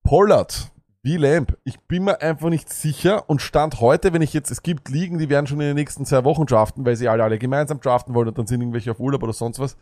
[0.04, 1.58] Pollard, wie Lamp.
[1.64, 5.18] Ich bin mir einfach nicht sicher und stand heute, wenn ich jetzt, es gibt Ligen,
[5.18, 8.14] die werden schon in den nächsten zwei Wochen draften, weil sie alle, alle gemeinsam draften
[8.14, 9.78] wollen und dann sind irgendwelche auf Urlaub oder sonst was.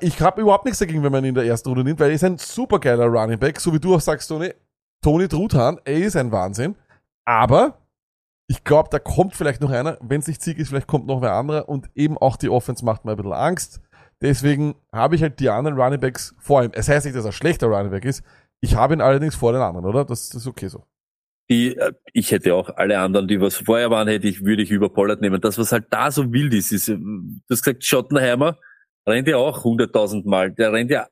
[0.00, 2.14] Ich habe überhaupt nichts dagegen, wenn man ihn in der ersten Runde nimmt, weil er
[2.14, 4.52] ist ein supergeiler Running Back, so wie du auch sagst, Tony.
[5.02, 6.76] Tony Truthahn, er ist ein Wahnsinn.
[7.24, 7.78] Aber
[8.46, 9.96] ich glaube, da kommt vielleicht noch einer.
[10.02, 11.68] Wenn es nicht Sieg ist, vielleicht kommt noch wer anderer.
[11.68, 13.80] Und eben auch die Offense macht mir ein bisschen Angst.
[14.20, 16.72] Deswegen habe ich halt die anderen Running Backs vor ihm.
[16.74, 18.22] Es heißt nicht, dass er schlechter Running Back ist.
[18.60, 20.04] Ich habe ihn allerdings vor den anderen, oder?
[20.04, 20.84] Das, das ist okay so.
[21.48, 24.70] Die, äh, ich hätte auch alle anderen, die was vorher waren, hätte ich, würde ich
[24.70, 25.40] über Pollard nehmen.
[25.40, 28.58] Das, was halt da so wild ist, ist, äh, du hast gesagt, Schottenheimer
[29.10, 30.52] rennt ja auch hunderttausend Mal.
[30.52, 31.08] Der rennt ja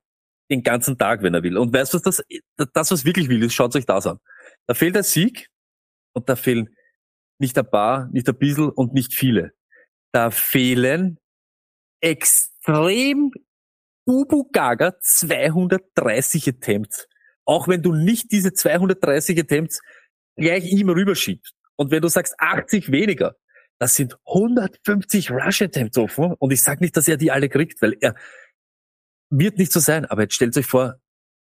[0.50, 1.58] den ganzen Tag, wenn er will.
[1.58, 2.24] Und weißt du, was das,
[2.72, 4.18] das, was wirklich will, ist, schaut euch das an.
[4.66, 5.48] Da fehlt ein Sieg
[6.14, 6.74] und da fehlen
[7.38, 9.52] nicht ein paar, nicht ein bisschen und nicht viele.
[10.12, 11.18] Da fehlen
[12.00, 13.30] extrem
[14.06, 17.06] Ubu Gaga 230 Attempts.
[17.44, 19.80] Auch wenn du nicht diese 230 Attempts
[20.36, 21.54] gleich ihm rüberschiebst.
[21.76, 23.36] Und wenn du sagst 80 weniger,
[23.78, 26.34] das sind 150 Rush Attempts offen.
[26.38, 28.14] Und ich sage nicht, dass er die alle kriegt, weil er
[29.30, 30.04] wird nicht so sein.
[30.06, 30.96] Aber jetzt stellt euch vor,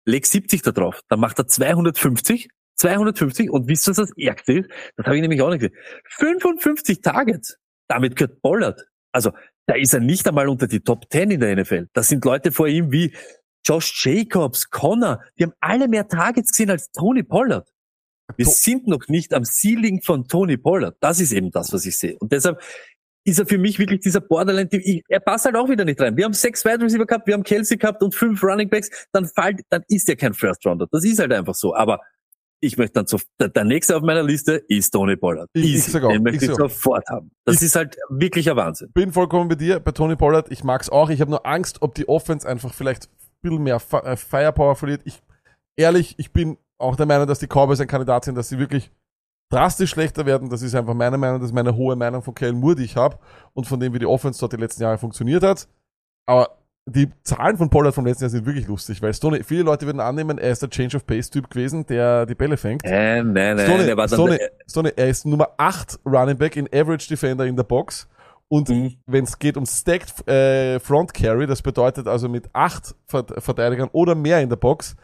[0.07, 4.53] leg 70 da drauf, dann macht er 250, 250 und wisst ihr, was das Ärgste
[4.61, 4.70] ist?
[4.97, 5.77] Das habe ich nämlich auch nicht gesehen.
[6.11, 7.59] 55 Targets.
[7.89, 8.87] Damit gehört Pollard.
[9.12, 9.33] Also,
[9.66, 11.89] da ist er nicht einmal unter die Top 10 in der NFL.
[11.93, 13.14] Das sind Leute vor ihm wie
[13.66, 17.68] Josh Jacobs, Connor, die haben alle mehr Targets gesehen als Tony Pollard.
[18.37, 20.97] Wir sind noch nicht am Ceiling von Tony Pollard.
[21.01, 22.16] Das ist eben das, was ich sehe.
[22.18, 22.61] Und deshalb
[23.27, 24.68] ist er für mich wirklich dieser Borderline.
[24.72, 26.16] ich- Er passt halt auch wieder nicht rein.
[26.16, 29.07] Wir haben sechs Wide Receiver gehabt, wir haben Kelsey gehabt und fünf Running Backs.
[29.12, 30.87] Dann fällt, dann ist er kein First Rounder.
[30.91, 31.75] Das ist halt einfach so.
[31.75, 32.01] Aber
[32.61, 35.49] ich möchte dann so, der, der nächste auf meiner Liste ist Tony Pollard.
[35.53, 37.31] Ich- ich Den möchte ich ich sofort haben.
[37.45, 38.91] Das Ich- ist halt wirklich ein Wahnsinn.
[38.93, 40.51] Bin vollkommen bei dir, bei Tony Pollard.
[40.51, 41.11] Ich mag's auch.
[41.11, 43.11] Ich habe nur Angst, ob die Offense einfach vielleicht ein
[43.43, 45.03] bisschen mehr äh, Firepower verliert.
[45.05, 45.22] Ich,
[45.77, 48.91] ehrlich, ich bin auch der Meinung, dass die Cowboys ein Kandidat sind, dass sie wirklich
[49.51, 50.49] drastisch schlechter werden.
[50.51, 52.97] Das ist einfach meine Meinung, das ist meine hohe Meinung von Kellen Moore, die ich
[52.97, 53.18] habe
[53.53, 55.68] und von dem, wie die Offense dort die letzten Jahre funktioniert hat.
[56.27, 56.57] Aber
[56.87, 60.01] die Zahlen von Pollard vom letzten Jahr sind wirklich lustig, weil Stoney, viele Leute würden
[60.01, 62.85] annehmen, er ist der Change of Pace Typ gewesen, der die Bälle fängt.
[62.85, 66.57] Äh, nein, nein, Stoney, der war dann, Stoney, Stoney, er ist Nummer 8 Running Back
[66.57, 68.09] in Average Defender in der Box.
[68.48, 68.97] Und Mhm.
[69.07, 73.89] wenn es geht um Stacked äh, Front Carry, das bedeutet also mit 8 Vert Verteidigern
[73.93, 74.94] oder mehr in der Box,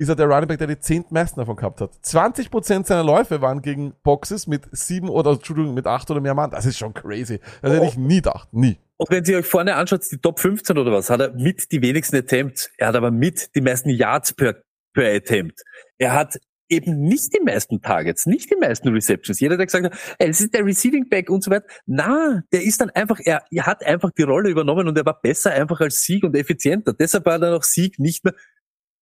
[0.00, 1.92] ist er der Running Back, der die zehntmeisten davon gehabt hat.
[2.02, 6.50] 20% seiner Läufe waren gegen Boxes mit 7 oder, Entschuldigung, mit 8 oder mehr Mann.
[6.50, 7.38] Das ist schon crazy.
[7.60, 8.48] Das hätte ich nie gedacht.
[8.52, 8.78] Nie.
[8.96, 11.82] Und wenn Sie euch vorne anschaut, die Top 15 oder was, hat er mit die
[11.82, 12.70] wenigsten Attempts.
[12.78, 14.62] Er hat aber mit die meisten Yards per,
[14.94, 15.60] per Attempt.
[15.98, 16.38] Er hat
[16.70, 19.38] eben nicht die meisten Targets, nicht die meisten Receptions.
[19.40, 21.66] Jeder, der gesagt hat, ey, es ist der Receiving Back und so weiter.
[21.84, 25.20] Na, der ist dann einfach, er, er hat einfach die Rolle übernommen und er war
[25.20, 26.94] besser einfach als Sieg und effizienter.
[26.94, 28.34] Deshalb war dann auch Sieg nicht mehr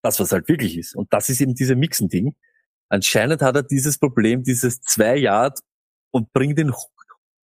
[0.01, 0.95] das, was halt wirklich ist.
[0.95, 2.35] Und das ist eben diese Mixen-Ding.
[2.89, 5.59] Anscheinend hat er dieses Problem, dieses zwei Yard
[6.11, 6.73] und bringt den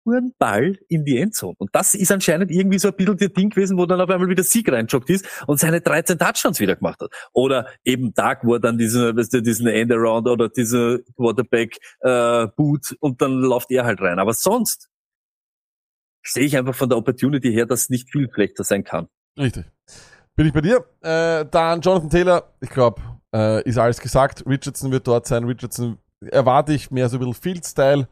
[0.05, 1.55] hohen Ball in die Endzone.
[1.57, 4.29] Und das ist anscheinend irgendwie so ein bisschen der Ding gewesen, wo dann auf einmal
[4.29, 7.11] wieder Sieg reinjoggt ist und seine 13 Touchdowns wieder gemacht hat.
[7.33, 12.47] Oder eben Tag, wo er dann diesen, weißt du, diesen Endaround oder diese Quarterback äh,
[12.55, 14.19] Boot und dann läuft er halt rein.
[14.19, 14.89] Aber sonst
[16.25, 19.07] sehe ich einfach von der Opportunity her, dass nicht viel schlechter sein kann.
[19.37, 19.65] Richtig.
[20.35, 20.83] Bin ich bei dir?
[21.01, 23.01] Äh, dann Jonathan Taylor, ich glaube,
[23.33, 24.43] äh, ist alles gesagt.
[24.47, 25.43] Richardson wird dort sein.
[25.43, 25.97] Richardson
[26.31, 28.07] erwarte ich mehr so ein bisschen Field-Style.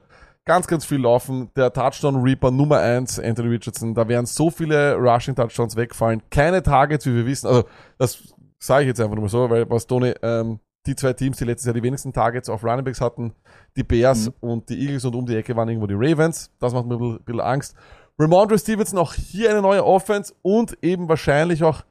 [0.46, 1.50] Ganz, ganz viel laufen.
[1.56, 3.94] Der Touchdown Reaper Nummer eins, Anthony Richardson.
[3.94, 6.22] Da werden so viele Rushing Touchdowns wegfallen.
[6.30, 7.48] Keine Targets, wie wir wissen.
[7.48, 7.64] Also,
[7.98, 8.22] das
[8.60, 11.46] sage ich jetzt einfach nur mal so, weil was Tony, ähm, die zwei Teams, die
[11.46, 13.34] letztes Jahr die wenigsten Targets auf Running Backs hatten,
[13.76, 14.34] die Bears Mhm.
[14.42, 16.52] und die Eagles und um die Ecke waren irgendwo die Ravens.
[16.60, 17.76] Das macht mir ein bisschen, ein bisschen Angst.
[18.20, 21.84] Ramondre Stevenson auch hier eine neue Offense und eben wahrscheinlich auch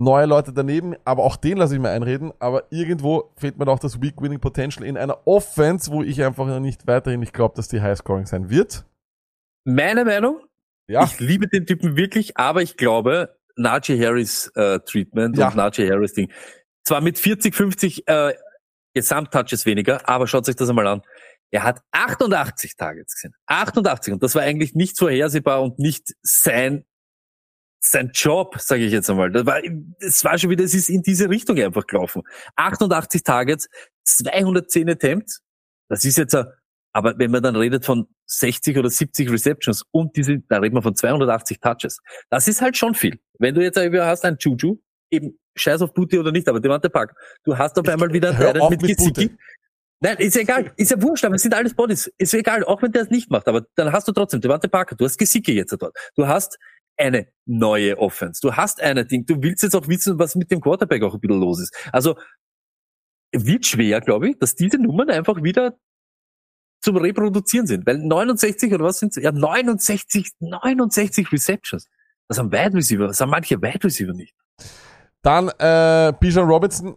[0.00, 3.78] neue Leute daneben, aber auch den lasse ich mir einreden, aber irgendwo fehlt mir auch
[3.78, 7.54] das Weak Winning Potential in einer Offense, wo ich einfach noch nicht weiterhin nicht glaube,
[7.54, 8.84] dass die High Scoring sein wird.
[9.64, 10.40] Meine Meinung,
[10.88, 15.48] Ja, ich liebe den Typen wirklich, aber ich glaube, Najee Harris äh, Treatment Ja.
[15.48, 16.32] und Najee Harris Ding.
[16.84, 18.34] Zwar mit 40, 50 äh,
[18.94, 21.02] Gesamttouches weniger, aber schaut euch das einmal an.
[21.52, 23.34] Er hat 88 Targets gesehen.
[23.46, 24.14] 88.
[24.14, 26.84] Und das war eigentlich nicht vorhersehbar und nicht sein
[27.80, 29.30] sein Job, sage ich jetzt einmal.
[29.30, 29.60] Das war,
[29.98, 32.22] es war schon wieder, es ist in diese Richtung einfach gelaufen.
[32.56, 33.68] 88 Targets,
[34.04, 35.40] 210 Attempts.
[35.88, 36.46] Das ist jetzt, ein,
[36.92, 40.82] aber wenn man dann redet von 60 oder 70 Receptions und diese, da reden wir
[40.82, 42.00] von 280 Touches.
[42.28, 43.18] Das ist halt schon viel.
[43.38, 44.78] Wenn du jetzt irgendwie hast einen Juju,
[45.10, 48.70] eben scheiß auf Booty oder nicht, aber Devante Park, du hast auf einmal wieder einen
[48.70, 49.36] mit mit Gesicki.
[50.02, 52.10] Nein, ist ja egal, ist ja wurscht, aber es sind alles Bodies.
[52.16, 54.68] Ist ja egal, auch wenn der es nicht macht, aber dann hast du trotzdem Devante
[54.68, 55.94] Parker, du hast Gesicki jetzt dort.
[56.16, 56.58] Du hast
[57.00, 58.40] eine neue Offense.
[58.40, 59.26] Du hast eine Ding.
[59.26, 61.74] Du willst jetzt auch wissen, was mit dem Quarterback auch ein bisschen los ist.
[61.92, 62.16] Also
[63.32, 65.76] wird schwer, glaube ich, dass diese Nummern einfach wieder
[66.80, 67.86] zum Reproduzieren sind.
[67.86, 71.86] Weil 69 oder was sind Ja, 69, 69 Receptions.
[72.28, 74.34] Das haben Wide Receiver, das haben manche Wide Receiver nicht.
[75.22, 76.96] Dann äh, Bijan Robinson.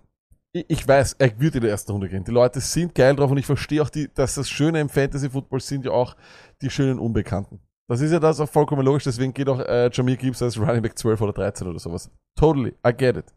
[0.51, 2.23] Ich, weiß, er wird in der ersten Runde gehen.
[2.23, 5.31] Die Leute sind geil drauf und ich verstehe auch, die, dass das Schöne im Fantasy
[5.31, 6.15] Football sind ja auch
[6.61, 7.59] die schönen Unbekannten.
[7.89, 10.81] Das ist ja das auch vollkommen logisch, deswegen geht auch äh, Jamir Gibbs als Running
[10.81, 12.09] Back 12 oder 13 oder sowas.
[12.39, 13.33] Totally, I get it.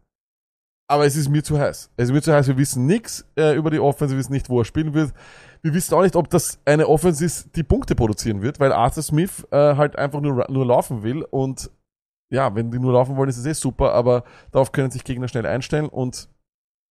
[0.89, 1.91] Aber es ist mir zu heiß.
[1.97, 2.47] Es ist mir zu heiß.
[2.47, 5.13] Wir wissen nichts äh, über die Offense, wir wissen nicht, wo er spielen wird.
[5.61, 9.03] Wir wissen auch nicht, ob das eine Offense ist, die Punkte produzieren wird, weil Arthur
[9.03, 11.23] Smith äh, halt einfach nur, nur laufen will.
[11.23, 11.69] Und
[12.31, 15.27] ja, wenn die nur laufen wollen, ist es eh super, aber darauf können sich Gegner
[15.27, 16.29] schnell einstellen und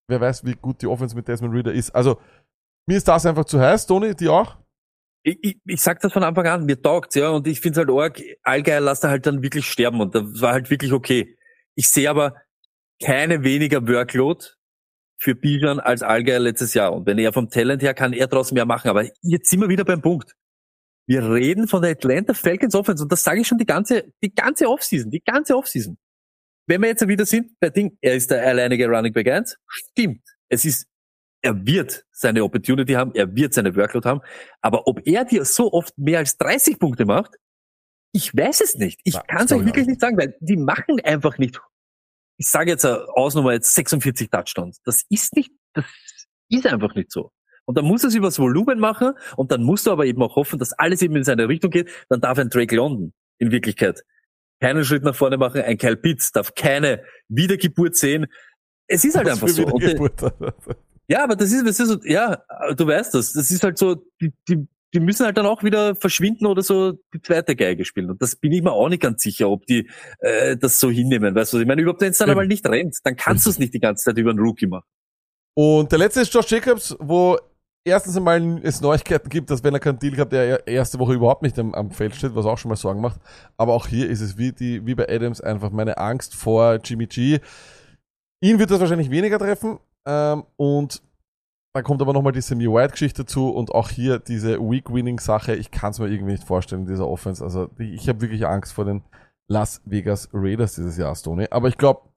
[0.08, 1.94] wer weiß, wie gut die Offense mit Desmond Reader ist.
[1.94, 2.18] Also,
[2.86, 4.56] mir ist das einfach zu heiß, Tony, die auch?
[5.26, 7.90] Ich, ich, ich sag das von Anfang an, mir taugt's, ja, und ich find's halt
[7.90, 11.36] arg, Allgeier lasst er halt dann wirklich sterben und das war halt wirklich okay.
[11.74, 12.36] Ich sehe aber
[13.02, 14.44] keine weniger Workload
[15.18, 16.92] für Bijan als Allgeier letztes Jahr.
[16.92, 18.88] Und wenn er vom Talent her kann er draus mehr machen.
[18.88, 20.34] Aber jetzt sind wir wieder beim Punkt.
[21.08, 24.32] Wir reden von der Atlanta Falcons Offense und das sage ich schon die ganze, die
[24.32, 25.98] ganze Offseason, die ganze Offseason.
[26.68, 30.22] Wenn wir jetzt wieder sind bei Ding, er ist der alleinige Running Back 1, stimmt.
[30.48, 30.86] Es ist
[31.46, 34.20] er wird seine Opportunity haben, er wird seine Workload haben,
[34.60, 37.36] aber ob er dir so oft mehr als 30 Punkte macht,
[38.12, 39.00] ich weiß es nicht.
[39.04, 41.60] Ich Ja, kann es euch ich wirklich nicht sagen, weil die machen einfach nicht.
[42.38, 44.80] Ich sage jetzt Ausnummer jetzt 46 Touchdowns.
[44.82, 45.84] Das ist nicht, das
[46.48, 47.32] ist einfach nicht so.
[47.64, 50.36] Und dann muss er es übers Volumen machen und dann musst du aber eben auch
[50.36, 51.90] hoffen, dass alles eben in seine Richtung geht.
[52.08, 54.02] Dann darf ein Drake London in Wirklichkeit
[54.60, 55.62] keinen Schritt nach vorne machen.
[55.62, 58.26] Ein Kyle Pitts darf keine Wiedergeburt sehen.
[58.86, 59.66] Es ist halt Was einfach so.
[59.66, 60.82] Und.
[61.08, 62.42] Ja, aber das ist, das ist so, ja,
[62.76, 63.32] du weißt das.
[63.32, 66.92] Das ist halt so, die, die, die müssen halt dann auch wieder verschwinden oder so
[67.14, 68.10] die zweite Geige spielen.
[68.10, 69.88] Und das bin ich mir auch nicht ganz sicher, ob die
[70.20, 71.34] äh, das so hinnehmen.
[71.34, 73.50] Weißt du, was ich meine, überhaupt wenn es dann einmal nicht rennt, dann kannst du
[73.50, 74.86] es nicht die ganze Zeit über einen Rookie machen.
[75.54, 77.38] Und der letzte ist Josh Jacobs, wo
[77.84, 81.42] erstens einmal es Neuigkeiten gibt, dass wenn er keinen Deal gehabt, der erste Woche überhaupt
[81.42, 83.20] nicht am, am Feld steht, was auch schon mal Sorgen macht.
[83.56, 87.06] Aber auch hier ist es wie, die, wie bei Adams einfach meine Angst vor Jimmy
[87.06, 87.38] G.
[88.40, 89.78] Ihn wird das wahrscheinlich weniger treffen.
[90.06, 91.02] Ähm, und
[91.74, 95.54] dann kommt aber nochmal die Samir White-Geschichte dazu und auch hier diese Week-Winning-Sache.
[95.56, 97.44] Ich kann es mir irgendwie nicht vorstellen in dieser Offense.
[97.44, 99.02] Also ich habe wirklich Angst vor den
[99.48, 101.48] Las Vegas Raiders dieses Jahr, Stoney.
[101.50, 102.08] Aber ich glaube,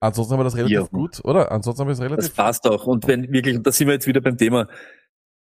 [0.00, 0.86] ansonsten haben wir das relativ Ja.
[0.86, 1.50] gut, oder?
[1.50, 2.86] Ansonsten haben wir es relativ Das passt auch.
[2.86, 4.68] Und wenn wirklich, und da sind wir jetzt wieder beim Thema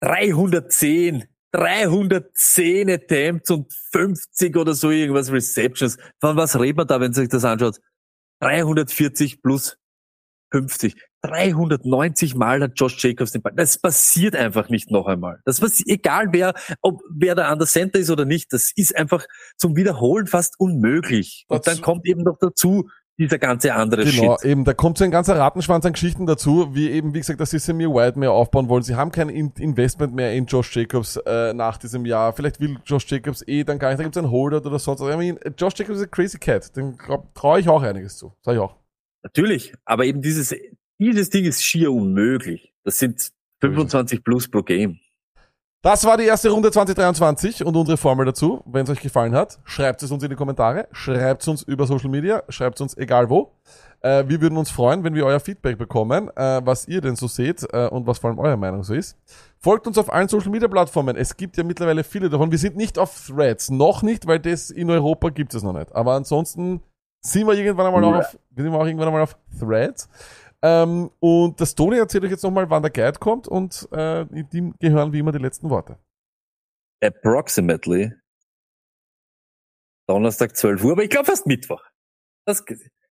[0.01, 5.97] 310, 310 Attempts und 50 oder so irgendwas Receptions.
[6.19, 7.79] Von was redet man da, wenn sich das anschaut?
[8.41, 9.77] 340 plus
[10.51, 10.95] 50.
[11.27, 13.53] 390 Mal hat Josh Jacobs den Ball.
[13.55, 15.39] Das passiert einfach nicht noch einmal.
[15.45, 18.95] Das passiert, egal wer, ob wer da an der Center ist oder nicht, das ist
[18.95, 19.25] einfach
[19.57, 21.45] zum Wiederholen fast unmöglich.
[21.47, 24.45] Und dann kommt eben noch dazu dieser ganze andere Genau, Shit.
[24.51, 27.51] eben, da kommt so ein ganzer Rattenschwanz an Geschichten dazu, wie eben, wie gesagt, dass
[27.51, 28.83] sie Samir White mehr aufbauen wollen.
[28.83, 32.33] Sie haben kein In Investment mehr in Josh Jacobs äh, nach diesem Jahr.
[32.33, 34.99] Vielleicht will Josh Jacobs eh dann gar nicht, da gibt es einen Holder oder sonst
[34.99, 35.13] was.
[35.13, 36.97] I mean, Josh Jacobs ist ein crazy cat, dem
[37.33, 38.33] traue ich auch einiges zu.
[38.41, 38.75] Sag ich auch.
[39.23, 40.53] Natürlich, aber eben dieses,
[40.99, 42.73] dieses Ding ist schier unmöglich.
[42.83, 43.31] Das sind
[43.61, 44.99] 25 plus pro Game.
[45.85, 48.63] Das war die erste Runde 2023 und unsere Formel dazu.
[48.65, 51.85] Wenn es euch gefallen hat, schreibt es uns in die Kommentare, schreibt es uns über
[51.85, 53.51] Social Media, schreibt es uns egal wo.
[54.01, 57.27] Äh, wir würden uns freuen, wenn wir euer Feedback bekommen, äh, was ihr denn so
[57.27, 59.15] seht äh, und was vor allem eure Meinung so ist.
[59.59, 61.15] Folgt uns auf allen Social Media Plattformen.
[61.15, 62.49] Es gibt ja mittlerweile viele davon.
[62.49, 65.93] Wir sind nicht auf Threads, noch nicht, weil das in Europa gibt es noch nicht.
[65.93, 66.81] Aber ansonsten
[67.21, 70.09] sind wir irgendwann einmal auch auf, wir sind auch irgendwann einmal auf Threads.
[70.65, 74.73] Ähm, und das Toni erzählt euch jetzt nochmal, wann der Guide kommt und äh, ihm
[74.79, 75.99] gehören wie immer die letzten Worte.
[77.03, 78.11] Approximately
[80.09, 81.83] Donnerstag 12 Uhr, aber ich glaube fast Mittwoch.
[82.47, 82.63] Das,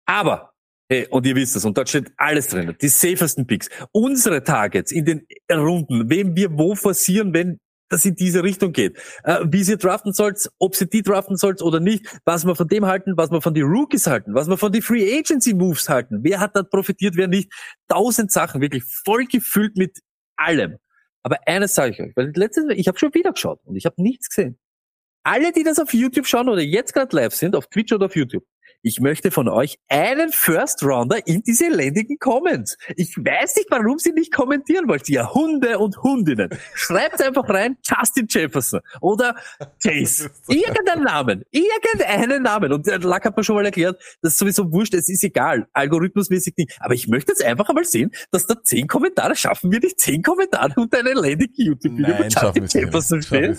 [0.06, 0.52] aber,
[0.90, 2.76] hey, und ihr wisst es, und dort steht alles drin.
[2.82, 3.70] Die safesten Picks.
[3.92, 7.58] Unsere Targets in den Runden, wem wir wo forcieren, wenn
[7.88, 8.98] das in diese Richtung geht.
[9.24, 12.68] Äh, wie sie draften sollt, ob sie die draften sollt oder nicht, was wir von
[12.68, 15.88] dem halten, was wir von den Rookies halten, was wir von den Free Agency Moves
[15.88, 16.20] halten.
[16.22, 17.52] Wer hat da profitiert, wer nicht.
[17.88, 19.98] Tausend Sachen, wirklich voll gefüllt mit
[20.36, 20.76] allem.
[21.22, 23.84] Aber eines sage ich euch, weil letztes Mal, ich habe schon wieder geschaut und ich
[23.86, 24.58] habe nichts gesehen.
[25.24, 28.16] Alle, die das auf YouTube schauen oder jetzt gerade live sind, auf Twitch oder auf
[28.16, 28.44] YouTube,
[28.82, 32.76] ich möchte von euch einen First Rounder in diese elendigen Comments.
[32.96, 36.50] Ich weiß nicht, warum sie nicht kommentieren wollt, ihr Hunde und Hundinnen.
[36.74, 39.34] Schreibt einfach rein, Justin Jefferson oder
[39.82, 40.30] Chase.
[40.48, 41.44] Irgendeinen Namen.
[41.50, 42.72] Irgendeinen Namen.
[42.72, 45.66] Und der Lack hat mir schon mal erklärt, das ist sowieso wurscht, es ist egal.
[45.72, 46.76] Algorithmusmäßig nicht.
[46.80, 50.22] Aber ich möchte jetzt einfach einmal sehen, dass da zehn Kommentare schaffen wir nicht zehn
[50.22, 53.58] Kommentare unter einem elendigen YouTube-Video mit Justin Jefferson stehen.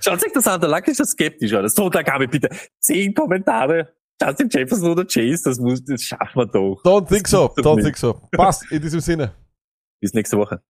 [0.00, 1.50] Schaut sich das an, der Lack ist schon skeptisch.
[1.50, 2.48] Das Tontagabe bitte.
[2.78, 3.94] Zehn Kommentare.
[4.20, 6.82] Justin Jefferson oder Chase, das muss, das schaffen wir doch.
[6.84, 8.20] Don't think so, don't think so.
[8.32, 9.34] Passt, in diesem Sinne.
[10.00, 10.62] Bis nächste Woche.